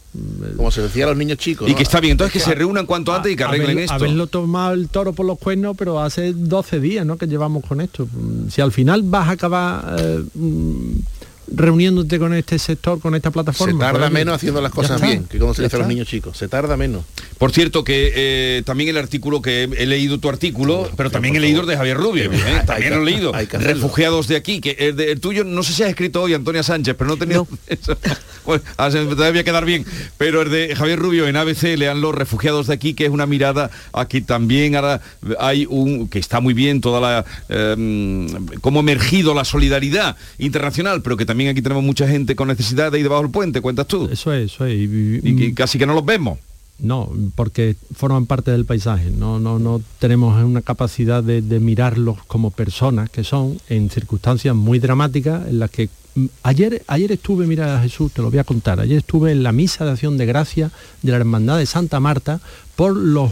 Como 0.57 0.71
se 0.71 0.81
decía 0.81 1.05
a 1.05 1.09
los 1.09 1.17
niños 1.17 1.37
chicos. 1.37 1.67
Y 1.67 1.71
¿no? 1.71 1.77
que 1.77 1.83
está 1.83 1.99
bien, 1.99 2.13
entonces 2.13 2.33
que 2.33 2.39
se 2.39 2.55
reúnan 2.55 2.85
cuanto 2.85 3.13
antes 3.13 3.31
y 3.31 3.35
que 3.35 3.43
arreglen 3.43 3.77
Haber- 3.77 3.83
esto. 3.83 3.93
Haberlo 3.93 4.27
tomado 4.27 4.73
el 4.73 4.89
toro 4.89 5.13
por 5.13 5.25
los 5.25 5.37
cuernos, 5.37 5.75
pero 5.77 5.99
hace 6.01 6.33
12 6.33 6.79
días 6.79 7.05
¿no? 7.05 7.17
que 7.17 7.27
llevamos 7.27 7.63
con 7.65 7.79
esto. 7.81 8.07
Si 8.49 8.59
al 8.61 8.71
final 8.71 9.03
vas 9.03 9.27
a 9.27 9.31
acabar 9.31 9.95
eh, 9.99 10.23
reuniéndote 11.53 12.19
con 12.19 12.33
este 12.33 12.59
sector, 12.59 12.99
con 12.99 13.15
esta 13.15 13.29
Se 13.29 13.33
plataforma. 13.33 13.79
tarda 13.85 13.99
pues, 13.99 14.11
menos 14.11 14.35
haciendo 14.35 14.61
las 14.61 14.71
cosas 14.71 15.01
bien, 15.01 15.25
que 15.25 15.37
como 15.39 15.53
se 15.53 15.63
dice 15.63 15.75
a 15.75 15.79
los 15.79 15.87
niños 15.87 16.07
chicos. 16.07 16.37
Se 16.37 16.47
tarda 16.47 16.77
menos. 16.77 17.03
Por 17.37 17.51
cierto, 17.51 17.83
que 17.83 18.11
eh, 18.15 18.63
también 18.65 18.89
el 18.89 18.97
artículo 18.97 19.41
que 19.41 19.63
he, 19.63 19.83
he 19.83 19.85
leído 19.85 20.19
tu 20.19 20.29
artículo, 20.29 20.89
pero 20.97 21.09
también 21.11 21.35
he 21.35 21.39
leído 21.39 21.61
el 21.61 21.67
de 21.67 21.77
Javier 21.77 21.97
Rubio, 21.97 22.31
¿eh? 22.31 22.61
También 22.65 22.89
que- 22.91 22.95
lo 22.97 23.01
he 23.01 23.05
leído. 23.05 23.31
que. 23.31 23.57
Refugiados 23.57 24.27
de 24.27 24.35
aquí, 24.35 24.59
que 24.61 24.71
el, 24.79 24.95
de- 24.95 25.11
el 25.11 25.19
tuyo 25.19 25.43
no 25.43 25.63
sé 25.63 25.73
si 25.73 25.83
has 25.83 25.89
escrito 25.89 26.21
hoy 26.21 26.33
Antonia 26.33 26.63
Sánchez, 26.63 26.95
pero 26.97 27.07
no 27.07 27.13
he 27.15 27.17
tenido 27.17 27.47
eso. 27.67 27.97
Bueno, 28.45 28.63
ah, 28.77 28.91
se- 28.91 29.05
todavía 29.05 29.31
voy 29.31 29.39
a 29.39 29.43
quedar 29.43 29.65
bien. 29.65 29.85
Pero 30.17 30.41
el 30.41 30.49
de 30.49 30.75
Javier 30.75 30.99
Rubio 30.99 31.27
en 31.27 31.35
ABC, 31.37 31.77
lean 31.77 32.01
los 32.01 32.13
refugiados 32.13 32.67
de 32.67 32.73
aquí, 32.73 32.93
que 32.93 33.05
es 33.05 33.11
una 33.11 33.25
mirada 33.25 33.69
aquí 33.93 34.21
también 34.21 34.75
ahora 34.75 35.01
hay 35.39 35.65
un 35.69 36.07
que 36.09 36.19
está 36.19 36.39
muy 36.41 36.53
bien 36.53 36.81
toda 36.81 36.99
la 36.99 37.25
eh, 37.47 38.27
cómo 38.61 38.79
ha 38.79 38.81
emergido 38.81 39.33
la 39.33 39.45
solidaridad 39.45 40.17
internacional, 40.39 41.01
pero 41.01 41.15
que 41.15 41.25
también 41.25 41.38
aquí 41.47 41.61
tenemos 41.61 41.83
mucha 41.83 42.07
gente 42.07 42.35
con 42.35 42.47
necesidad 42.47 42.91
de 42.91 42.99
ir 42.99 43.03
debajo 43.03 43.23
del 43.23 43.31
puente, 43.31 43.61
cuentas 43.61 43.87
tú. 43.87 44.09
Eso 44.11 44.33
es, 44.33 44.53
eso 44.53 44.65
es. 44.65 44.75
Y, 44.75 45.21
Y 45.23 45.35
que 45.35 45.53
casi 45.53 45.77
que 45.77 45.85
no 45.85 45.93
los 45.93 46.05
vemos. 46.05 46.39
No, 46.79 47.11
porque 47.35 47.75
forman 47.93 48.25
parte 48.25 48.51
del 48.51 48.65
paisaje. 48.65 49.11
No, 49.11 49.39
no, 49.39 49.59
no 49.59 49.81
tenemos 49.99 50.41
una 50.41 50.61
capacidad 50.61 51.21
de, 51.21 51.41
de 51.41 51.59
mirarlos 51.59 52.23
como 52.25 52.51
personas 52.51 53.09
que 53.09 53.23
son 53.23 53.57
en 53.67 53.89
circunstancias 53.89 54.55
muy 54.55 54.79
dramáticas 54.79 55.47
en 55.47 55.59
las 55.59 55.69
que 55.71 55.89
mm, 56.08 56.08
ayer, 56.43 56.83
ayer 56.87 57.11
estuve, 57.11 57.45
mira 57.47 57.79
Jesús, 57.81 58.11
te 58.11 58.21
lo 58.21 58.29
voy 58.29 58.39
a 58.39 58.43
contar, 58.43 58.79
ayer 58.79 58.97
estuve 58.97 59.31
en 59.31 59.43
la 59.43 59.51
misa 59.51 59.85
de 59.85 59.91
acción 59.91 60.17
de 60.17 60.25
gracia 60.25 60.71
de 61.01 61.11
la 61.11 61.17
Hermandad 61.17 61.57
de 61.57 61.65
Santa 61.65 61.99
Marta 61.99 62.41
por 62.75 62.95
los 62.95 63.31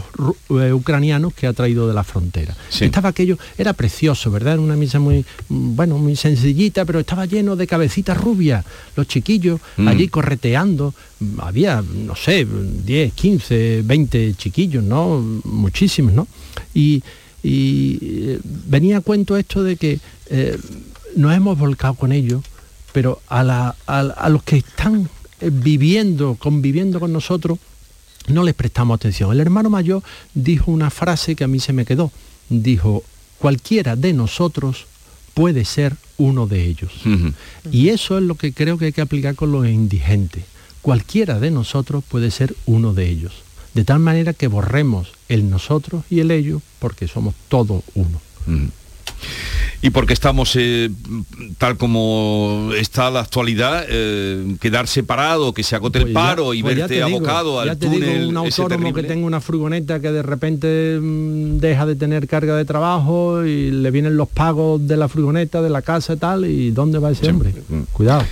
eh, 0.50 0.72
ucranianos 0.74 1.32
que 1.32 1.46
ha 1.46 1.52
traído 1.54 1.88
de 1.88 1.94
la 1.94 2.04
frontera. 2.04 2.54
Estaba 2.80 3.08
aquello, 3.10 3.38
era 3.56 3.72
precioso, 3.72 4.30
¿verdad? 4.30 4.54
Era 4.54 4.62
una 4.62 4.76
misa 4.76 5.00
muy, 5.00 5.24
mm, 5.48 5.74
bueno, 5.74 5.96
muy 5.98 6.16
sencillita, 6.16 6.84
pero 6.84 7.00
estaba 7.00 7.24
lleno 7.26 7.56
de 7.56 7.66
cabecitas 7.66 8.18
rubias, 8.18 8.64
los 8.96 9.06
chiquillos 9.08 9.60
Mm. 9.78 9.88
allí 9.88 10.08
correteando, 10.08 10.94
Mm, 11.20 11.40
había, 11.40 11.82
no 11.82 12.14
sé, 12.14 12.46
10, 12.84 13.12
15, 13.12 13.82
20 13.84 14.34
chiquillos, 14.34 14.84
¿no? 14.84 15.18
Muchísimos, 15.44 16.12
¿no? 16.12 16.28
Y, 16.74 17.02
y, 17.42 17.98
eh, 18.02 18.40
venía 18.66 18.98
a 18.98 19.00
cuento 19.00 19.36
esto 19.36 19.62
de 19.64 19.76
que 19.76 19.98
eh, 20.30 20.58
nos 21.16 21.34
hemos 21.34 21.58
volcado 21.58 21.94
con 21.94 22.12
ellos, 22.12 22.42
pero 22.98 23.22
a, 23.28 23.44
la- 23.44 23.76
a- 23.86 24.00
a 24.00 24.28
los 24.28 24.42
que 24.42 24.56
están 24.56 25.08
eh, 25.40 25.50
viviendo, 25.52 26.34
conviviendo 26.36 26.98
con 26.98 27.12
nosotros, 27.12 27.60
no 28.26 28.42
les 28.42 28.54
prestamos 28.56 28.96
atención. 28.96 29.30
El 29.30 29.38
hermano 29.38 29.70
mayor 29.70 30.02
dijo 30.34 30.72
una 30.72 30.90
frase 30.90 31.36
que 31.36 31.44
a 31.44 31.46
mí 31.46 31.60
se 31.60 31.72
me 31.72 31.84
quedó. 31.84 32.10
Dijo, 32.48 33.04
cualquiera 33.38 33.94
de 33.94 34.12
nosotros 34.14 34.86
puede 35.32 35.64
ser 35.64 35.94
uno 36.16 36.48
de 36.48 36.64
ellos. 36.66 36.90
Y 37.70 37.90
eso 37.90 38.18
es 38.18 38.24
lo 38.24 38.34
que 38.34 38.52
creo 38.52 38.78
que 38.78 38.86
hay 38.86 38.92
que 38.92 39.00
aplicar 39.00 39.36
con 39.36 39.52
los 39.52 39.64
indigentes. 39.68 40.42
Cualquiera 40.82 41.38
de 41.38 41.52
nosotros 41.52 42.02
puede 42.02 42.32
ser 42.32 42.56
uno 42.66 42.94
de 42.94 43.08
ellos. 43.08 43.32
De 43.74 43.84
tal 43.84 44.00
manera 44.00 44.32
que 44.32 44.48
borremos 44.48 45.12
el 45.28 45.48
nosotros 45.48 46.02
y 46.10 46.18
el 46.18 46.32
ellos 46.32 46.62
porque 46.80 47.06
somos 47.06 47.36
todos 47.48 47.84
uno. 47.94 48.20
Y 49.80 49.90
porque 49.90 50.12
estamos, 50.12 50.56
eh, 50.56 50.90
tal 51.56 51.76
como 51.76 52.70
está 52.76 53.10
la 53.12 53.20
actualidad, 53.20 53.84
eh, 53.88 54.56
quedar 54.60 54.88
separado, 54.88 55.54
que 55.54 55.62
se 55.62 55.76
agote 55.76 55.98
el 55.98 56.04
Pues 56.06 56.14
ya- 56.14 56.20
paro 56.20 56.52
y 56.52 56.62
pues 56.62 56.76
ya 56.76 56.88
verte 56.88 57.04
digo, 57.04 57.06
abocado 57.18 57.64
ya 57.64 57.70
al 57.72 57.78
digo, 57.78 57.92
túnel 57.92 58.26
un 58.26 58.36
autónomo 58.38 58.92
que 58.92 59.02
tenga 59.04 59.24
una 59.24 59.40
furgoneta 59.40 60.00
que 60.00 60.10
de 60.10 60.22
repente 60.22 60.98
mm, 61.00 61.58
deja 61.58 61.86
de 61.86 61.94
tener 61.94 62.26
carga 62.26 62.56
de 62.56 62.64
trabajo 62.64 63.44
y 63.44 63.70
le 63.70 63.90
vienen 63.92 64.16
los 64.16 64.28
pagos 64.28 64.84
de 64.88 64.96
la 64.96 65.06
furgoneta, 65.08 65.62
de 65.62 65.70
la 65.70 65.82
casa 65.82 66.14
y 66.14 66.16
tal, 66.16 66.44
¿y 66.46 66.72
dónde 66.72 66.98
va 66.98 67.12
ese 67.12 67.30
hombre? 67.30 67.54
Cuidado. 67.92 68.24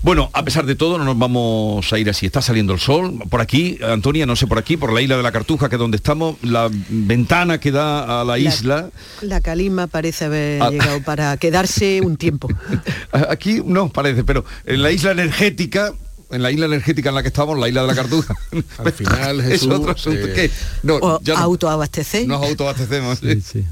Bueno, 0.00 0.30
a 0.32 0.44
pesar 0.44 0.64
de 0.64 0.76
todo, 0.76 0.96
no 0.96 1.04
nos 1.04 1.18
vamos 1.18 1.92
a 1.92 1.98
ir 1.98 2.08
así. 2.08 2.24
Está 2.24 2.40
saliendo 2.40 2.72
el 2.72 2.78
sol. 2.78 3.18
Por 3.28 3.40
aquí, 3.40 3.78
Antonia, 3.84 4.26
no 4.26 4.36
sé 4.36 4.46
por 4.46 4.56
aquí, 4.56 4.76
por 4.76 4.92
la 4.92 5.00
isla 5.02 5.16
de 5.16 5.24
la 5.24 5.32
Cartuja, 5.32 5.68
que 5.68 5.74
es 5.74 5.78
donde 5.80 5.96
estamos, 5.96 6.36
la 6.42 6.70
ventana 6.88 7.58
que 7.58 7.72
da 7.72 8.20
a 8.20 8.24
la 8.24 8.38
isla. 8.38 8.90
La 9.22 9.40
calima 9.40 9.88
parece 9.88 10.26
haber 10.26 10.62
Ah. 10.62 10.70
llegado 10.70 11.02
para 11.02 11.36
quedarse 11.36 12.00
un 12.00 12.16
tiempo. 12.16 12.48
Aquí 13.28 13.60
no 13.64 13.88
parece, 13.88 14.22
pero 14.22 14.44
en 14.66 14.82
la 14.82 14.92
isla 14.92 15.10
energética, 15.10 15.92
en 16.30 16.42
la 16.42 16.52
isla 16.52 16.66
energética 16.66 17.08
en 17.08 17.16
la 17.16 17.22
que 17.22 17.28
estamos, 17.28 17.58
la 17.58 17.68
isla 17.68 17.80
de 17.82 17.86
la 17.88 17.94
Cartuja. 17.96 18.34
Al 18.78 18.92
final, 18.92 19.40
es 19.40 19.46
Jesús, 19.48 19.72
otro 19.74 19.90
asunto. 19.90 20.26
eh, 20.28 20.32
¿Qué? 20.32 20.50
No, 20.84 21.20
ya 21.22 21.34
no- 21.34 21.40
autoabastecer. 21.40 22.24
nos 22.28 22.40
autoabastecemos. 22.46 23.18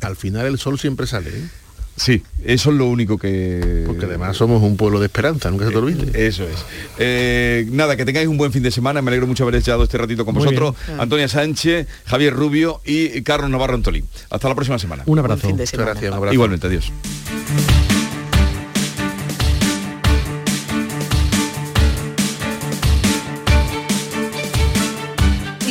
Al 0.02 0.16
final 0.16 0.46
el 0.46 0.58
sol 0.58 0.76
siempre 0.80 1.06
sale. 1.06 1.30
¿eh? 1.30 1.48
Sí, 1.96 2.22
eso 2.44 2.70
es 2.70 2.76
lo 2.76 2.86
único 2.86 3.16
que... 3.16 3.84
Porque 3.86 4.04
además 4.04 4.36
somos 4.36 4.62
un 4.62 4.76
pueblo 4.76 5.00
de 5.00 5.06
esperanza, 5.06 5.50
nunca 5.50 5.64
se 5.64 5.70
te 5.70 5.78
olvide. 5.78 6.26
Eso 6.26 6.44
es. 6.44 6.64
Eh, 6.98 7.66
nada, 7.70 7.96
que 7.96 8.04
tengáis 8.04 8.28
un 8.28 8.36
buen 8.36 8.52
fin 8.52 8.62
de 8.62 8.70
semana. 8.70 9.00
Me 9.00 9.10
alegro 9.10 9.26
mucho 9.26 9.44
haber 9.44 9.54
echado 9.56 9.82
este 9.84 9.96
ratito 9.96 10.24
con 10.26 10.34
Muy 10.34 10.44
vosotros. 10.44 10.74
bien. 10.86 11.00
Antonia 11.00 11.26
Sánchez, 11.26 11.86
Javier 12.04 12.34
Rubio 12.34 12.82
y 12.84 13.22
Carlos 13.22 13.48
Navarro 13.50 13.74
Antolín. 13.74 14.06
Hasta 14.28 14.48
la 14.48 14.54
próxima 14.54 14.78
semana. 14.78 15.04
Un 15.06 15.18
abrazo. 15.18 15.42
Buen 15.42 15.52
fin 15.52 15.56
de 15.56 15.66
semana. 15.66 15.90
Gracias, 15.92 16.10
un 16.10 16.16
abrazo. 16.18 16.34
Igualmente, 16.34 16.66
adiós. 16.66 16.92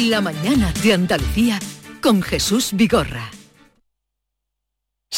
La 0.09 0.21
mañana 0.21 0.71
de 0.83 0.93
Andalucía 0.93 1.59
con 2.01 2.21
Jesús 2.21 2.71
Vigorra. 2.73 3.31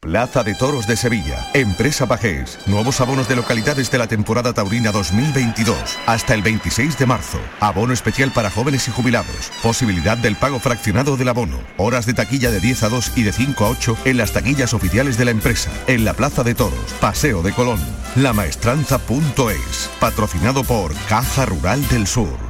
Plaza 0.00 0.42
de 0.42 0.54
Toros 0.54 0.86
de 0.86 0.96
Sevilla. 0.96 1.50
Empresa 1.52 2.06
Pajés. 2.08 2.58
Nuevos 2.64 3.02
abonos 3.02 3.28
de 3.28 3.36
localidades 3.36 3.90
de 3.90 3.98
la 3.98 4.06
temporada 4.06 4.54
taurina 4.54 4.92
2022. 4.92 5.76
Hasta 6.06 6.32
el 6.32 6.40
26 6.40 6.98
de 6.98 7.04
marzo. 7.04 7.38
Abono 7.60 7.92
especial 7.92 8.32
para 8.32 8.48
jóvenes 8.48 8.88
y 8.88 8.92
jubilados. 8.92 9.52
Posibilidad 9.62 10.16
del 10.16 10.36
pago 10.36 10.58
fraccionado 10.58 11.18
del 11.18 11.28
abono. 11.28 11.58
Horas 11.76 12.06
de 12.06 12.14
taquilla 12.14 12.50
de 12.50 12.60
10 12.60 12.84
a 12.84 12.88
2 12.88 13.12
y 13.18 13.24
de 13.24 13.32
5 13.34 13.62
a 13.62 13.68
8 13.68 13.96
en 14.06 14.16
las 14.16 14.32
taquillas 14.32 14.72
oficiales 14.72 15.18
de 15.18 15.26
la 15.26 15.32
empresa. 15.32 15.70
En 15.86 16.06
la 16.06 16.14
Plaza 16.14 16.44
de 16.44 16.54
Toros. 16.54 16.94
Paseo 16.98 17.42
de 17.42 17.52
Colón. 17.52 17.80
Lamaestranza.es. 18.16 19.90
Patrocinado 20.00 20.64
por 20.64 20.94
Caja 21.08 21.44
Rural 21.44 21.86
del 21.88 22.06
Sur. 22.06 22.49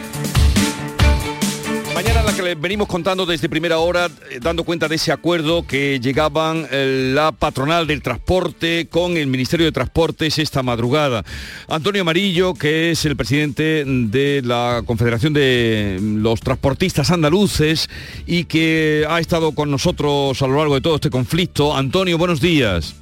Mañana 1.93 2.23
la 2.23 2.33
que 2.33 2.41
les 2.41 2.59
venimos 2.59 2.87
contando 2.87 3.25
desde 3.25 3.49
primera 3.49 3.79
hora, 3.79 4.07
eh, 4.29 4.39
dando 4.41 4.63
cuenta 4.63 4.87
de 4.87 4.95
ese 4.95 5.11
acuerdo 5.11 5.67
que 5.67 5.99
llegaban 5.99 6.65
eh, 6.71 7.11
la 7.13 7.31
patronal 7.31 7.85
del 7.85 8.01
transporte 8.01 8.87
con 8.89 9.17
el 9.17 9.27
Ministerio 9.27 9.65
de 9.65 9.71
Transportes 9.71 10.39
esta 10.39 10.63
madrugada. 10.63 11.23
Antonio 11.67 12.01
Amarillo, 12.01 12.53
que 12.53 12.91
es 12.91 13.05
el 13.05 13.17
presidente 13.17 13.83
de 13.85 14.41
la 14.43 14.83
Confederación 14.85 15.33
de 15.33 15.99
los 16.01 16.39
Transportistas 16.39 17.11
Andaluces 17.11 17.89
y 18.25 18.45
que 18.45 19.05
ha 19.09 19.19
estado 19.19 19.51
con 19.51 19.69
nosotros 19.69 20.41
a 20.41 20.47
lo 20.47 20.57
largo 20.57 20.75
de 20.75 20.81
todo 20.81 20.95
este 20.95 21.09
conflicto. 21.09 21.75
Antonio, 21.75 22.17
buenos 22.17 22.39
días. 22.39 23.00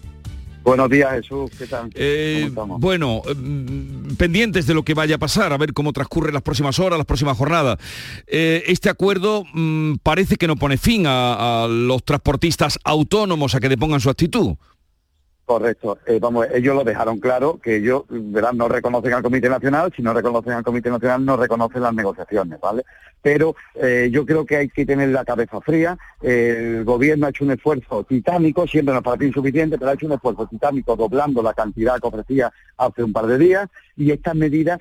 Buenos 0.70 0.90
días, 0.92 1.12
Jesús. 1.14 1.50
¿Qué 1.58 1.66
tal? 1.66 1.90
Eh, 1.96 2.52
bueno, 2.54 3.24
mm, 3.26 4.14
pendientes 4.18 4.68
de 4.68 4.76
lo 4.76 4.84
que 4.84 4.94
vaya 4.94 5.16
a 5.16 5.18
pasar, 5.18 5.52
a 5.52 5.58
ver 5.58 5.74
cómo 5.74 5.94
transcurren 5.94 6.32
las 6.32 6.44
próximas 6.44 6.78
horas, 6.78 7.00
las 7.00 7.08
próximas 7.08 7.36
jornadas. 7.36 7.80
Eh, 8.28 8.62
este 8.68 8.88
acuerdo 8.88 9.46
mm, 9.52 9.96
parece 10.04 10.36
que 10.36 10.46
no 10.46 10.58
pone 10.58 10.78
fin 10.78 11.08
a, 11.08 11.64
a 11.64 11.68
los 11.68 12.04
transportistas 12.04 12.78
autónomos 12.84 13.56
a 13.56 13.60
que 13.60 13.68
depongan 13.68 14.00
su 14.00 14.12
actitud. 14.12 14.58
Correcto. 15.50 15.98
Eh, 16.06 16.20
vamos, 16.22 16.46
ellos 16.54 16.76
lo 16.76 16.84
dejaron 16.84 17.20
claro 17.20 17.60
que 17.60 17.78
ellos, 17.78 18.04
verán, 18.08 18.56
no 18.56 18.68
reconocen 18.68 19.14
al 19.14 19.24
Comité 19.24 19.50
Nacional, 19.50 19.92
si 19.96 20.04
no 20.04 20.14
reconocen 20.14 20.54
al 20.54 20.64
Comité 20.64 20.92
Nacional 20.92 21.26
no 21.26 21.38
reconocen 21.38 21.82
las 21.82 21.96
negociaciones, 21.96 22.60
¿vale? 22.60 22.84
Pero 23.20 23.56
eh, 23.74 24.10
yo 24.12 24.28
creo 24.28 24.46
que 24.46 24.58
hay 24.58 24.70
que 24.70 24.86
tener 24.86 25.10
la 25.10 25.26
cabeza 25.26 25.60
fría. 25.60 25.98
el 26.22 26.84
gobierno 26.84 27.26
ha 27.26 27.30
hecho 27.32 27.46
un 27.46 27.50
esfuerzo 27.50 28.04
titánico, 28.04 28.68
siempre 28.68 28.94
nos 28.94 29.02
parece 29.02 29.26
insuficiente, 29.26 29.80
pero 29.80 29.90
ha 29.90 29.96
hecho 29.96 30.06
un 30.06 30.12
esfuerzo 30.12 30.46
titánico 30.46 30.96
doblando 30.96 31.42
la 31.42 31.56
cantidad 31.56 32.00
que 32.00 32.08
ofrecía 32.08 32.54
hace 32.78 33.04
un 33.04 33.12
par 33.12 33.26
de 33.26 33.40
días 33.40 33.68
y 33.98 34.12
estas 34.12 34.36
medidas 34.36 34.80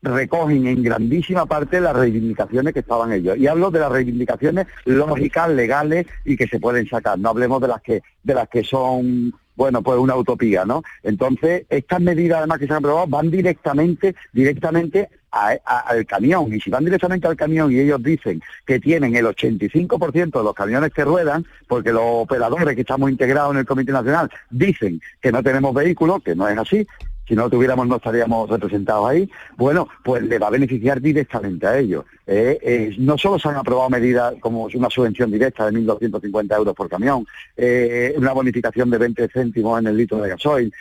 recogen 0.00 0.68
en 0.68 0.82
grandísima 0.82 1.44
parte 1.44 1.82
las 1.82 1.94
reivindicaciones 1.94 2.72
que 2.72 2.80
estaban 2.80 3.12
ellos. 3.12 3.36
Y 3.36 3.46
hablo 3.46 3.70
de 3.70 3.80
las 3.80 3.92
reivindicaciones 3.92 4.68
lógicas, 4.86 5.50
legales 5.50 6.06
y 6.24 6.34
que 6.34 6.46
se 6.46 6.58
pueden 6.58 6.88
sacar. 6.88 7.18
No 7.18 7.28
hablemos 7.28 7.60
de 7.60 7.68
las 7.68 7.82
que, 7.82 8.00
de 8.22 8.34
las 8.34 8.48
que 8.48 8.64
son 8.64 9.34
bueno, 9.58 9.82
pues 9.82 9.98
una 9.98 10.14
utopía, 10.14 10.64
¿no? 10.64 10.84
Entonces, 11.02 11.66
estas 11.68 12.00
medidas 12.00 12.38
además 12.38 12.60
que 12.60 12.68
se 12.68 12.72
han 12.72 12.78
aprobado 12.78 13.08
van 13.08 13.28
directamente, 13.28 14.14
directamente 14.32 15.08
al 15.32 16.06
camión. 16.06 16.54
Y 16.54 16.60
si 16.60 16.70
van 16.70 16.84
directamente 16.84 17.26
al 17.26 17.36
camión 17.36 17.72
y 17.72 17.80
ellos 17.80 18.00
dicen 18.00 18.40
que 18.64 18.78
tienen 18.78 19.16
el 19.16 19.26
85% 19.26 20.38
de 20.38 20.44
los 20.44 20.54
camiones 20.54 20.92
que 20.92 21.04
ruedan, 21.04 21.44
porque 21.66 21.92
los 21.92 22.04
operadores 22.04 22.76
que 22.76 22.82
estamos 22.82 23.10
integrados 23.10 23.52
en 23.52 23.58
el 23.58 23.66
Comité 23.66 23.90
Nacional 23.90 24.30
dicen 24.48 25.00
que 25.20 25.32
no 25.32 25.42
tenemos 25.42 25.74
vehículos, 25.74 26.22
que 26.22 26.36
no 26.36 26.48
es 26.48 26.56
así, 26.56 26.86
si 27.28 27.36
no 27.36 27.42
lo 27.42 27.50
tuviéramos 27.50 27.86
no 27.86 27.96
estaríamos 27.96 28.48
representados 28.48 29.08
ahí, 29.10 29.30
bueno, 29.56 29.86
pues 30.02 30.22
le 30.22 30.38
va 30.38 30.46
a 30.46 30.50
beneficiar 30.50 31.00
directamente 31.00 31.66
a 31.66 31.78
ellos. 31.78 32.06
Eh, 32.26 32.58
eh, 32.62 32.94
no 32.98 33.18
solo 33.18 33.38
se 33.38 33.48
han 33.48 33.56
aprobado 33.56 33.90
medidas 33.90 34.34
como 34.40 34.68
una 34.74 34.88
subvención 34.88 35.30
directa 35.30 35.70
de 35.70 35.78
1.250 35.78 36.56
euros 36.56 36.74
por 36.74 36.88
camión, 36.88 37.26
eh, 37.56 38.14
una 38.16 38.32
bonificación 38.32 38.90
de 38.90 38.98
20 38.98 39.28
céntimos 39.28 39.78
en 39.78 39.88
el 39.88 39.96
litro 39.96 40.18
de 40.18 40.30
gasoil, 40.30 40.72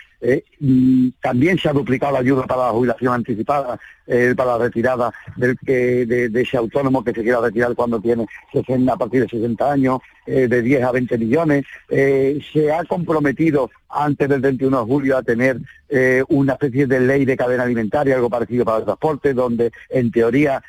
también 1.22 1.60
se 1.60 1.70
ha 1.70 1.74
duplicado 1.74 2.14
la 2.14 2.20
ayuda 2.20 2.46
para 2.48 2.68
la 2.68 2.72
jubilación 2.72 3.14
anticipada, 3.14 3.80
para 4.36 4.52
la 4.52 4.58
retirada 4.58 5.12
del 5.36 5.58
que, 5.60 6.06
de, 6.06 6.42
ese 6.42 6.58
autónomo 6.58 7.04
que 7.04 7.14
se 7.14 7.22
quiera 7.22 7.42
retirar 7.42 7.76
cuando 7.76 8.00
tiene 8.00 8.26
60, 8.52 8.92
a 8.92 8.98
partir 8.98 9.22
de 9.22 9.30
60 9.30 9.72
años, 9.72 10.00
de 10.26 10.62
10 10.62 10.84
a 10.84 10.92
20 10.92 11.18
millones. 11.18 11.66
se 11.88 12.72
ha 12.72 12.84
comprometido 12.86 13.70
antes 13.90 14.28
del 14.28 14.42
21 14.42 14.80
de 14.80 14.86
julio 14.86 15.18
a 15.18 15.24
tener 15.24 15.60
una 16.30 16.54
especie 16.54 16.88
de 16.88 17.00
ley 17.00 17.26
de 17.26 17.38
cadena 17.38 17.64
alimentaria, 17.64 18.16
algo 18.16 18.30
parecido 18.30 18.66
para 18.66 18.80
el 18.80 18.86
transporte, 18.86 19.34
donde 19.34 19.72
en 19.90 20.12
teoría, 20.12 20.64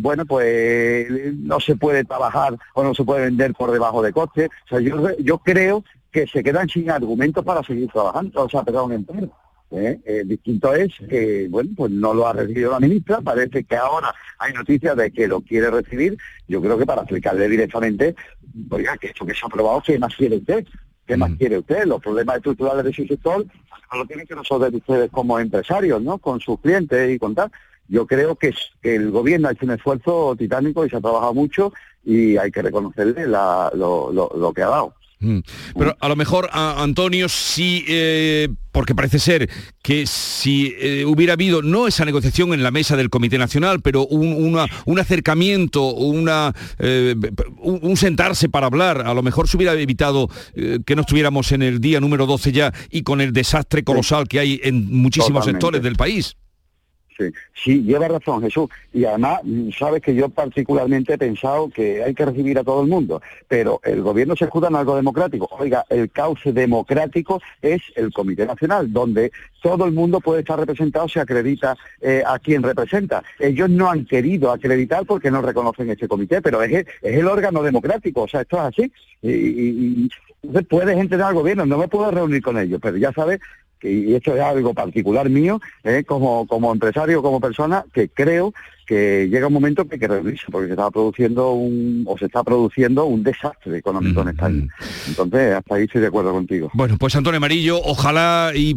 bueno, 0.00 0.26
pues 0.26 1.08
no 1.36 1.60
se 1.60 1.76
puede 1.76 2.04
trabajar 2.04 2.56
o 2.74 2.82
no 2.82 2.94
se 2.94 3.04
puede 3.04 3.26
vender 3.26 3.52
por 3.54 3.70
debajo 3.70 4.02
de 4.02 4.12
coste. 4.12 4.46
O 4.66 4.68
sea, 4.68 4.80
yo, 4.80 5.16
yo 5.18 5.38
creo 5.38 5.84
que 6.10 6.26
se 6.26 6.42
quedan 6.42 6.68
sin 6.68 6.90
argumentos 6.90 7.44
para 7.44 7.62
seguir 7.62 7.88
trabajando, 7.90 8.44
o 8.44 8.48
sea, 8.48 8.62
perdón, 8.62 8.92
empleo. 8.92 9.30
¿eh? 9.70 10.00
Eh, 10.04 10.22
distinto 10.24 10.72
es 10.74 10.92
que, 11.08 11.46
bueno, 11.50 11.70
pues 11.76 11.90
no 11.90 12.14
lo 12.14 12.26
ha 12.26 12.32
recibido 12.32 12.72
la 12.72 12.80
ministra, 12.80 13.20
parece 13.20 13.64
que 13.64 13.76
ahora 13.76 14.14
hay 14.38 14.52
noticias 14.52 14.96
de 14.96 15.10
que 15.10 15.28
lo 15.28 15.40
quiere 15.42 15.70
recibir, 15.70 16.16
yo 16.46 16.60
creo 16.62 16.78
que 16.78 16.86
para 16.86 17.02
explicarle 17.02 17.48
directamente, 17.48 18.14
oiga, 18.70 18.96
que 18.96 19.08
esto 19.08 19.26
que 19.26 19.34
se 19.34 19.40
ha 19.44 19.46
aprobado, 19.46 19.82
¿qué 19.84 19.98
más 19.98 20.14
quiere 20.14 20.36
usted? 20.36 20.66
¿Qué 21.06 21.16
más 21.16 21.30
quiere 21.38 21.58
usted? 21.58 21.84
Los 21.84 22.02
problemas 22.02 22.36
estructurales 22.36 22.84
de 22.84 22.92
su 22.92 23.06
sector 23.06 23.46
lo 23.92 24.06
tienen 24.06 24.26
que 24.26 24.34
resolver 24.34 24.74
ustedes 24.74 25.10
como 25.10 25.38
empresarios, 25.38 26.02
¿no? 26.02 26.18
Con 26.18 26.38
sus 26.40 26.60
clientes 26.60 27.10
y 27.10 27.18
con 27.18 27.34
tal 27.34 27.50
yo 27.88 28.06
creo 28.06 28.36
que, 28.36 28.54
el 28.82 29.10
gobierno 29.10 29.48
ha 29.48 29.52
hecho 29.52 29.64
un 29.64 29.72
esfuerzo 29.72 30.36
titánico 30.36 30.84
y 30.84 30.90
se 30.90 30.96
ha 30.96 31.00
trabajado 31.00 31.34
mucho 31.34 31.72
y 32.04 32.36
hay 32.36 32.50
que 32.50 32.62
reconocerle 32.62 33.26
lo, 33.26 34.52
que 34.54 34.62
ha 34.62 34.68
dado. 34.68 34.94
Mm. 35.20 35.38
Pero 35.76 35.96
a 35.98 36.08
lo 36.08 36.16
mejor, 36.16 36.48
Antonio, 36.52 37.28
sí, 37.28 37.84
eh, 37.88 38.48
porque 38.70 38.94
parece 38.94 39.18
ser 39.18 39.50
que 39.82 40.06
si 40.06 40.74
eh, 40.78 41.04
hubiera 41.04 41.32
habido, 41.32 41.62
no 41.62 41.88
esa 41.88 42.04
negociación 42.04 42.54
en 42.54 42.62
la 42.62 42.70
mesa 42.70 42.96
del 42.96 43.10
Comité 43.10 43.38
Nacional, 43.38 43.80
pero 43.80 44.06
un, 44.06 44.58
un 44.84 44.98
acercamiento, 44.98 45.86
una, 45.94 46.54
eh, 46.78 47.16
un, 47.60 47.96
sentarse 47.96 48.48
para 48.48 48.66
hablar, 48.66 49.02
a 49.06 49.14
lo 49.14 49.22
mejor 49.22 49.48
se 49.48 49.56
hubiera 49.56 49.72
evitado 49.74 50.28
que 50.86 50.94
no 50.94 51.02
estuviéramos 51.02 51.50
en 51.52 51.62
el 51.62 51.80
día 51.80 52.00
número 52.00 52.26
12 52.26 52.52
ya 52.52 52.72
y 52.90 53.02
con 53.02 53.20
el 53.20 53.32
desastre 53.32 53.82
colosal 53.82 54.28
que 54.28 54.38
hay 54.38 54.60
en 54.62 54.86
muchísimos 54.86 55.44
sectores 55.44 55.82
del 55.82 55.96
país. 55.96 56.36
Sí, 57.18 57.32
sí, 57.52 57.82
lleva 57.82 58.06
razón 58.06 58.42
Jesús. 58.42 58.70
Y 58.92 59.04
además, 59.04 59.40
sabes 59.76 60.02
que 60.02 60.14
yo 60.14 60.28
particularmente 60.28 61.14
he 61.14 61.18
pensado 61.18 61.68
que 61.68 62.04
hay 62.04 62.14
que 62.14 62.24
recibir 62.24 62.58
a 62.58 62.64
todo 62.64 62.82
el 62.82 62.88
mundo, 62.88 63.20
pero 63.48 63.80
el 63.82 64.02
gobierno 64.02 64.36
se 64.36 64.44
escuda 64.44 64.68
en 64.68 64.76
algo 64.76 64.94
democrático. 64.94 65.48
Oiga, 65.58 65.84
el 65.88 66.10
cauce 66.10 66.52
democrático 66.52 67.40
es 67.60 67.82
el 67.96 68.12
Comité 68.12 68.46
Nacional, 68.46 68.92
donde 68.92 69.32
todo 69.60 69.84
el 69.86 69.92
mundo 69.92 70.20
puede 70.20 70.40
estar 70.40 70.58
representado, 70.60 71.08
se 71.08 71.18
acredita 71.18 71.76
eh, 72.00 72.22
a 72.24 72.38
quien 72.38 72.62
representa. 72.62 73.24
Ellos 73.40 73.68
no 73.68 73.90
han 73.90 74.04
querido 74.04 74.52
acreditar 74.52 75.04
porque 75.04 75.30
no 75.30 75.42
reconocen 75.42 75.90
este 75.90 76.06
comité, 76.06 76.40
pero 76.40 76.62
es, 76.62 76.86
el 77.02 77.26
órgano 77.26 77.64
democrático, 77.64 78.22
o 78.22 78.28
sea, 78.28 78.42
esto 78.42 78.56
es 78.58 78.62
así. 78.62 78.92
Y, 79.22 79.30
y, 79.30 80.10
puedes 80.68 80.96
entender 80.96 81.22
al 81.22 81.34
gobierno, 81.34 81.66
no 81.66 81.78
me 81.78 81.88
puedo 81.88 82.12
reunir 82.12 82.40
con 82.40 82.56
ellos, 82.58 82.78
pero 82.80 82.96
ya 82.96 83.12
sabes 83.12 83.40
y 83.82 84.14
esto 84.14 84.34
es 84.34 84.40
algo 84.40 84.74
particular 84.74 85.28
mío, 85.28 85.60
eh, 85.84 86.04
como, 86.06 86.46
como 86.46 86.72
empresario, 86.72 87.22
como 87.22 87.40
persona, 87.40 87.84
que 87.92 88.08
creo 88.08 88.52
que 88.88 89.28
llega 89.30 89.48
un 89.48 89.52
momento 89.52 89.86
que 89.86 89.96
hay 89.96 89.98
que 90.00 90.08
reunirse, 90.08 90.46
porque 90.50 90.68
se 90.68 90.72
está 90.72 90.90
produciendo 90.90 91.52
un, 91.52 92.04
o 92.06 92.16
se 92.16 92.24
está 92.24 92.42
produciendo 92.42 93.04
un 93.04 93.22
desastre 93.22 93.76
económico 93.76 94.22
en 94.22 94.28
España. 94.28 94.66
Entonces, 95.06 95.54
hasta 95.54 95.74
ahí 95.74 95.84
estoy 95.84 96.00
de 96.00 96.06
acuerdo 96.06 96.32
contigo. 96.32 96.70
Bueno, 96.72 96.96
pues 96.98 97.14
Antonio 97.14 97.36
Amarillo, 97.36 97.78
ojalá 97.84 98.52
y 98.54 98.74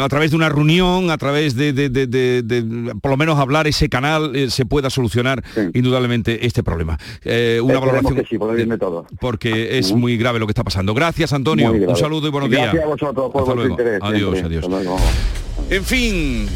a 0.00 0.08
través 0.08 0.30
de 0.30 0.36
una 0.38 0.48
reunión, 0.48 1.10
a 1.10 1.18
través 1.18 1.54
de, 1.54 1.72
por 3.02 3.10
lo 3.10 3.16
menos 3.18 3.38
hablar 3.38 3.66
ese 3.66 3.90
canal, 3.90 4.34
eh, 4.34 4.48
se 4.48 4.64
pueda 4.64 4.88
solucionar 4.88 5.44
indudablemente 5.74 6.46
este 6.46 6.62
problema. 6.62 6.98
Eh, 7.22 7.60
una 7.62 7.78
valoración 7.78 8.14
que 8.14 8.24
sí, 8.24 8.38
por 8.38 8.56
todo. 8.78 9.06
Porque 9.20 9.78
es 9.78 9.92
muy 9.92 10.16
grave 10.16 10.38
lo 10.38 10.46
que 10.46 10.52
está 10.52 10.64
pasando. 10.64 10.94
Gracias, 10.94 11.34
Antonio. 11.34 11.72
Un 11.72 11.96
saludo 11.96 12.26
y 12.26 12.30
buenos 12.30 12.48
días. 12.48 12.72
Gracias 12.72 12.84
a 12.84 12.86
vosotros 12.86 13.30
por 13.30 13.70
interés. 13.70 14.00
Adiós, 14.02 14.42
adiós. 14.42 14.66
En 15.70 15.84
fin, 15.84 16.48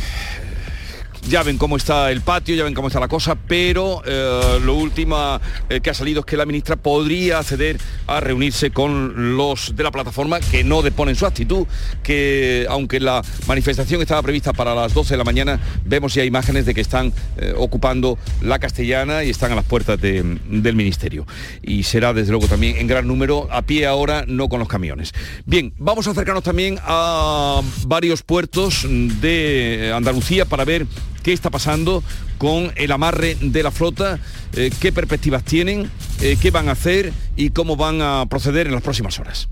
ya 1.29 1.43
ven 1.43 1.59
cómo 1.59 1.77
está 1.77 2.11
el 2.13 2.21
patio, 2.21 2.55
ya 2.55 2.65
ven 2.65 2.75
cómo 2.75 2.89
está 2.89 3.01
la 3.01 3.09
cosa, 3.09 3.35
pero 3.35 4.03
eh, 4.05 4.61
lo 4.63 4.75
último 4.75 5.41
eh, 5.69 5.81
que 5.81 5.91
ha 5.91 5.95
salido 5.95 6.21
es 6.21 6.27
que 6.27 6.37
la 6.37 6.47
ministra 6.47 6.77
podría 6.77 7.39
acceder 7.39 7.79
a 8.07 8.21
reunirse 8.21 8.71
con 8.71 9.37
los 9.37 9.75
de 9.75 9.83
la 9.83 9.91
plataforma 9.91 10.41
que 10.41 10.63
no 10.63 10.83
deponen 10.83 11.17
su 11.17 11.27
actitud, 11.27 11.67
que 12.03 12.67
aunque 12.69 13.01
la 13.01 13.23
manifestación 13.47 14.01
estaba 14.01 14.23
prevista 14.23 14.53
para 14.53 14.75
las 14.75 14.95
12 14.95 15.15
de 15.15 15.19
la 15.19 15.25
mañana, 15.25 15.61
vemos 15.85 16.15
ya 16.15 16.25
imágenes 16.25 16.67
de 16.67 16.75
que 16.75 16.81
están 16.81 17.13
eh, 17.39 17.55
ocupando 17.57 18.19
la 18.41 18.59
castellana 18.59 19.25
y 19.25 19.31
están 19.31 19.53
a 19.53 19.57
las 19.57 19.65
puertas 19.65 20.01
del 20.01 20.75
ministerio. 20.77 21.27
Y 21.63 21.83
será 21.83 22.13
desde 22.13 22.31
luego 22.31 22.47
también 22.47 22.77
en 22.77 22.87
gran 22.87 23.07
número 23.07 23.49
a 23.51 23.63
pie 23.63 23.87
ahora, 23.87 24.25
no 24.27 24.49
con 24.49 24.61
los 24.61 24.69
camiones. 24.69 25.13
Bien, 25.45 25.73
vamos 25.79 26.07
a 26.07 26.11
acercarnos 26.11 26.45
también 26.45 26.79
a 26.83 27.61
varios 27.87 28.23
puertos 28.23 28.87
de 28.89 29.93
Andalucía 29.95 30.45
para 30.45 30.65
ver 30.65 30.87
qué 31.27 31.33
está 31.33 31.51
pasando 31.51 32.05
con 32.39 32.73
el 32.77 32.93
amarre 32.93 33.37
de 33.41 33.65
la 33.65 33.73
flota, 33.73 34.21
eh, 34.55 34.71
qué 34.81 34.93
perspectivas 34.93 35.43
tienen, 35.43 35.91
eh, 36.21 36.37
qué 36.41 36.53
van 36.53 36.69
a 36.69 36.73
hacer 36.73 37.13
y 37.35 37.51
cómo 37.51 37.75
van 37.75 38.01
a 38.01 38.27
proceder 38.27 38.69
en 38.69 38.75
las 38.75 38.83
próximas 38.83 39.19
horas. 39.19 39.49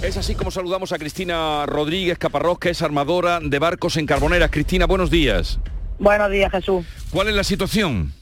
Es 0.00 0.16
así 0.16 0.36
como 0.36 0.52
saludamos 0.52 0.92
a 0.92 0.98
Cristina 0.98 1.66
Rodríguez 1.66 2.18
Caparrós, 2.18 2.60
que 2.60 2.70
es 2.70 2.82
armadora 2.82 3.40
de 3.40 3.58
barcos 3.58 3.96
en 3.96 4.06
Carboneras. 4.06 4.52
Cristina, 4.52 4.86
buenos 4.86 5.10
días. 5.10 5.58
Buenos 5.98 6.30
días, 6.30 6.52
Jesús. 6.52 6.86
¿Cuál 7.10 7.30
es 7.30 7.34
la 7.34 7.42
situación? 7.42 8.12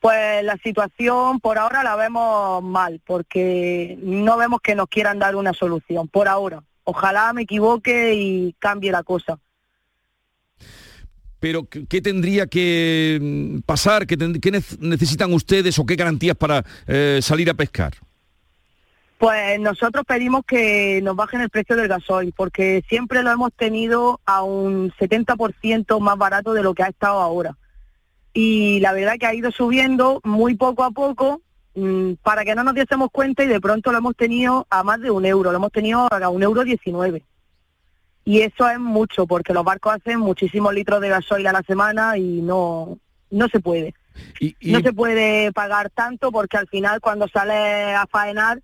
Pues 0.00 0.44
la 0.44 0.56
situación 0.58 1.40
por 1.40 1.58
ahora 1.58 1.82
la 1.82 1.96
vemos 1.96 2.62
mal, 2.62 3.00
porque 3.04 3.98
no 4.02 4.36
vemos 4.36 4.60
que 4.60 4.74
nos 4.74 4.88
quieran 4.88 5.18
dar 5.18 5.36
una 5.36 5.52
solución, 5.52 6.08
por 6.08 6.28
ahora. 6.28 6.62
Ojalá 6.84 7.32
me 7.32 7.42
equivoque 7.42 8.14
y 8.14 8.54
cambie 8.58 8.92
la 8.92 9.02
cosa. 9.02 9.38
Pero, 11.40 11.66
¿qué 11.68 12.00
tendría 12.00 12.46
que 12.46 13.18
mm, 13.20 13.58
pasar? 13.60 14.06
¿Qué, 14.06 14.16
necesitan 14.80 15.32
ustedes 15.32 15.78
o 15.78 15.86
qué 15.86 15.96
garantías 15.96 16.36
para 16.36 16.64
eh, 16.86 17.20
salir 17.22 17.50
a 17.50 17.54
pescar? 17.54 17.94
Pues 19.18 19.58
nosotros 19.60 20.04
pedimos 20.06 20.44
que 20.46 21.00
nos 21.02 21.16
bajen 21.16 21.40
el 21.40 21.50
precio 21.50 21.74
del 21.76 21.88
gasoil, 21.88 22.32
porque 22.36 22.84
siempre 22.88 23.22
lo 23.22 23.30
hemos 23.30 23.52
tenido 23.52 24.20
a 24.26 24.42
un 24.42 24.92
70% 24.92 26.00
más 26.00 26.18
barato 26.18 26.52
de 26.52 26.62
lo 26.62 26.74
que 26.74 26.82
ha 26.82 26.88
estado 26.88 27.20
ahora. 27.20 27.56
Y 28.36 28.80
la 28.80 28.92
verdad 28.92 29.14
que 29.18 29.24
ha 29.24 29.34
ido 29.34 29.50
subiendo 29.50 30.20
muy 30.22 30.56
poco 30.56 30.84
a 30.84 30.90
poco 30.90 31.40
mm, 31.74 32.14
para 32.22 32.44
que 32.44 32.54
no 32.54 32.64
nos 32.64 32.74
diésemos 32.74 33.08
cuenta 33.10 33.42
y 33.42 33.46
de 33.46 33.60
pronto 33.60 33.92
lo 33.92 33.98
hemos 33.98 34.14
tenido 34.14 34.66
a 34.68 34.82
más 34.82 35.00
de 35.00 35.10
un 35.10 35.24
euro, 35.24 35.52
lo 35.52 35.56
hemos 35.56 35.72
tenido 35.72 36.06
a 36.12 36.28
un 36.28 36.42
euro 36.42 36.62
19. 36.62 37.22
Y 38.24 38.40
eso 38.40 38.68
es 38.68 38.78
mucho, 38.78 39.26
porque 39.26 39.54
los 39.54 39.64
barcos 39.64 39.94
hacen 39.94 40.20
muchísimos 40.20 40.74
litros 40.74 41.00
de 41.00 41.08
gasoil 41.08 41.46
a 41.46 41.52
la 41.52 41.62
semana 41.62 42.18
y 42.18 42.42
no, 42.42 42.98
no 43.30 43.48
se 43.48 43.60
puede. 43.60 43.94
No 44.60 44.80
se 44.80 44.92
puede 44.92 45.52
pagar 45.52 45.88
tanto 45.90 46.30
porque 46.30 46.58
al 46.58 46.68
final 46.68 47.00
cuando 47.00 47.28
sale 47.28 47.94
a 47.94 48.06
faenar 48.06 48.60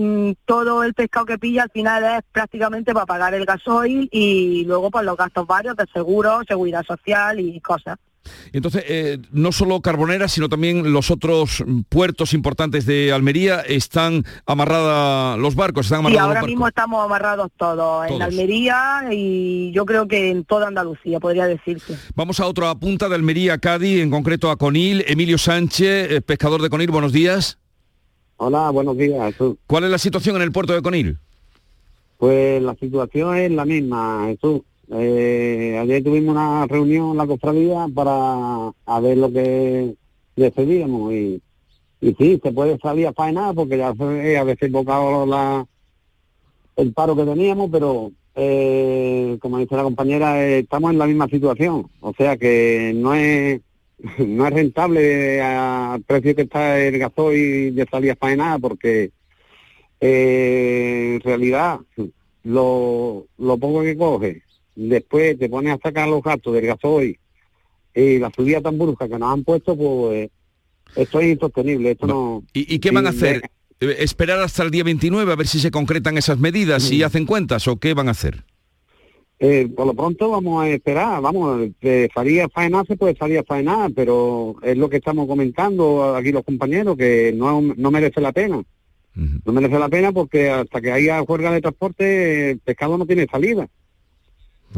Mm, 0.00 0.34
todo 0.44 0.84
el 0.84 0.94
pescado 0.94 1.26
que 1.26 1.40
pilla 1.40 1.64
al 1.64 1.70
final 1.70 2.04
es 2.04 2.22
prácticamente 2.30 2.94
para 2.94 3.04
pagar 3.04 3.34
el 3.34 3.44
gasoil 3.44 4.08
y 4.12 4.64
luego 4.64 4.92
pues 4.92 5.04
los 5.04 5.16
gastos 5.16 5.44
varios 5.44 5.74
de 5.74 5.86
seguro, 5.92 6.40
seguridad 6.46 6.84
social 6.84 7.40
y 7.40 7.60
cosas. 7.60 7.98
Entonces, 8.52 8.84
eh, 8.86 9.18
no 9.32 9.52
solo 9.52 9.80
Carbonera, 9.80 10.28
sino 10.28 10.48
también 10.48 10.92
los 10.92 11.10
otros 11.10 11.64
puertos 11.88 12.34
importantes 12.34 12.86
de 12.86 13.12
Almería 13.12 13.60
están 13.60 14.24
amarrados 14.46 15.38
los 15.38 15.54
barcos. 15.54 15.86
Están 15.86 16.00
amarrados 16.00 16.28
ahora 16.28 16.42
mismo 16.42 16.68
estamos 16.68 17.04
amarrados 17.04 17.50
todos, 17.56 18.10
en 18.10 18.22
Almería 18.22 19.04
y 19.10 19.72
yo 19.72 19.84
creo 19.84 20.06
que 20.06 20.30
en 20.30 20.44
toda 20.44 20.68
Andalucía, 20.68 21.20
podría 21.20 21.46
decirse. 21.46 21.96
Vamos 22.14 22.40
a 22.40 22.46
otra 22.46 22.74
punta 22.74 23.08
de 23.08 23.14
Almería, 23.14 23.58
Cádiz, 23.58 24.00
en 24.00 24.10
concreto 24.10 24.50
a 24.50 24.56
Conil. 24.56 25.04
Emilio 25.06 25.38
Sánchez, 25.38 26.12
eh, 26.12 26.20
pescador 26.20 26.62
de 26.62 26.70
Conil, 26.70 26.90
buenos 26.90 27.12
días. 27.12 27.58
Hola, 28.36 28.70
buenos 28.70 28.96
días. 28.96 29.34
¿Cuál 29.66 29.84
es 29.84 29.90
la 29.90 29.98
situación 29.98 30.36
en 30.36 30.42
el 30.42 30.52
puerto 30.52 30.72
de 30.72 30.82
Conil? 30.82 31.18
Pues 32.18 32.62
la 32.62 32.74
situación 32.74 33.36
es 33.36 33.50
la 33.50 33.64
misma, 33.64 34.26
Jesús. 34.26 34.62
Eh, 34.90 35.78
ayer 35.80 36.02
tuvimos 36.02 36.34
una 36.34 36.66
reunión 36.66 37.10
en 37.10 37.16
la 37.18 37.26
cofradía 37.26 37.86
para 37.94 38.72
ver 39.00 39.18
lo 39.18 39.30
que 39.32 39.94
decidíamos 40.36 41.12
y, 41.12 41.42
sí, 42.00 42.40
se 42.42 42.52
puede 42.52 42.78
salir 42.78 43.06
a 43.06 43.12
faenar 43.12 43.54
porque 43.54 43.78
ya 43.78 43.94
se 43.94 44.38
ha 44.38 44.44
desembocado 44.44 45.26
la, 45.26 45.66
el 46.76 46.92
paro 46.92 47.16
que 47.16 47.24
teníamos, 47.24 47.70
pero 47.70 48.12
eh, 48.34 49.36
como 49.40 49.58
dice 49.58 49.76
la 49.76 49.82
compañera, 49.82 50.42
eh, 50.46 50.60
estamos 50.60 50.92
en 50.92 50.98
la 50.98 51.06
misma 51.06 51.26
situación. 51.28 51.90
O 52.00 52.12
sea 52.14 52.36
que 52.36 52.92
no 52.94 53.14
es 53.14 53.60
no 54.18 54.46
es 54.46 54.52
rentable 54.52 55.40
al 55.42 56.02
precio 56.02 56.34
que 56.34 56.42
está 56.42 56.78
el 56.80 56.98
gasoil 56.98 57.74
de 57.74 57.86
salir 57.90 58.12
a 58.12 58.16
faenar 58.16 58.60
porque 58.60 59.10
eh, 60.00 61.14
en 61.16 61.20
realidad 61.20 61.80
lo, 62.44 63.26
lo 63.38 63.58
poco 63.58 63.82
que 63.82 63.96
coge, 63.96 64.42
después 64.86 65.38
te 65.38 65.48
pones 65.48 65.74
a 65.74 65.78
sacar 65.82 66.08
los 66.08 66.22
gastos 66.22 66.54
del 66.54 66.66
gasoil 66.66 67.18
y 67.94 68.18
la 68.18 68.30
subida 68.30 68.60
tan 68.60 68.78
brusca 68.78 69.08
que 69.08 69.18
nos 69.18 69.32
han 69.32 69.42
puesto, 69.42 69.76
pues 69.76 70.30
esto 70.94 71.20
es 71.20 71.32
insostenible. 71.32 71.90
Esto 71.92 72.06
no, 72.06 72.44
¿Y, 72.52 72.78
qué 72.78 72.90
van 72.90 73.06
a 73.06 73.10
hacer? 73.10 73.42
¿Esperar 73.80 74.40
hasta 74.40 74.62
el 74.62 74.70
día 74.70 74.84
29 74.84 75.32
a 75.32 75.36
ver 75.36 75.46
si 75.46 75.58
se 75.58 75.70
concretan 75.70 76.16
esas 76.16 76.38
medidas 76.38 76.90
y 76.92 77.02
hacen 77.02 77.26
cuentas 77.26 77.66
o 77.68 77.76
qué 77.76 77.94
van 77.94 78.08
a 78.08 78.12
hacer? 78.12 78.44
Eh, 79.40 79.68
por 79.68 79.86
lo 79.86 79.94
pronto 79.94 80.30
vamos 80.30 80.64
a 80.64 80.68
esperar, 80.68 81.22
vamos, 81.22 81.68
de 81.80 82.10
salir 82.12 82.42
a 82.42 82.48
faenar 82.48 82.84
se 82.86 82.96
puede 82.96 83.14
salir 83.16 83.38
a 83.38 83.44
faenar, 83.44 83.92
pero 83.94 84.56
es 84.62 84.76
lo 84.76 84.88
que 84.88 84.96
estamos 84.96 85.28
comentando 85.28 86.16
aquí 86.16 86.32
los 86.32 86.44
compañeros, 86.44 86.96
que 86.96 87.32
no, 87.36 87.60
no 87.60 87.90
merece 87.90 88.20
la 88.20 88.32
pena. 88.32 88.62
No 89.44 89.52
merece 89.52 89.80
la 89.80 89.88
pena 89.88 90.12
porque 90.12 90.48
hasta 90.48 90.80
que 90.80 90.92
haya 90.92 91.20
huelga 91.22 91.50
de 91.50 91.60
transporte, 91.60 92.50
el 92.52 92.58
pescado 92.60 92.96
no 92.96 93.04
tiene 93.04 93.26
salida. 93.26 93.68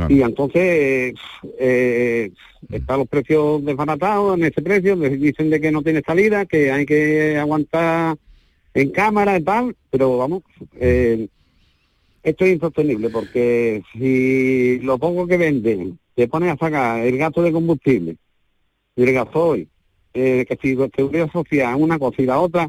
Y 0.08 0.22
entonces 0.22 1.14
eh, 1.58 2.30
están 2.70 2.98
los 3.00 3.08
precios 3.08 3.64
desbaratados 3.64 4.38
en 4.38 4.44
ese 4.44 4.62
precio, 4.62 4.96
dicen 4.96 5.50
de 5.50 5.60
que 5.60 5.72
no 5.72 5.82
tiene 5.82 6.00
salida, 6.02 6.46
que 6.46 6.70
hay 6.70 6.86
que 6.86 7.36
aguantar 7.36 8.16
en 8.72 8.90
cámara 8.90 9.36
y 9.36 9.42
tal, 9.42 9.76
pero 9.90 10.16
vamos, 10.16 10.42
eh, 10.76 11.28
esto 12.22 12.44
es 12.44 12.54
insostenible 12.54 13.10
porque 13.10 13.82
si 13.92 14.78
lo 14.80 14.98
poco 14.98 15.26
que 15.26 15.36
venden 15.36 15.98
te 16.14 16.28
pones 16.28 16.52
a 16.52 16.56
sacar 16.56 17.00
el 17.00 17.18
gasto 17.18 17.42
de 17.42 17.52
combustible 17.52 18.16
el 18.96 19.12
gasoil, 19.12 19.68
eh, 20.12 20.44
que 20.46 20.58
si 20.60 20.76
seguridad 20.94 21.30
social 21.30 21.76
una 21.76 21.98
cosa 21.98 22.22
y 22.22 22.26
la 22.26 22.40
otra, 22.40 22.68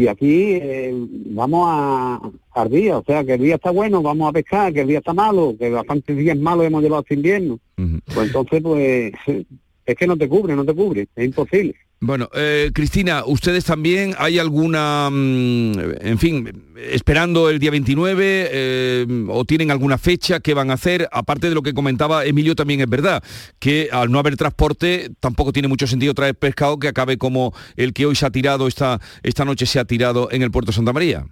y 0.00 0.08
aquí 0.08 0.54
eh, 0.54 0.94
vamos 1.26 1.66
a, 1.68 2.20
al 2.52 2.70
día, 2.70 2.96
o 2.96 3.04
sea 3.04 3.22
que 3.22 3.34
el 3.34 3.42
día 3.42 3.56
está 3.56 3.70
bueno, 3.70 4.00
vamos 4.00 4.30
a 4.30 4.32
pescar, 4.32 4.72
que 4.72 4.80
el 4.80 4.88
día 4.88 5.00
está 5.00 5.12
malo, 5.12 5.54
que 5.58 5.68
bastantes 5.68 6.16
días 6.16 6.38
malos 6.38 6.64
hemos 6.64 6.82
llevado 6.82 7.02
este 7.02 7.16
invierno. 7.16 7.58
Pues 7.76 8.28
entonces 8.28 8.62
pues 8.62 9.12
es 9.84 9.94
que 9.94 10.06
no 10.06 10.16
te 10.16 10.26
cubre, 10.26 10.56
no 10.56 10.64
te 10.64 10.74
cubre, 10.74 11.06
es 11.14 11.24
imposible. 11.26 11.74
Bueno, 12.02 12.30
eh, 12.32 12.70
Cristina, 12.72 13.24
ustedes 13.26 13.66
también, 13.66 14.14
¿hay 14.16 14.38
alguna, 14.38 15.10
mm, 15.10 15.72
en 16.00 16.18
fin, 16.18 16.72
esperando 16.76 17.50
el 17.50 17.58
día 17.58 17.70
29 17.70 18.48
eh, 18.50 19.06
o 19.28 19.44
tienen 19.44 19.70
alguna 19.70 19.98
fecha 19.98 20.40
que 20.40 20.54
van 20.54 20.70
a 20.70 20.74
hacer? 20.74 21.10
Aparte 21.12 21.50
de 21.50 21.54
lo 21.54 21.60
que 21.60 21.74
comentaba 21.74 22.24
Emilio, 22.24 22.54
también 22.54 22.80
es 22.80 22.88
verdad 22.88 23.22
que 23.58 23.90
al 23.92 24.10
no 24.10 24.18
haber 24.18 24.38
transporte 24.38 25.10
tampoco 25.20 25.52
tiene 25.52 25.68
mucho 25.68 25.86
sentido 25.86 26.14
traer 26.14 26.34
pescado 26.34 26.78
que 26.78 26.88
acabe 26.88 27.18
como 27.18 27.52
el 27.76 27.92
que 27.92 28.06
hoy 28.06 28.16
se 28.16 28.24
ha 28.24 28.30
tirado, 28.30 28.66
esta, 28.66 28.98
esta 29.22 29.44
noche 29.44 29.66
se 29.66 29.78
ha 29.78 29.84
tirado 29.84 30.30
en 30.30 30.40
el 30.40 30.50
puerto 30.50 30.70
de 30.70 30.76
Santa 30.76 30.94
María. 30.94 31.26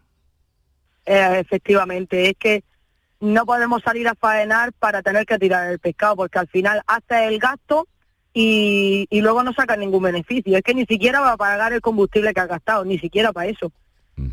Eh, 1.06 1.38
efectivamente, 1.40 2.28
es 2.28 2.36
que 2.38 2.62
no 3.20 3.46
podemos 3.46 3.82
salir 3.82 4.06
a 4.06 4.14
faenar 4.14 4.74
para 4.74 5.00
tener 5.00 5.24
que 5.24 5.38
tirar 5.38 5.70
el 5.70 5.78
pescado, 5.78 6.16
porque 6.16 6.38
al 6.38 6.48
final 6.48 6.82
hace 6.86 7.26
el 7.26 7.38
gasto 7.38 7.88
y, 8.32 9.08
luego 9.20 9.42
no 9.42 9.52
sacan 9.52 9.80
ningún 9.80 10.02
beneficio. 10.02 10.56
Es 10.56 10.62
que 10.62 10.74
ni 10.74 10.84
siquiera 10.86 11.20
va 11.20 11.32
a 11.32 11.36
pagar 11.36 11.72
el 11.72 11.80
combustible 11.80 12.32
que 12.32 12.40
ha 12.40 12.46
gastado, 12.46 12.84
ni 12.84 12.98
siquiera 12.98 13.32
para 13.32 13.48
eso. 13.48 13.72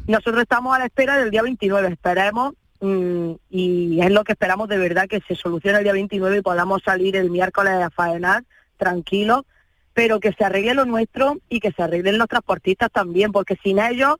Nosotros 0.07 0.41
estamos 0.41 0.75
a 0.75 0.79
la 0.79 0.85
espera 0.85 1.17
del 1.17 1.29
día 1.29 1.43
29, 1.43 1.89
esperemos 1.89 2.53
mm, 2.81 3.31
y 3.51 3.99
es 4.01 4.11
lo 4.11 4.23
que 4.23 4.31
esperamos 4.31 4.67
de 4.67 4.79
verdad 4.79 5.07
que 5.07 5.21
se 5.27 5.35
solucione 5.35 5.77
el 5.77 5.83
día 5.83 5.93
29 5.93 6.37
y 6.37 6.41
podamos 6.41 6.81
salir 6.83 7.15
el 7.15 7.29
miércoles 7.29 7.73
a 7.73 7.91
faenar 7.91 8.43
tranquilos, 8.77 9.43
pero 9.93 10.19
que 10.19 10.33
se 10.33 10.43
arregle 10.43 10.73
lo 10.73 10.85
nuestro 10.85 11.37
y 11.49 11.59
que 11.59 11.71
se 11.71 11.83
arreglen 11.83 12.17
los 12.17 12.27
transportistas 12.27 12.91
también, 12.91 13.31
porque 13.31 13.57
sin 13.63 13.77
ellos 13.77 14.15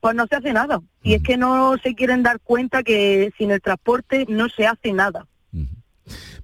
pues 0.00 0.14
no 0.14 0.26
se 0.26 0.36
hace 0.36 0.52
nada. 0.52 0.80
Y 1.02 1.14
es 1.14 1.22
que 1.22 1.36
no 1.36 1.76
se 1.78 1.94
quieren 1.94 2.22
dar 2.22 2.38
cuenta 2.38 2.82
que 2.82 3.32
sin 3.38 3.50
el 3.50 3.62
transporte 3.62 4.26
no 4.28 4.48
se 4.48 4.66
hace 4.66 4.92
nada. 4.92 5.26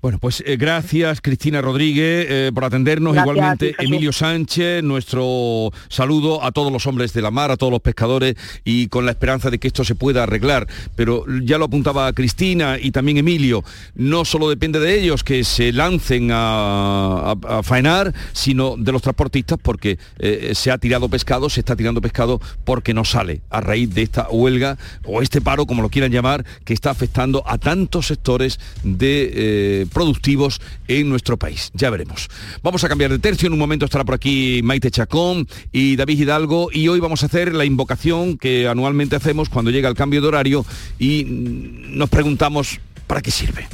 Bueno, 0.01 0.19
pues 0.19 0.43
eh, 0.47 0.57
gracias 0.57 1.21
Cristina 1.21 1.61
Rodríguez 1.61 2.27
eh, 2.29 2.51
por 2.55 2.65
atendernos. 2.65 3.15
Igualmente 3.15 3.75
Emilio 3.79 4.13
Sánchez, 4.13 4.83
nuestro 4.83 5.71
saludo 5.89 6.43
a 6.43 6.53
todos 6.53 6.73
los 6.73 6.87
hombres 6.87 7.13
de 7.13 7.21
la 7.21 7.31
mar, 7.31 7.51
a 7.51 7.59
todos 7.59 7.71
los 7.71 7.83
pescadores 7.83 8.35
y 8.65 8.89
con 8.89 9.05
la 9.05 9.11
esperanza 9.11 9.51
de 9.51 9.59
que 9.59 9.69
esto 9.69 9.85
se 9.85 9.95
pueda 9.95 10.23
arreglar. 10.23 10.67
Pero 10.97 11.27
ya 11.43 11.59
lo 11.59 11.67
apuntaba 11.67 12.11
Cristina 12.15 12.79
y 12.81 12.93
también 12.93 13.19
Emilio, 13.19 13.63
no 13.95 14.25
solo 14.25 14.49
depende 14.49 14.81
de 14.81 14.99
ellos 14.99 15.23
que 15.23 15.45
se 15.45 15.73
lancen 15.73 16.31
a, 16.33 17.35
faenar, 17.63 18.15
sino 18.33 18.77
de 18.79 18.93
los 18.93 19.03
transportistas 19.03 19.59
porque 19.63 19.99
eh, 20.19 20.53
se 20.55 20.71
ha 20.71 20.79
tirado 20.79 21.09
pescado, 21.09 21.51
se 21.51 21.61
está 21.61 21.77
tirando 21.77 22.01
pescado 22.01 22.41
porque 22.65 22.95
no 22.95 23.05
sale 23.05 23.43
a 23.51 23.61
raíz 23.61 23.95
de 23.95 24.03
esta 24.03 24.29
huelga 24.31 24.79
o 25.05 25.21
este 25.21 25.43
paro, 25.43 25.67
como 25.67 25.83
lo 25.83 25.91
quieran 25.91 26.11
llamar, 26.11 26.45
que 26.65 26.73
está 26.73 26.91
afectando 26.91 27.43
a 27.47 27.59
tantos 27.59 28.07
sectores 28.07 28.59
de 28.83 29.50
eh, 29.53 29.87
productivos 29.93 30.61
en 30.87 31.09
nuestro 31.09 31.37
país. 31.37 31.71
Ya 31.75 31.91
veremos. 31.91 32.29
Vamos 32.63 32.85
a 32.85 32.89
cambiar 32.89 33.11
de 33.11 33.19
tercio. 33.19 33.49
En 33.49 33.53
un 33.53 33.59
momento 33.59 33.85
estará 33.85 34.05
por 34.05 34.15
aquí 34.15 34.61
Maite 34.63 34.91
Chacón 34.91 35.49
y 35.73 35.97
David 35.97 36.21
Hidalgo 36.21 36.69
y 36.73 36.87
hoy 36.89 37.01
vamos 37.01 37.23
a 37.23 37.27
hacer 37.27 37.55
la 37.55 37.65
invocación 37.65 38.39
que 38.39 38.69
anualmente 38.69 39.17
hacemos 39.17 39.49
cuando 39.49 39.71
llega 39.71 39.89
el 39.89 39.95
cambio 39.95 40.21
de 40.21 40.29
horario 40.29 40.65
y 40.99 41.25
nos 41.27 42.09
preguntamos 42.09 42.79
¿para 43.07 43.21
qué 43.21 43.31
sirve? 43.31 43.67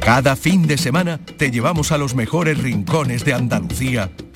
Cada 0.00 0.34
fin 0.34 0.66
de 0.66 0.78
semana 0.78 1.18
te 1.18 1.50
llevamos 1.50 1.92
a 1.92 1.98
los 1.98 2.14
mejores 2.14 2.58
rincones 2.58 3.24
de 3.24 3.34
Andalucía 3.34 4.10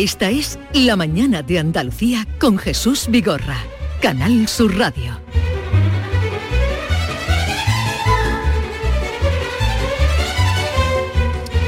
Esta 0.00 0.30
es 0.30 0.58
La 0.72 0.96
mañana 0.96 1.42
de 1.42 1.58
Andalucía 1.58 2.26
con 2.38 2.56
Jesús 2.56 3.08
Vigorra. 3.10 3.62
Canal 4.00 4.48
Sur 4.48 4.74
Radio. 4.78 5.20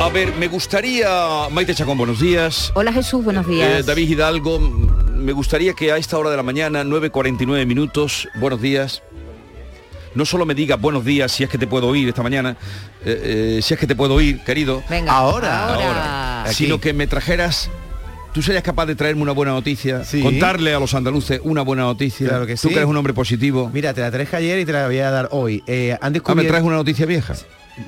A 0.00 0.08
ver, 0.08 0.34
me 0.36 0.48
gustaría, 0.48 1.46
Maite 1.50 1.74
Chacón, 1.74 1.98
buenos 1.98 2.20
días. 2.20 2.72
Hola 2.74 2.90
Jesús, 2.90 3.22
buenos 3.22 3.46
días. 3.46 3.68
Eh, 3.68 3.82
David 3.82 4.08
Hidalgo, 4.08 4.58
me 4.58 5.32
gustaría 5.32 5.74
que 5.74 5.92
a 5.92 5.98
esta 5.98 6.16
hora 6.16 6.30
de 6.30 6.38
la 6.38 6.42
mañana, 6.42 6.84
9.49 6.84 7.66
minutos, 7.66 8.30
buenos 8.36 8.62
días, 8.62 9.02
no 10.14 10.24
solo 10.24 10.46
me 10.46 10.54
digas 10.54 10.80
buenos 10.80 11.04
días 11.04 11.32
si 11.32 11.44
es 11.44 11.50
que 11.50 11.58
te 11.58 11.66
puedo 11.66 11.86
oír 11.86 12.08
esta 12.08 12.22
mañana, 12.22 12.56
eh, 13.04 13.58
eh, 13.58 13.62
si 13.62 13.74
es 13.74 13.78
que 13.78 13.86
te 13.86 13.94
puedo 13.94 14.14
oír, 14.14 14.42
querido. 14.42 14.82
Venga, 14.88 15.12
Ahora, 15.12 15.74
ahora. 15.74 16.44
Sino 16.50 16.80
que 16.80 16.94
me 16.94 17.06
trajeras... 17.06 17.68
¿Tú 18.32 18.40
serías 18.40 18.62
capaz 18.62 18.86
de 18.86 18.94
traerme 18.94 19.20
una 19.20 19.32
buena 19.32 19.52
noticia? 19.52 20.04
Sí. 20.04 20.22
Contarle 20.22 20.72
a 20.72 20.80
los 20.80 20.94
andaluces 20.94 21.40
una 21.44 21.60
buena 21.60 21.82
noticia. 21.82 22.28
Claro 22.28 22.46
que 22.46 22.56
Tú 22.56 22.68
que 22.68 22.76
eres 22.76 22.86
un 22.86 22.96
hombre 22.96 23.12
positivo. 23.12 23.70
Mira, 23.72 23.92
te 23.92 24.00
la 24.00 24.10
traje 24.10 24.34
ayer 24.36 24.58
y 24.58 24.64
te 24.64 24.72
la 24.72 24.86
voy 24.86 24.98
a 24.98 25.10
dar 25.10 25.28
hoy. 25.32 25.62
Eh, 25.66 25.96
han 26.00 26.14
Ah, 26.24 26.34
me 26.34 26.44
traes 26.44 26.64
una 26.64 26.76
noticia 26.76 27.04
vieja. 27.04 27.34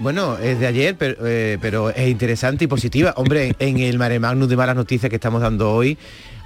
Bueno, 0.00 0.36
es 0.38 0.60
de 0.60 0.66
ayer, 0.66 0.96
pero, 0.98 1.16
eh, 1.26 1.58
pero 1.62 1.88
es 1.90 2.08
interesante 2.08 2.64
y 2.64 2.68
positiva. 2.68 3.14
Hombre, 3.16 3.54
en 3.58 3.78
el 3.78 3.98
Mare 3.98 4.18
Magnus 4.18 4.48
de 4.50 4.56
malas 4.56 4.76
noticias 4.76 5.08
que 5.08 5.16
estamos 5.16 5.40
dando 5.40 5.72
hoy, 5.72 5.96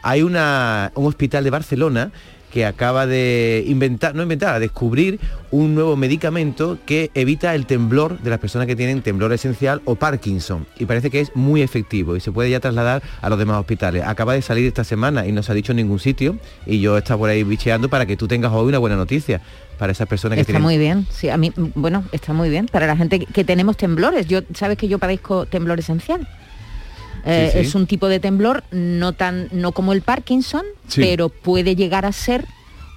hay 0.02 0.22
una, 0.22 0.92
un 0.94 1.06
hospital 1.06 1.42
de 1.42 1.50
Barcelona 1.50 2.12
que 2.52 2.64
acaba 2.64 3.06
de 3.06 3.64
inventar, 3.66 4.14
no 4.14 4.22
inventar, 4.22 4.54
a 4.54 4.58
descubrir 4.58 5.18
un 5.50 5.74
nuevo 5.74 5.96
medicamento 5.96 6.78
que 6.86 7.10
evita 7.14 7.54
el 7.54 7.66
temblor 7.66 8.18
de 8.20 8.30
las 8.30 8.38
personas 8.38 8.66
que 8.66 8.74
tienen 8.76 9.02
temblor 9.02 9.32
esencial 9.32 9.80
o 9.84 9.94
Parkinson. 9.96 10.66
Y 10.78 10.86
parece 10.86 11.10
que 11.10 11.20
es 11.20 11.34
muy 11.36 11.62
efectivo 11.62 12.16
y 12.16 12.20
se 12.20 12.32
puede 12.32 12.50
ya 12.50 12.60
trasladar 12.60 13.02
a 13.20 13.28
los 13.28 13.38
demás 13.38 13.58
hospitales. 13.60 14.02
Acaba 14.06 14.32
de 14.34 14.42
salir 14.42 14.66
esta 14.66 14.84
semana 14.84 15.26
y 15.26 15.32
no 15.32 15.42
se 15.42 15.52
ha 15.52 15.54
dicho 15.54 15.72
en 15.72 15.76
ningún 15.76 15.98
sitio 15.98 16.38
y 16.66 16.80
yo 16.80 16.96
estaba 16.96 17.18
por 17.18 17.30
ahí 17.30 17.42
bicheando 17.44 17.88
para 17.88 18.06
que 18.06 18.16
tú 18.16 18.26
tengas 18.28 18.52
hoy 18.52 18.68
una 18.68 18.78
buena 18.78 18.96
noticia 18.96 19.40
para 19.78 19.92
esas 19.92 20.08
personas 20.08 20.36
que 20.36 20.40
Está 20.40 20.52
tienen... 20.54 20.62
muy 20.62 20.76
bien, 20.78 21.06
sí, 21.10 21.28
a 21.28 21.36
mí, 21.36 21.52
bueno, 21.74 22.02
está 22.12 22.32
muy 22.32 22.48
bien. 22.50 22.66
Para 22.66 22.86
la 22.86 22.96
gente 22.96 23.20
que- 23.20 23.26
que 23.26 23.44
tenemos 23.44 23.76
temblores, 23.76 24.26
yo 24.26 24.40
sabes 24.54 24.76
que 24.76 24.88
yo 24.88 24.98
padezco 24.98 25.46
temblor 25.46 25.78
esencial. 25.78 26.26
Eh, 27.24 27.50
sí. 27.52 27.58
Es 27.58 27.74
un 27.74 27.86
tipo 27.86 28.08
de 28.08 28.20
temblor 28.20 28.64
no 28.70 29.12
tan, 29.12 29.48
no 29.52 29.72
como 29.72 29.92
el 29.92 30.02
Parkinson, 30.02 30.62
Sí. 30.86 31.00
pero 31.02 31.28
puede 31.28 31.76
llegar 31.76 32.06
a 32.06 32.12
ser 32.12 32.44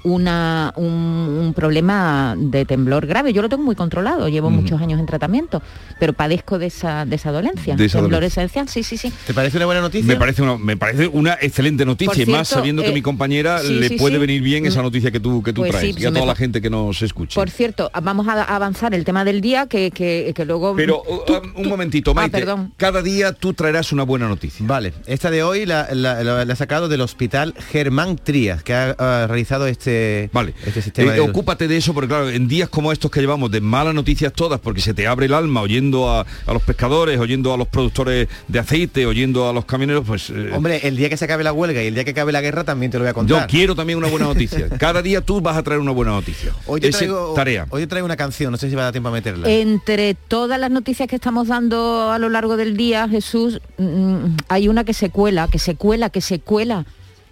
una, 0.03 0.73
un, 0.75 0.85
un 0.85 1.53
problema 1.53 2.35
de 2.37 2.65
temblor 2.65 3.05
grave. 3.05 3.33
Yo 3.33 3.41
lo 3.41 3.49
tengo 3.49 3.63
muy 3.63 3.75
controlado, 3.75 4.27
llevo 4.29 4.49
muchos 4.49 4.81
años 4.81 4.99
en 4.99 5.05
tratamiento, 5.05 5.61
pero 5.99 6.13
padezco 6.13 6.59
de 6.59 6.67
esa, 6.67 7.05
de 7.05 7.15
esa 7.15 7.31
dolencia. 7.31 7.75
De 7.75 7.85
esa 7.85 7.99
temblor 7.99 8.23
esencial, 8.23 8.67
sí, 8.69 8.83
sí, 8.83 8.97
sí. 8.97 9.11
¿Te 9.27 9.33
parece 9.33 9.57
una 9.57 9.65
buena 9.65 9.81
noticia? 9.81 10.07
Me 10.07 10.17
parece 10.19 10.41
una, 10.41 10.57
me 10.57 10.77
parece 10.77 11.07
una 11.07 11.37
excelente 11.41 11.85
noticia 11.85 12.23
y 12.23 12.25
más 12.25 12.47
sabiendo 12.47 12.81
que 12.83 12.89
eh, 12.89 12.93
mi 12.93 13.01
compañera 13.01 13.59
sí, 13.59 13.73
le 13.73 13.89
sí, 13.89 13.95
puede 13.97 14.15
sí. 14.15 14.19
venir 14.21 14.41
bien 14.41 14.65
esa 14.65 14.81
Mm. 14.81 14.83
noticia 14.83 15.11
que 15.11 15.19
tú 15.19 15.43
que 15.43 15.53
tú 15.53 15.61
Pues 15.61 15.71
traes 15.71 15.97
y 15.99 16.05
a 16.05 16.09
me 16.11 16.15
toda 16.19 16.25
la 16.27 16.35
gente 16.35 16.61
que 16.61 16.69
nos 16.69 17.01
escuche. 17.01 17.35
Por 17.35 17.49
cierto, 17.49 17.91
vamos 18.01 18.27
a 18.27 18.43
avanzar 18.43 18.93
el 18.95 19.03
tema 19.05 19.23
del 19.23 19.41
día 19.41 19.67
que, 19.67 19.91
que, 19.91 20.33
que 20.35 20.45
luego... 20.45 20.75
Pero 20.75 21.03
uh, 21.03 21.31
um, 21.31 21.61
un 21.61 21.69
momentito, 21.69 22.13
Maite. 22.13 22.37
Ah, 22.37 22.39
perdón. 22.39 22.73
Cada 22.77 23.01
día 23.01 23.33
tú 23.33 23.53
traerás 23.53 23.91
una 23.91 24.03
buena 24.03 24.27
noticia. 24.27 24.65
Vale, 24.65 24.93
esta 25.05 25.29
de 25.29 25.43
hoy 25.43 25.65
la, 25.65 25.87
la- 25.93 26.23
la- 26.23 26.45
la 26.45 26.53
ha 26.53 26.55
sacado 26.55 26.87
del 26.89 27.01
hospital 27.01 27.53
Germán 27.71 28.15
Trías, 28.17 28.63
que 28.63 28.73
ha, 28.73 29.27
realizado 29.27 29.67
este, 29.67 29.90
Vale. 30.31 30.53
este 30.65 30.81
sistema 30.81 31.11
Eh, 31.11 31.15
de... 31.15 31.19
ocúpate 31.21 31.67
de 31.67 31.77
eso 31.77 31.93
porque 31.93 32.07
claro, 32.09 32.29
en 32.29 32.47
días 32.47 32.69
como 32.69 32.91
estos 32.91 33.09
que 33.11 33.19
llevamos 33.21 33.51
de 33.51 33.61
malas 33.61 33.93
noticias 33.93 34.33
todas, 34.33 34.59
porque 34.59 34.81
se 34.81 34.93
te 34.93 35.07
abre 35.07 35.25
el 35.27 35.33
alma 35.33 35.61
oyendo 35.61 36.09
a, 36.09 36.21
a 36.45 36.53
los 36.53 36.61
pescadores, 36.63 37.19
oyendo 37.19 37.53
a 37.53 37.57
los 37.57 37.67
productores 37.67 38.27
de 38.47 38.59
aceite, 38.59 39.05
oyendo 39.05 39.49
a 39.49 39.53
los 39.53 39.65
camioneros, 39.65 40.03
pues 40.05 40.29
eh, 40.29 40.51
Hombre, 40.53 40.79
el 40.87 40.95
día 40.97 41.09
que 41.09 41.17
se 41.17 41.25
acabe 41.25 41.43
la 41.43 41.53
huelga 41.53 41.83
y 41.83 41.87
el 41.87 41.93
día 41.95 42.03
que 42.03 42.11
acabe 42.11 42.31
la 42.31 42.41
guerra 42.41 42.63
también 42.63 42.91
te 42.91 42.97
lo 42.97 43.03
voy 43.03 43.09
a 43.09 43.11
yo 43.11 43.15
contar. 43.15 43.47
quiero 43.47 43.75
también 43.75 43.97
una 43.97 44.07
buena 44.07 44.25
noticia. 44.33 44.69
Cada 44.77 45.01
día 45.01 45.21
tú 45.21 45.41
vas 45.41 45.57
a 45.57 45.63
traer 45.63 45.79
una 45.79 45.91
buena 45.91 46.11
noticia. 46.11 46.53
Hoy 46.65 46.79
te, 46.81 46.87
Ese- 46.89 46.99
traigo, 46.99 47.33
tarea. 47.35 47.67
hoy 47.69 47.81
te 47.81 47.87
traigo 47.87 48.05
una 48.05 48.17
canción, 48.17 48.51
no 48.51 48.57
sé 48.57 48.69
si 48.69 48.75
va 48.75 48.81
a 48.81 48.85
dar 48.85 48.91
tiempo 48.93 49.09
a 49.09 49.11
meterla. 49.11 49.49
Entre 49.49 50.13
todas 50.15 50.59
las 50.59 50.71
noticias 50.71 51.07
que 51.07 51.15
estamos 51.15 51.47
dando 51.47 52.11
a 52.11 52.19
lo 52.19 52.29
largo 52.29 52.57
del 52.57 52.77
día, 52.77 53.07
Jesús, 53.09 53.59
mm, 53.77 54.25
hay 54.47 54.67
una 54.67 54.83
que 54.83 54.93
se 54.93 55.09
cuela, 55.09 55.47
que 55.47 55.59
se 55.59 55.75
cuela, 55.75 56.09
que 56.09 56.21
se 56.21 56.39
cuela, 56.39 56.85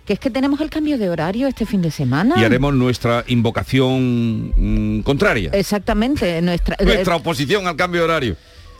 que 0.10 0.14
es 0.14 0.20
que 0.20 0.32
tenemos 0.32 0.60
el 0.60 0.72
cambio 0.72 0.97
de 0.97 1.07
horario 1.07 1.47
este 1.47 1.68
fin 1.68 1.84
de 1.84 1.91
semana. 1.91 2.34
Y 2.36 2.43
haremos 2.43 2.74
nuestra 2.74 3.24
invocación 3.28 4.53
mm, 4.97 5.01
contraria. 5.01 5.51
Exactamente, 5.53 6.41
nuestra, 6.41 6.76
Nuestra 6.84 7.16
oposición 7.16 7.68
al 7.68 7.76
cambio 7.76 8.01
de 8.01 8.05
horario. 8.05 8.36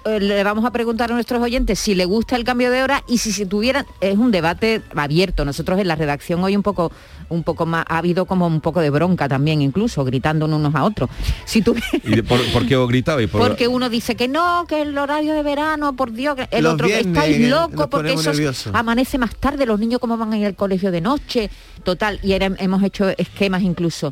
Eh, 0.06 0.20
le 0.20 0.44
vamos 0.44 0.66
a 0.66 0.72
preguntar 0.72 1.12
a 1.12 1.14
nuestros 1.14 1.42
oyentes 1.42 1.80
si 1.80 1.96
le 1.96 2.06
gusta 2.06 2.36
el 2.36 2.44
cambio 2.44 2.72
de 2.72 2.82
hora 2.84 3.04
y 3.08 3.18
si 3.20 3.32
se 3.32 3.46
tuvieran 3.46 3.86
es 4.02 4.18
un 4.18 4.32
debate 4.32 4.82
abierto. 4.96 5.46
Nosotros 5.46 5.80
en 5.80 5.88
la 5.88 5.96
redacción 5.96 6.44
hoy 6.44 6.56
un 6.56 6.64
poco 6.64 6.92
un 7.30 7.44
poco 7.44 7.66
más 7.68 7.86
ha 7.88 8.00
habido 8.00 8.26
como 8.26 8.48
un 8.48 8.60
poco 8.60 8.80
de 8.82 8.90
bronca 8.90 9.28
también 9.30 9.62
incluso 9.62 10.04
gritándonos 10.04 10.60
unos 10.60 10.74
a 10.74 10.84
otros. 10.84 11.10
Si 11.46 11.62
tuvi- 11.62 11.84
¿Y 12.04 12.16
de- 12.16 12.24
por, 12.24 12.40
por 12.52 12.66
qué 12.66 12.76
os 12.76 12.88
gritabais? 12.88 13.30
Por- 13.30 13.42
porque 13.48 13.68
uno 13.68 13.88
dice 13.90 14.16
que 14.16 14.28
no 14.28 14.66
que 14.68 14.82
el 14.82 14.98
horario 14.98 15.34
de 15.34 15.44
verano 15.44 15.96
por 15.96 16.12
Dios 16.12 16.36
que 16.36 16.48
el 16.52 16.64
Los 16.64 16.74
otro 16.74 16.88
que 16.88 16.94
viernes, 16.94 17.16
estáis 17.16 17.50
locos 17.50 17.88
porque 17.88 18.14
eso 18.14 18.32
amanece 18.74 19.18
más 19.18 19.36
tarde 19.36 19.66
los 19.66 19.80
niños 19.80 20.00
cómo 20.00 20.18
van 20.18 20.34
a 20.34 20.38
ir 20.40 20.46
al 20.48 20.56
colegio 20.56 20.92
de 20.92 21.02
noche 21.02 21.50
total 21.84 22.20
y 22.24 22.34
era- 22.34 22.52
hemos 22.58 22.82
hecho 22.84 23.10
esquemas 23.18 23.62
incluso 23.62 24.12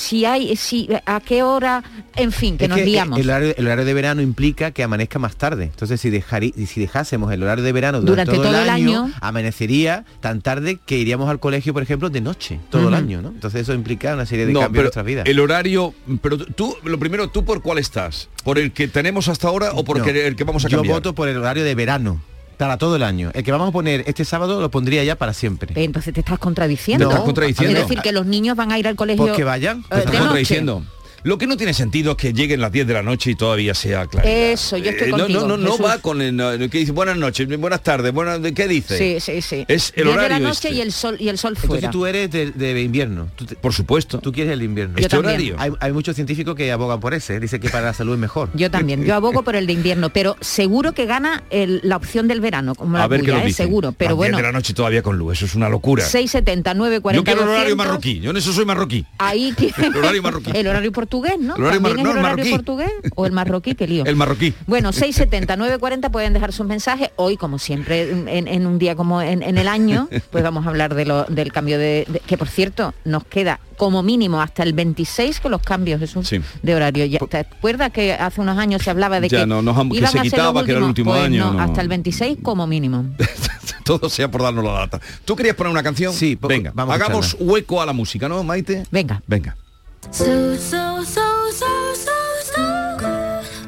si 0.00 0.24
hay 0.24 0.56
si 0.56 0.88
a 1.04 1.20
qué 1.20 1.42
hora 1.42 1.82
en 2.16 2.32
fin 2.32 2.56
que 2.56 2.64
Es 2.64 2.70
nos 2.70 2.78
que 2.78 2.84
liamos 2.86 3.18
el 3.20 3.28
horario, 3.28 3.54
el 3.56 3.66
horario 3.66 3.84
de 3.84 3.94
verano 3.94 4.22
implica 4.22 4.70
que 4.70 4.82
amanezca 4.82 5.18
más 5.18 5.36
tarde. 5.36 5.64
Entonces, 5.64 6.00
si, 6.00 6.10
dejarí- 6.10 6.54
si 6.66 6.80
dejásemos 6.80 7.30
el 7.32 7.42
horario 7.42 7.62
de 7.62 7.72
verano 7.72 8.00
durante, 8.00 8.32
todo, 8.34 8.48
el 8.48 8.68
año, 8.70 9.10
amanecería 9.20 10.04
tan 10.20 10.40
tarde 10.40 10.78
que 10.84 10.96
iríamos 10.98 11.28
al 11.28 11.38
colegio, 11.38 11.72
por 11.74 11.82
ejemplo, 11.82 12.08
de 12.10 12.20
noche, 12.20 12.60
todo 12.70 12.88
el 12.88 12.94
año, 12.94 13.20
¿no? 13.22 13.28
Entonces 13.28 13.62
eso 13.62 13.74
implica 13.74 14.14
una 14.14 14.26
serie 14.26 14.46
de 14.46 14.52
No, 14.52 14.60
cambios 14.60 14.80
en 14.80 14.84
nuestras 14.84 15.04
vidas. 15.06 15.26
el 15.26 15.38
horario, 15.40 15.94
pero 16.22 16.38
tú, 16.38 16.76
lo 16.84 16.98
primero, 16.98 17.28
¿tú 17.28 17.44
por 17.44 17.60
cuál 17.62 17.78
estás? 17.78 18.28
¿Por 18.42 18.58
el 18.58 18.72
que 18.72 18.88
tenemos 18.88 19.28
hasta 19.28 19.48
ahora 19.48 19.72
o 19.72 19.84
por 19.84 19.98
No, 19.98 20.04
el 20.04 20.34
que- 20.36 20.44
vamos 20.44 20.64
a 20.64 20.68
Yo 20.68 20.78
cambiar? 20.78 20.96
voto 20.96 21.14
por 21.14 21.28
el 21.28 21.36
horario 21.36 21.62
de 21.64 21.74
verano. 21.74 22.20
Para 22.60 22.76
todo 22.76 22.96
el 22.96 23.02
año. 23.02 23.30
El 23.32 23.42
que 23.42 23.52
vamos 23.52 23.70
a 23.70 23.72
poner 23.72 24.04
este 24.06 24.22
sábado 24.26 24.60
lo 24.60 24.70
pondría 24.70 25.02
ya 25.02 25.16
para 25.16 25.32
siempre. 25.32 25.72
Entonces 25.82 26.12
te 26.12 26.20
estás 26.20 26.38
contradiciendo. 26.38 27.06
Te 27.06 27.12
estás 27.14 27.24
contradiciendo. 27.24 27.78
Es 27.78 27.88
decir, 27.88 28.02
que 28.02 28.12
los 28.12 28.26
niños 28.26 28.54
van 28.54 28.70
a 28.70 28.78
ir 28.78 28.86
al 28.86 28.96
colegio. 28.96 29.24
Pues 29.24 29.34
que 29.34 29.44
vayan. 29.44 29.78
eh, 29.80 29.84
Te 29.88 29.98
estás 30.00 30.16
contradiciendo. 30.16 30.80
noche. 30.80 30.99
Lo 31.22 31.38
que 31.38 31.46
no 31.46 31.56
tiene 31.56 31.74
sentido 31.74 32.12
es 32.12 32.16
que 32.16 32.32
lleguen 32.32 32.60
las 32.60 32.72
10 32.72 32.86
de 32.86 32.94
la 32.94 33.02
noche 33.02 33.30
y 33.32 33.34
todavía 33.34 33.74
sea 33.74 34.06
claro. 34.06 34.26
Eso, 34.28 34.76
yo 34.78 34.90
estoy 34.90 35.10
no, 35.10 35.18
contigo. 35.18 35.40
no, 35.42 35.48
no, 35.48 35.56
no 35.58 35.70
Jesús. 35.72 35.86
va 35.86 35.98
con 35.98 36.22
el, 36.22 36.34
no, 36.34 36.50
que 36.58 36.78
dice 36.78 36.92
buenas 36.92 37.16
noches, 37.16 37.46
buenas 37.58 37.82
tardes, 37.82 38.12
buenas, 38.12 38.40
¿qué 38.54 38.66
dice? 38.68 38.96
Sí, 38.96 39.20
sí, 39.20 39.42
sí. 39.42 39.64
Es 39.68 39.92
el 39.96 40.04
10 40.04 40.16
horario 40.16 40.34
de 40.36 40.40
la 40.42 40.48
noche 40.48 40.68
este. 40.68 40.78
y 40.78 40.80
el 40.80 40.92
sol 40.92 41.16
y 41.20 41.28
el 41.28 41.36
sol 41.38 41.52
Entonces 41.56 41.68
fuera. 41.80 41.90
tú 41.90 42.06
eres 42.06 42.30
de, 42.30 42.50
de 42.52 42.80
invierno. 42.82 43.28
Tú 43.36 43.44
te- 43.44 43.54
Por 43.56 43.72
supuesto. 43.74 44.18
Tú 44.18 44.32
quieres 44.32 44.52
el 44.52 44.62
invierno. 44.62 44.94
Yo 44.96 45.02
Este 45.02 45.16
también. 45.16 45.34
horario. 45.34 45.56
Hay, 45.58 45.72
hay 45.80 45.92
muchos 45.92 46.14
científicos 46.14 46.54
que 46.54 46.72
abogan 46.72 47.00
por 47.00 47.12
ese. 47.14 47.38
Dice 47.38 47.60
que 47.60 47.68
para 47.68 47.86
la 47.86 47.94
salud 47.94 48.14
es 48.14 48.18
mejor. 48.20 48.48
Yo 48.54 48.70
también, 48.70 49.04
yo 49.04 49.14
abogo 49.14 49.42
por 49.42 49.56
el 49.56 49.66
de 49.66 49.72
invierno, 49.74 50.10
pero 50.10 50.36
seguro 50.40 50.92
que 50.92 51.04
gana 51.06 51.42
el- 51.50 51.80
la 51.84 51.96
opción 51.96 52.28
del 52.28 52.40
verano, 52.40 52.74
como 52.74 52.96
la 52.96 53.04
a 53.04 53.08
ver 53.08 53.20
qué 53.20 53.26
tuya, 53.32 53.42
¿eh? 53.42 53.46
dicen. 53.46 53.66
seguro. 53.66 53.92
Pero 53.92 54.10
Las 54.12 54.16
10 54.16 54.16
bueno, 54.16 54.36
de 54.38 54.42
la 54.44 54.52
noche 54.52 54.72
todavía 54.72 55.02
con 55.02 55.18
luz, 55.18 55.34
eso 55.36 55.44
es 55.44 55.54
una 55.54 55.68
locura. 55.68 56.02
670, 56.04 56.72
940, 56.74 57.18
Yo 57.20 57.24
quiero 57.24 57.42
el 57.42 57.48
horario 57.48 57.74
200, 57.74 57.86
marroquí, 57.86 58.20
yo 58.20 58.30
en 58.30 58.36
eso 58.38 58.52
soy 58.52 58.64
marroquí. 58.64 59.04
Ahí 59.18 59.54
El 59.76 59.96
horario 59.96 60.22
marroquí. 60.22 60.50
el 60.54 60.66
horario 60.66 60.90
por- 60.92 61.09
portugués, 61.10 61.38
¿no? 61.40 61.56
El 61.56 61.62
horario 61.64 61.80
También 61.82 61.82
mar- 61.82 61.90
es 61.90 61.96
no, 62.04 62.10
el 62.10 62.16
horario 62.18 62.36
marroquí. 62.36 62.50
portugués 62.50 62.90
o 63.16 63.26
el 63.26 63.32
marroquí, 63.32 63.74
qué 63.74 63.86
lío. 63.88 64.04
El 64.06 64.16
marroquí. 64.16 64.54
Bueno, 64.66 64.92
670, 64.92 65.56
940 65.56 66.10
pueden 66.10 66.32
dejar 66.32 66.52
sus 66.52 66.66
mensajes. 66.66 67.10
Hoy, 67.16 67.36
como 67.36 67.58
siempre, 67.58 68.10
en, 68.10 68.46
en 68.48 68.66
un 68.66 68.78
día 68.78 68.94
como 68.94 69.20
en, 69.20 69.42
en 69.42 69.58
el 69.58 69.66
año, 69.68 70.08
pues 70.30 70.44
vamos 70.44 70.66
a 70.66 70.68
hablar 70.70 70.94
de 70.94 71.04
lo- 71.06 71.24
del 71.24 71.52
cambio 71.52 71.78
de, 71.78 72.06
de- 72.08 72.20
Que, 72.20 72.38
por 72.38 72.48
cierto, 72.48 72.94
nos 73.04 73.24
queda 73.24 73.58
como 73.76 74.02
mínimo 74.02 74.40
hasta 74.40 74.62
el 74.62 74.72
26 74.74 75.40
con 75.40 75.50
los 75.50 75.62
cambios 75.62 75.98
Jesús, 76.00 76.28
Sí. 76.28 76.40
de 76.62 76.74
horario. 76.74 77.04
Ya, 77.06 77.18
¿Te 77.18 77.38
acuerdas 77.38 77.90
que 77.90 78.12
hace 78.12 78.40
unos 78.40 78.56
años 78.58 78.82
se 78.82 78.90
hablaba 78.90 79.20
de 79.20 79.28
Ya 79.28 79.40
que, 79.40 79.46
no, 79.46 79.62
nos 79.62 79.76
han- 79.76 79.90
que 79.90 80.06
se 80.06 80.20
quitaba, 80.20 80.64
que 80.64 80.70
era 80.70 80.78
el 80.80 80.84
último 80.86 81.10
Pues 81.12 81.24
año, 81.24 81.46
no, 81.46 81.52
no. 81.54 81.60
hasta 81.62 81.80
el 81.80 81.88
26 81.88 82.38
como 82.42 82.66
mínimo. 82.66 83.04
Todo 83.84 84.08
sea 84.08 84.30
por 84.30 84.42
darnos 84.42 84.64
la 84.64 84.72
data. 84.72 85.00
¿Tú 85.24 85.34
querías 85.34 85.56
poner 85.56 85.72
una 85.72 85.82
canción? 85.82 86.12
Sí, 86.12 86.38
venga, 86.40 86.70
vamos 86.74 86.94
hagamos 86.94 87.36
hueco 87.40 87.80
a 87.82 87.86
la 87.86 87.92
música, 87.92 88.28
¿no, 88.28 88.44
Maite? 88.44 88.84
Venga. 88.90 89.22
Venga. 89.26 89.56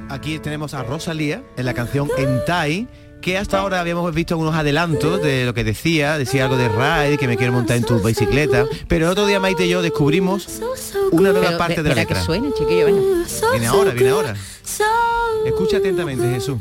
Aquí 0.08 0.38
tenemos 0.38 0.74
a 0.74 0.82
Rosalía 0.82 1.42
en 1.56 1.64
la 1.64 1.74
canción 1.74 2.08
Entai, 2.16 2.86
que 3.20 3.38
hasta 3.38 3.58
ahora 3.60 3.80
habíamos 3.80 4.12
visto 4.14 4.34
algunos 4.34 4.54
adelantos 4.54 5.22
de 5.22 5.44
lo 5.46 5.54
que 5.54 5.64
decía, 5.64 6.18
decía 6.18 6.44
algo 6.44 6.56
de 6.56 6.68
ride, 6.68 7.16
que 7.18 7.26
me 7.26 7.36
quiero 7.36 7.52
montar 7.52 7.76
en 7.76 7.84
tu 7.84 7.98
bicicleta, 8.00 8.66
pero 8.88 9.06
el 9.06 9.12
otro 9.12 9.26
día 9.26 9.40
Maite 9.40 9.66
y 9.66 9.70
yo 9.70 9.80
descubrimos 9.82 10.46
una 11.12 11.30
nueva 11.32 11.46
Pero 11.48 11.58
parte 11.58 11.82
de- 11.82 11.94
la 11.94 12.02
espera 12.02 12.06
que 12.06 12.14
letra. 12.14 12.24
suene, 12.24 12.52
chiquillo, 12.56 12.86
venga. 12.86 13.00
Viene 13.52 13.66
ahora, 13.66 13.90
viene 13.92 14.10
ahora. 14.10 14.36
Escucha 15.46 15.78
atentamente, 15.78 16.28
Jesús. 16.34 16.58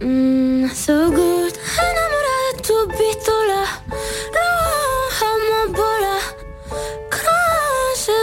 Mm, 0.00 0.68
so 0.74 1.06
good, 1.10 1.52
enamorada 1.78 2.42
de 2.54 2.62
tu 2.62 2.88
pistola, 2.88 3.82
roja 4.34 5.26
amapola, 5.64 6.15
crash 6.15 6.15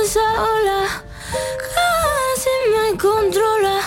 esa 0.04 0.20
ola, 0.20 0.82
casi 1.74 2.54
me 2.74 2.98
controla. 2.98 3.78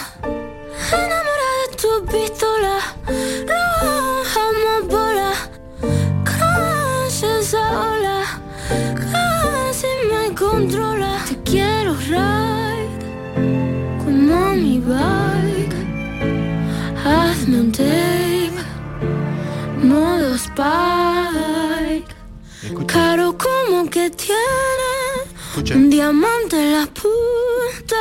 Enamorada 1.02 1.60
de 1.60 1.76
tu 1.82 1.92
pistola, 2.10 2.74
roja 3.82 4.42
amapola, 4.52 5.30
crash 6.24 7.22
esa 7.22 7.64
ola, 7.90 8.18
casi 9.02 9.90
me 10.10 10.34
controla. 10.34 11.10
Te 11.28 11.34
quiero 11.50 11.92
ride 12.08 12.98
como 14.02 14.54
mi 14.54 14.78
bike. 14.78 15.76
Hazme 17.04 17.56
un 17.60 17.72
tape, 17.72 18.58
modo 19.82 20.34
spike. 20.34 22.14
Caro 22.86 23.36
como 23.36 23.88
que 23.90 24.10
un 25.56 25.88
diamante 25.88 26.56
en 26.56 26.72
la 26.72 26.86
punta. 26.86 27.96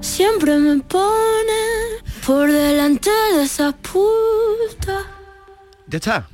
Siempre 0.00 0.58
me 0.58 0.82
pone 0.82 2.02
por 2.26 2.50
delante 2.50 3.10
de 3.36 3.44
esa 3.44 3.72
puta. 3.72 5.06
Ya 5.86 5.98
está. 5.98 6.28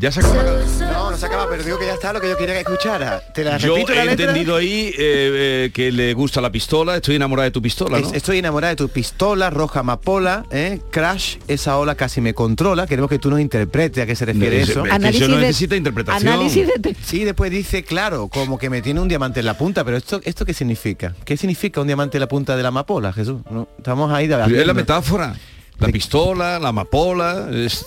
Ya 0.00 0.10
se 0.10 0.22
canción. 0.22 0.90
No, 0.92 1.10
no 1.10 1.16
se 1.18 1.26
acaba, 1.26 1.46
pero 1.50 1.62
digo 1.62 1.78
que 1.78 1.84
ya 1.84 1.92
está 1.92 2.12
lo 2.14 2.22
que 2.22 2.28
yo 2.30 2.36
quería 2.38 2.54
que 2.54 2.60
escuchara. 2.60 3.20
Te 3.34 3.44
la 3.44 3.58
Yo 3.58 3.74
repito 3.74 3.92
la 3.94 4.04
he 4.04 4.10
entendido 4.12 4.56
ahí 4.56 4.86
eh, 4.86 4.94
eh, 4.98 5.70
que 5.74 5.92
le 5.92 6.14
gusta 6.14 6.40
la 6.40 6.50
pistola, 6.50 6.96
estoy 6.96 7.16
enamorada 7.16 7.44
de 7.44 7.50
tu 7.50 7.60
pistola, 7.60 8.00
¿no? 8.00 8.06
Es- 8.06 8.14
Estoy 8.14 8.38
enamorada 8.38 8.70
de 8.70 8.76
tu 8.76 8.88
pistola, 8.88 9.50
roja 9.50 9.80
amapola, 9.80 10.46
¿eh? 10.50 10.80
Crash, 10.90 11.36
esa 11.48 11.76
ola 11.76 11.96
casi 11.96 12.22
me 12.22 12.32
controla. 12.32 12.86
Queremos 12.86 13.10
que 13.10 13.18
tú 13.18 13.28
nos 13.28 13.40
interpretes 13.40 14.02
a 14.02 14.06
qué 14.06 14.16
se 14.16 14.24
refiere 14.24 14.62
Es- 14.62 14.70
eso. 14.70 14.80
es 14.84 14.88
que 14.88 14.94
Análisis 14.94 15.20
eso 15.22 15.30
no 15.30 15.36
de- 15.36 15.42
necesita 15.42 15.76
interpretación. 15.76 16.28
análisis 16.32 16.66
de 16.66 16.96
Sí, 17.04 17.24
después 17.24 17.50
dice, 17.50 17.82
claro, 17.84 18.28
como 18.28 18.58
que 18.58 18.70
me 18.70 18.80
tiene 18.80 19.00
un 19.00 19.08
diamante 19.08 19.40
en 19.40 19.46
la 19.46 19.58
punta, 19.58 19.84
pero 19.84 19.98
esto, 19.98 20.20
¿esto 20.24 20.46
qué 20.46 20.54
significa? 20.54 21.14
¿Qué 21.26 21.36
significa 21.36 21.80
un 21.82 21.86
diamante 21.88 22.16
en 22.16 22.20
la 22.20 22.28
punta 22.28 22.56
de 22.56 22.62
la 22.62 22.68
amapola, 22.70 23.12
Jesús? 23.12 23.42
No, 23.50 23.68
estamos 23.76 24.10
ahí 24.12 24.26
de 24.28 24.34
Es 24.60 24.66
la 24.66 24.72
metáfora. 24.74 25.34
La 25.80 25.88
pistola, 25.88 26.58
la 26.58 26.68
amapola, 26.68 27.48
es... 27.52 27.86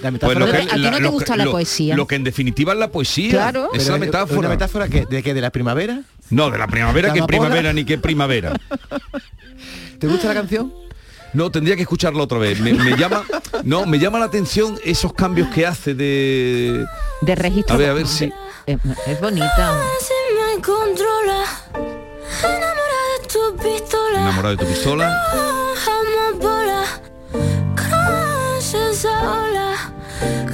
La 0.00 0.10
metáfora- 0.10 0.46
Pues 0.46 0.72
¿A 0.72 0.74
ti 0.76 0.80
no 0.82 0.90
te 0.92 1.00
lo 1.00 1.10
gusta 1.10 1.32
que- 1.34 1.38
la 1.44 1.50
poesía? 1.50 1.96
Lo 1.96 2.06
que 2.06 2.14
en 2.14 2.24
definitiva 2.24 2.72
es 2.72 2.78
la 2.78 2.88
poesía. 2.90 3.48
Esa 3.50 3.68
es 3.74 3.88
la 3.88 3.98
metáfora. 3.98 4.38
¿Una 4.38 4.48
metáfora 4.48 4.88
que, 4.88 5.06
de 5.06 5.22
qué? 5.22 5.34
¿De 5.34 5.40
la 5.40 5.50
primavera? 5.50 6.00
No, 6.30 6.50
de 6.50 6.58
la 6.58 6.66
primavera, 6.68 7.08
¿La 7.08 7.14
que 7.14 7.20
amapola? 7.20 7.38
primavera 7.40 7.72
ni 7.72 7.84
qué 7.84 7.98
primavera. 7.98 8.52
¿Te 9.98 10.06
gusta 10.06 10.28
la 10.28 10.34
canción? 10.34 10.72
No, 11.34 11.50
tendría 11.50 11.76
que 11.76 11.82
escucharla 11.82 12.22
otra 12.22 12.38
vez. 12.38 12.60
Me, 12.60 12.72
me 12.74 12.96
llama, 12.96 13.24
no, 13.64 13.86
me 13.86 13.98
llama 13.98 14.18
la 14.18 14.26
atención 14.26 14.78
esos 14.84 15.12
cambios 15.14 15.48
que 15.48 15.66
hace 15.66 15.94
de. 15.94 16.84
De 17.22 17.34
registro. 17.34 17.74
A 17.74 17.78
ver, 17.78 17.90
a 17.90 17.94
ver 17.94 18.06
si. 18.06 18.30
Es, 18.66 18.78
es 19.06 19.20
bonita. 19.20 19.72
Enamorada 24.20 24.50
de 24.50 24.56
tu 24.56 24.66
pistola. 24.66 25.16
Crash 29.02 29.04
esa 29.04 29.32
ola, 29.32 29.92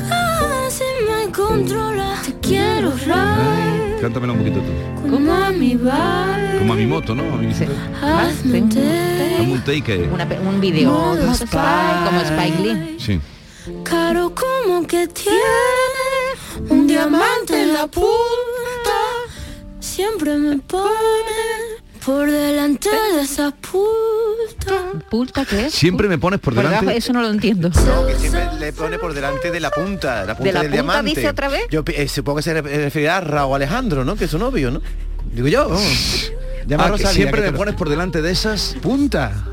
casi 0.08 0.84
me 1.06 1.32
controla. 1.32 2.20
Te 2.24 2.34
quiero 2.40 2.92
ride 2.92 3.98
Cántamela 4.00 4.32
un 4.32 4.38
poquito 4.38 4.60
tú. 4.60 5.10
como 5.10 5.34
a 5.34 5.50
mi 5.50 5.74
bar. 5.74 6.58
Como 6.58 6.72
a 6.72 6.76
mi 6.76 6.86
moto, 6.86 7.14
¿no? 7.14 7.22
A 7.34 7.36
mi 7.36 7.46
bicicleta. 7.46 7.80
Hazme 8.00 8.62
un 8.62 8.70
Hazme 8.70 9.52
un 9.52 9.60
take. 9.64 10.08
Una 10.12 10.24
un 10.24 10.60
video 10.60 10.90
Modo 10.90 11.34
Spy, 11.34 11.48
como 12.04 12.20
Spike 12.20 12.62
Lee. 12.62 12.96
Sí. 12.98 13.20
caro 13.84 14.32
como 14.34 14.86
que 14.86 15.08
tiene 15.08 15.38
un 16.70 16.86
diamante 16.86 17.62
en 17.62 17.74
la 17.74 17.86
punta. 17.86 18.08
Siempre 19.80 20.36
me 20.36 20.58
pone 20.58 20.88
por 22.08 22.30
delante 22.30 22.88
de 22.88 23.20
esa 23.20 23.50
puta. 23.50 24.92
¿Puta 25.10 25.44
qué 25.44 25.66
es? 25.66 25.74
Siempre 25.74 26.08
me 26.08 26.16
pones 26.16 26.40
por 26.40 26.54
Por 26.54 26.62
debajo, 26.64 26.80
delante. 26.80 26.98
eso 26.98 27.12
no 27.12 27.20
lo 27.20 27.28
entiendo. 27.28 27.68
No, 27.68 28.06
que 28.06 28.14
siempre 28.16 28.48
le 28.58 28.72
pone 28.72 28.98
por 28.98 29.12
delante 29.12 29.50
de 29.50 29.60
la 29.60 29.70
punta, 29.70 30.24
la 30.24 30.34
punta 30.34 30.52
la 30.52 30.60
del 30.62 30.70
punta 30.70 30.82
diamante. 30.82 31.10
dice 31.10 31.28
otra 31.28 31.48
vez? 31.48 31.64
Yo 31.70 31.82
eh, 31.86 32.08
supongo 32.08 32.36
que 32.38 32.42
se 32.44 32.54
re- 32.54 32.62
referirá 32.84 33.18
a 33.18 33.20
Raúl 33.20 33.56
Alejandro, 33.56 34.06
¿no? 34.06 34.16
Que 34.16 34.24
es 34.24 34.30
su 34.30 34.38
novio, 34.38 34.70
¿no? 34.70 34.80
Digo 35.34 35.48
yo. 35.48 35.68
vamos. 35.68 36.32
Llama 36.66 36.84
a 36.84 36.86
Ah, 36.86 36.90
que 36.92 36.92
Rosalía, 36.92 37.12
siempre 37.12 37.42
que 37.42 37.52
me 37.52 37.58
pones 37.58 37.74
por 37.74 37.90
delante 37.90 38.22
de 38.22 38.30
esas. 38.30 38.74
punta. 38.80 39.44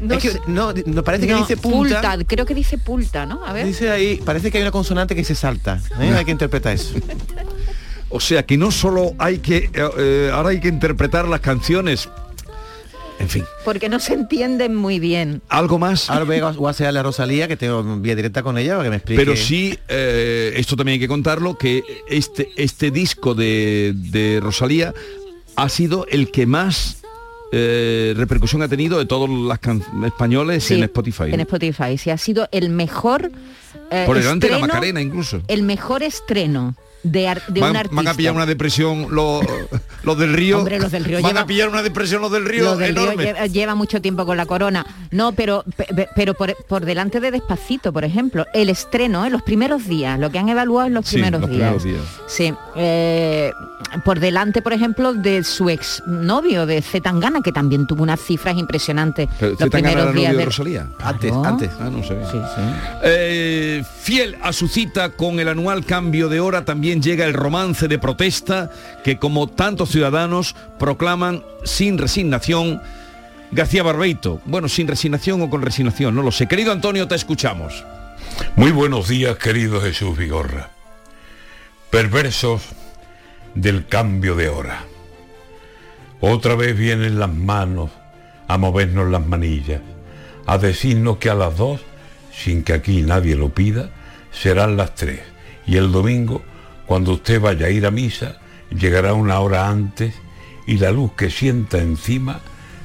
No 0.00 0.14
es 0.14 0.22
que 0.22 0.40
no, 0.46 0.72
no, 0.86 1.02
parece 1.04 1.26
que 1.26 1.34
dice 1.34 1.56
punta. 1.56 2.00
pulta, 2.00 2.24
creo 2.24 2.46
que 2.46 2.54
dice 2.54 2.78
pulta, 2.78 3.26
¿no? 3.26 3.44
A 3.44 3.52
ver. 3.52 3.66
Dice 3.66 3.90
ahí, 3.90 4.16
parece 4.24 4.52
que 4.52 4.58
hay 4.58 4.62
una 4.62 4.70
consonante 4.70 5.16
que 5.16 5.24
se 5.24 5.34
salta. 5.34 5.80
¿eh? 5.98 6.14
Hay 6.16 6.24
que 6.24 6.30
interpretar 6.30 6.72
eso. 6.74 6.94
O 8.10 8.20
sea 8.20 8.44
que 8.44 8.56
no 8.56 8.70
solo 8.70 9.14
hay 9.18 9.38
que. 9.38 9.70
eh, 9.72 9.88
eh, 9.98 10.30
ahora 10.32 10.50
hay 10.50 10.60
que 10.60 10.68
interpretar 10.68 11.26
las 11.28 11.40
canciones. 11.40 12.08
En 13.20 13.28
fin. 13.28 13.44
Porque 13.66 13.90
no 13.90 14.00
se 14.00 14.14
entienden 14.14 14.74
muy 14.74 14.98
bien. 14.98 15.42
¿Algo 15.50 15.78
más? 15.78 16.08
Ahora 16.08 16.24
voy 16.24 16.38
a 16.38 16.46
a 16.68 16.70
hacerle 16.70 16.98
a 17.00 17.02
Rosalía, 17.02 17.48
que 17.48 17.56
tengo 17.56 17.82
vía 17.98 18.16
directa 18.16 18.42
con 18.42 18.56
ella, 18.56 18.72
para 18.72 18.84
que 18.84 18.90
me 18.90 18.96
explique. 18.96 19.20
Pero 19.22 19.36
sí, 19.36 19.78
eh, 19.88 20.54
esto 20.56 20.74
también 20.74 20.94
hay 20.94 21.00
que 21.00 21.08
contarlo, 21.08 21.58
que 21.58 21.82
este, 22.08 22.48
este 22.56 22.90
disco 22.90 23.34
de, 23.34 23.92
de 23.94 24.40
Rosalía 24.42 24.94
ha 25.54 25.68
sido 25.68 26.06
el 26.08 26.30
que 26.30 26.46
más 26.46 27.02
eh, 27.52 28.14
repercusión 28.16 28.62
ha 28.62 28.68
tenido 28.68 28.98
de 28.98 29.04
todos 29.04 29.28
las 29.28 29.58
can- 29.58 29.82
españoles 30.06 30.64
Sí, 30.64 30.74
en 30.76 30.84
Spotify. 30.84 31.24
En 31.32 31.40
Spotify. 31.40 31.98
Sí, 31.98 32.08
ha 32.08 32.16
sido 32.16 32.48
el 32.52 32.70
mejor 32.70 33.30
eh, 33.90 34.04
Por 34.06 34.16
delante 34.18 34.46
de 34.46 34.52
la 34.54 34.60
Macarena 34.60 35.02
incluso. 35.02 35.42
El 35.46 35.62
mejor 35.62 36.02
estreno 36.02 36.74
de, 37.02 37.28
ar- 37.28 37.42
de 37.46 37.60
van, 37.60 37.70
un 37.70 37.74
van 37.74 37.76
artista. 37.86 38.10
a 38.10 38.14
pillar 38.14 38.34
una 38.34 38.46
depresión 38.46 39.06
los, 39.10 39.44
los 40.02 40.18
del 40.18 40.32
río. 40.34 40.58
Hombre, 40.58 40.78
los 40.78 40.90
del 40.92 41.04
Río 41.04 41.20
Van 41.22 41.32
lleva- 41.32 41.40
a 41.42 41.46
pillar 41.46 41.68
una 41.68 41.82
depresión 41.82 42.20
los 42.22 42.30
del 42.32 42.44
río 42.44 42.64
Lo 42.64 42.76
del 42.76 42.94
Río 42.94 43.12
lleva, 43.14 43.46
lleva 43.46 43.74
mucho 43.74 44.00
tiempo 44.02 44.26
con 44.26 44.36
la 44.36 44.46
corona. 44.46 44.84
No, 45.10 45.32
pero 45.32 45.64
pe- 45.76 45.86
pe- 45.94 46.08
pero 46.14 46.34
por, 46.34 46.54
por 46.66 46.84
delante 46.84 47.20
de 47.20 47.30
Despacito, 47.30 47.92
por 47.92 48.04
ejemplo, 48.04 48.46
el 48.54 48.68
estreno, 48.68 49.24
en 49.26 49.32
los 49.32 49.42
primeros 49.42 49.86
días, 49.86 50.18
lo 50.18 50.30
que 50.30 50.38
han 50.38 50.48
evaluado 50.48 50.86
en 50.88 50.94
los 50.94 51.06
Sí, 51.06 51.16
primeros 51.16 51.40
los 51.40 51.50
días. 51.50 51.74
primeros 51.74 51.84
días. 51.84 52.22
Sí, 52.28 52.54
eh, 52.76 53.52
por 54.04 54.20
delante, 54.20 54.62
por 54.62 54.72
ejemplo, 54.72 55.14
de 55.14 55.42
su 55.42 55.68
ex 55.70 56.02
novio, 56.06 56.66
de 56.66 56.80
Zetangana, 56.82 57.40
que 57.42 57.50
también 57.52 57.86
tuvo 57.86 58.02
unas 58.02 58.20
cifras 58.20 58.56
impresionantes 58.56 59.28
Pero 59.38 59.52
los 59.52 59.58
Zetangana 59.58 59.94
primeros 59.94 60.14
días 60.14 60.36
de 60.36 60.44
Rosalía. 60.44 60.86
Antes, 61.02 61.32
antes. 61.32 61.70
Ah, 61.80 61.90
no 61.90 62.02
sé. 62.04 62.16
Eh, 63.02 63.82
fiel 64.00 64.36
a 64.42 64.52
su 64.52 64.68
cita 64.68 65.10
con 65.10 65.40
el 65.40 65.48
anual 65.48 65.84
cambio 65.84 66.28
de 66.28 66.40
hora, 66.40 66.64
también 66.64 66.89
llega 66.98 67.26
el 67.26 67.34
romance 67.34 67.86
de 67.88 67.98
protesta 67.98 68.70
que 69.04 69.18
como 69.18 69.46
tantos 69.46 69.90
ciudadanos 69.90 70.56
proclaman 70.78 71.44
sin 71.64 71.98
resignación. 71.98 72.82
García 73.52 73.82
Barbeito, 73.82 74.40
bueno, 74.44 74.68
sin 74.68 74.88
resignación 74.88 75.42
o 75.42 75.50
con 75.50 75.62
resignación, 75.62 76.14
no 76.14 76.22
lo 76.22 76.32
sé. 76.32 76.46
Querido 76.46 76.72
Antonio, 76.72 77.06
te 77.06 77.14
escuchamos. 77.14 77.84
Muy 78.56 78.72
buenos 78.72 79.08
días, 79.08 79.36
querido 79.36 79.80
Jesús 79.80 80.16
Vigorra. 80.16 80.70
Perversos 81.90 82.62
del 83.54 83.86
cambio 83.86 84.36
de 84.36 84.48
hora. 84.48 84.84
Otra 86.20 86.54
vez 86.54 86.76
vienen 86.76 87.18
las 87.18 87.32
manos 87.32 87.90
a 88.46 88.58
movernos 88.58 89.08
las 89.10 89.26
manillas, 89.26 89.80
a 90.46 90.58
decirnos 90.58 91.18
que 91.18 91.30
a 91.30 91.34
las 91.34 91.56
dos, 91.56 91.80
sin 92.32 92.62
que 92.62 92.72
aquí 92.72 93.02
nadie 93.02 93.36
lo 93.36 93.50
pida, 93.50 93.90
serán 94.30 94.76
las 94.76 94.94
tres. 94.94 95.20
Y 95.66 95.76
el 95.76 95.92
domingo, 95.92 96.42
cuando 96.90 97.12
usted 97.12 97.40
vaya 97.40 97.66
a 97.66 97.70
ir 97.70 97.86
a 97.86 97.92
misa, 97.92 98.40
llegará 98.76 99.14
una 99.14 99.38
hora 99.38 99.68
antes 99.68 100.12
y 100.66 100.78
la 100.78 100.90
luz 100.90 101.12
que 101.16 101.30
sienta 101.30 101.78
encima 101.78 102.40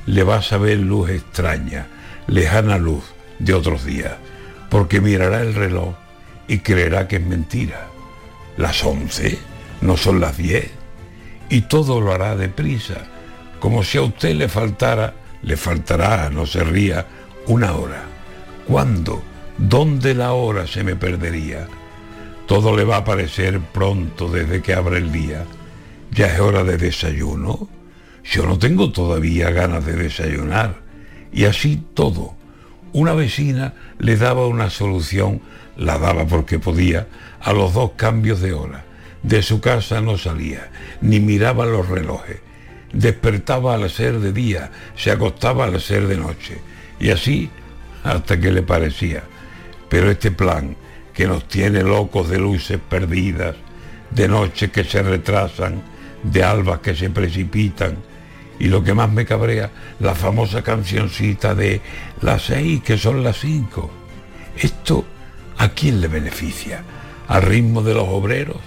le 0.05 0.21
va 0.21 0.35
a 0.35 0.41
saber 0.43 0.77
luz 0.77 1.09
extraña, 1.09 1.87
lejana 2.27 2.77
luz 2.77 3.03
de 3.39 3.55
otros 3.55 3.83
días, 3.83 4.13
porque 4.69 5.01
mirará 5.01 5.41
el 5.41 5.55
reloj 5.55 5.95
y 6.47 6.59
creerá 6.59 7.07
que 7.07 7.15
es 7.15 7.25
mentira. 7.25 7.87
Las 8.57 8.83
once 8.83 9.39
no 9.81 9.97
son 9.97 10.19
las 10.19 10.37
diez 10.37 10.69
y 11.49 11.61
todo 11.61 11.99
lo 11.99 12.13
hará 12.13 12.35
deprisa, 12.35 13.07
como 13.59 13.83
si 13.83 13.97
a 13.97 14.03
usted 14.03 14.35
le 14.35 14.49
faltara, 14.49 15.15
le 15.41 15.57
faltará, 15.57 16.29
no 16.29 16.45
se 16.45 16.63
ría, 16.63 17.07
una 17.47 17.73
hora. 17.73 18.03
¿Cuándo? 18.67 19.23
¿Dónde 19.57 20.13
la 20.13 20.33
hora 20.33 20.67
se 20.67 20.83
me 20.83 20.95
perdería? 20.95 21.67
Todo 22.47 22.75
le 22.77 22.83
va 22.83 22.97
a 22.97 23.05
parecer 23.05 23.59
pronto 23.59 24.29
desde 24.29 24.61
que 24.61 24.73
abre 24.73 24.97
el 24.97 25.11
día. 25.11 25.45
Ya 26.11 26.27
es 26.27 26.39
hora 26.39 26.63
de 26.63 26.77
desayuno. 26.77 27.67
Yo 28.23 28.45
no 28.45 28.59
tengo 28.59 28.91
todavía 28.91 29.49
ganas 29.51 29.85
de 29.85 29.93
desayunar. 29.93 30.81
Y 31.33 31.45
así 31.45 31.83
todo. 31.93 32.35
Una 32.93 33.13
vecina 33.13 33.73
le 33.99 34.15
daba 34.15 34.47
una 34.47 34.69
solución, 34.69 35.41
la 35.75 35.97
daba 35.97 36.25
porque 36.27 36.59
podía, 36.59 37.07
a 37.41 37.51
los 37.51 37.73
dos 37.73 37.91
cambios 37.95 38.41
de 38.41 38.53
hora. 38.53 38.85
De 39.21 39.41
su 39.41 39.59
casa 39.59 40.01
no 40.01 40.17
salía, 40.17 40.71
ni 41.01 41.19
miraba 41.19 41.65
los 41.65 41.89
relojes. 41.89 42.37
Despertaba 42.93 43.73
al 43.73 43.89
ser 43.89 44.19
de 44.19 44.31
día, 44.31 44.71
se 44.95 45.11
acostaba 45.11 45.65
al 45.65 45.81
ser 45.81 46.07
de 46.07 46.15
noche. 46.15 46.59
Y 46.99 47.09
así 47.09 47.49
hasta 48.03 48.39
que 48.39 48.51
le 48.51 48.61
parecía. 48.61 49.23
Pero 49.89 50.11
este 50.11 50.31
plan, 50.31 50.77
que 51.15 51.27
nos 51.27 51.47
tiene 51.47 51.81
locos 51.81 52.29
de 52.29 52.37
luces 52.37 52.79
perdidas, 52.89 53.55
de 54.11 54.27
noches 54.27 54.69
que 54.69 54.83
se 54.83 55.01
retrasan, 55.01 55.81
de 56.23 56.43
albas 56.43 56.79
que 56.79 56.95
se 56.95 57.09
precipitan, 57.09 57.97
y 58.59 58.67
lo 58.67 58.83
que 58.83 58.93
más 58.93 59.11
me 59.11 59.25
cabrea, 59.25 59.71
la 59.99 60.13
famosa 60.15 60.61
cancioncita 60.61 61.55
de 61.55 61.81
las 62.21 62.43
seis 62.43 62.81
que 62.83 62.97
son 62.97 63.23
las 63.23 63.39
cinco. 63.39 63.89
Esto, 64.57 65.05
¿a 65.57 65.69
quién 65.69 66.01
le 66.01 66.07
beneficia? 66.07 66.83
¿Al 67.27 67.41
ritmo 67.41 67.81
de 67.81 67.93
los 67.93 68.07
obreros? 68.07 68.57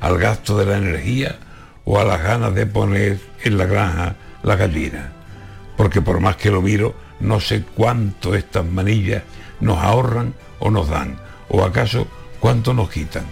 ¿Al 0.00 0.18
gasto 0.18 0.58
de 0.58 0.66
la 0.66 0.78
energía? 0.78 1.38
¿O 1.84 1.98
a 1.98 2.04
las 2.04 2.22
ganas 2.22 2.54
de 2.54 2.66
poner 2.66 3.18
en 3.42 3.58
la 3.58 3.66
granja 3.66 4.16
la 4.42 4.56
gallina? 4.56 5.12
Porque 5.76 6.00
por 6.00 6.20
más 6.20 6.36
que 6.36 6.50
lo 6.50 6.62
miro, 6.62 6.94
no 7.20 7.40
sé 7.40 7.64
cuánto 7.74 8.34
estas 8.34 8.64
manillas 8.64 9.22
nos 9.60 9.78
ahorran 9.78 10.34
o 10.58 10.70
nos 10.70 10.88
dan, 10.88 11.16
o 11.48 11.64
acaso 11.64 12.06
cuánto 12.40 12.74
nos 12.74 12.90
quitan. 12.90 13.24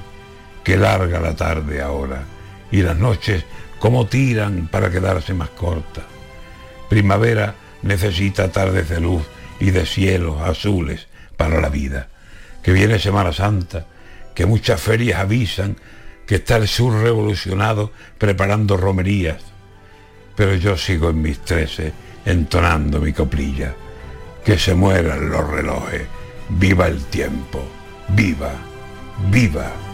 Qué 0.65 0.77
larga 0.77 1.21
la 1.21 1.35
tarde 1.35 1.83
ahora, 1.83 2.25
y 2.71 2.83
las 2.83 2.97
noches 2.97 3.45
cómo 3.79 4.07
tiran 4.07 4.69
para 4.69 4.91
quedarse 4.91 5.35
más 5.35 5.51
cortas. 5.51 6.05
Primavera 6.89 7.55
necesita 7.83 8.53
tardes 8.53 8.89
de 8.89 9.01
luz 9.01 9.23
y 9.59 9.71
de 9.71 9.87
cielos 9.87 10.41
azules 10.41 11.09
para 11.37 11.61
la 11.61 11.69
vida. 11.69 12.09
Que 12.63 12.73
viene 12.73 12.99
Semana 12.99 13.33
Santa, 13.33 13.87
que 14.35 14.47
muchas 14.47 14.81
ferias 14.81 15.21
avisan 15.21 15.77
que 16.27 16.37
está 16.37 16.57
el 16.57 16.69
sur 16.69 16.95
revolucionado 17.03 17.93
preparando 18.19 18.77
romerías. 18.77 19.43
Pero 20.37 20.55
yo 20.55 20.77
sigo 20.77 21.11
en 21.11 21.21
mis 21.21 21.41
trece 21.41 21.93
entonando 22.25 23.01
mi 23.01 23.13
coplilla. 23.13 23.75
Que 24.45 24.59
se 24.59 24.75
mueran 24.75 25.29
los 25.31 25.49
relojes, 25.49 26.03
viva 26.49 26.87
el 26.87 27.05
tiempo, 27.05 27.65
viva, 28.15 28.53
viva. 29.31 29.92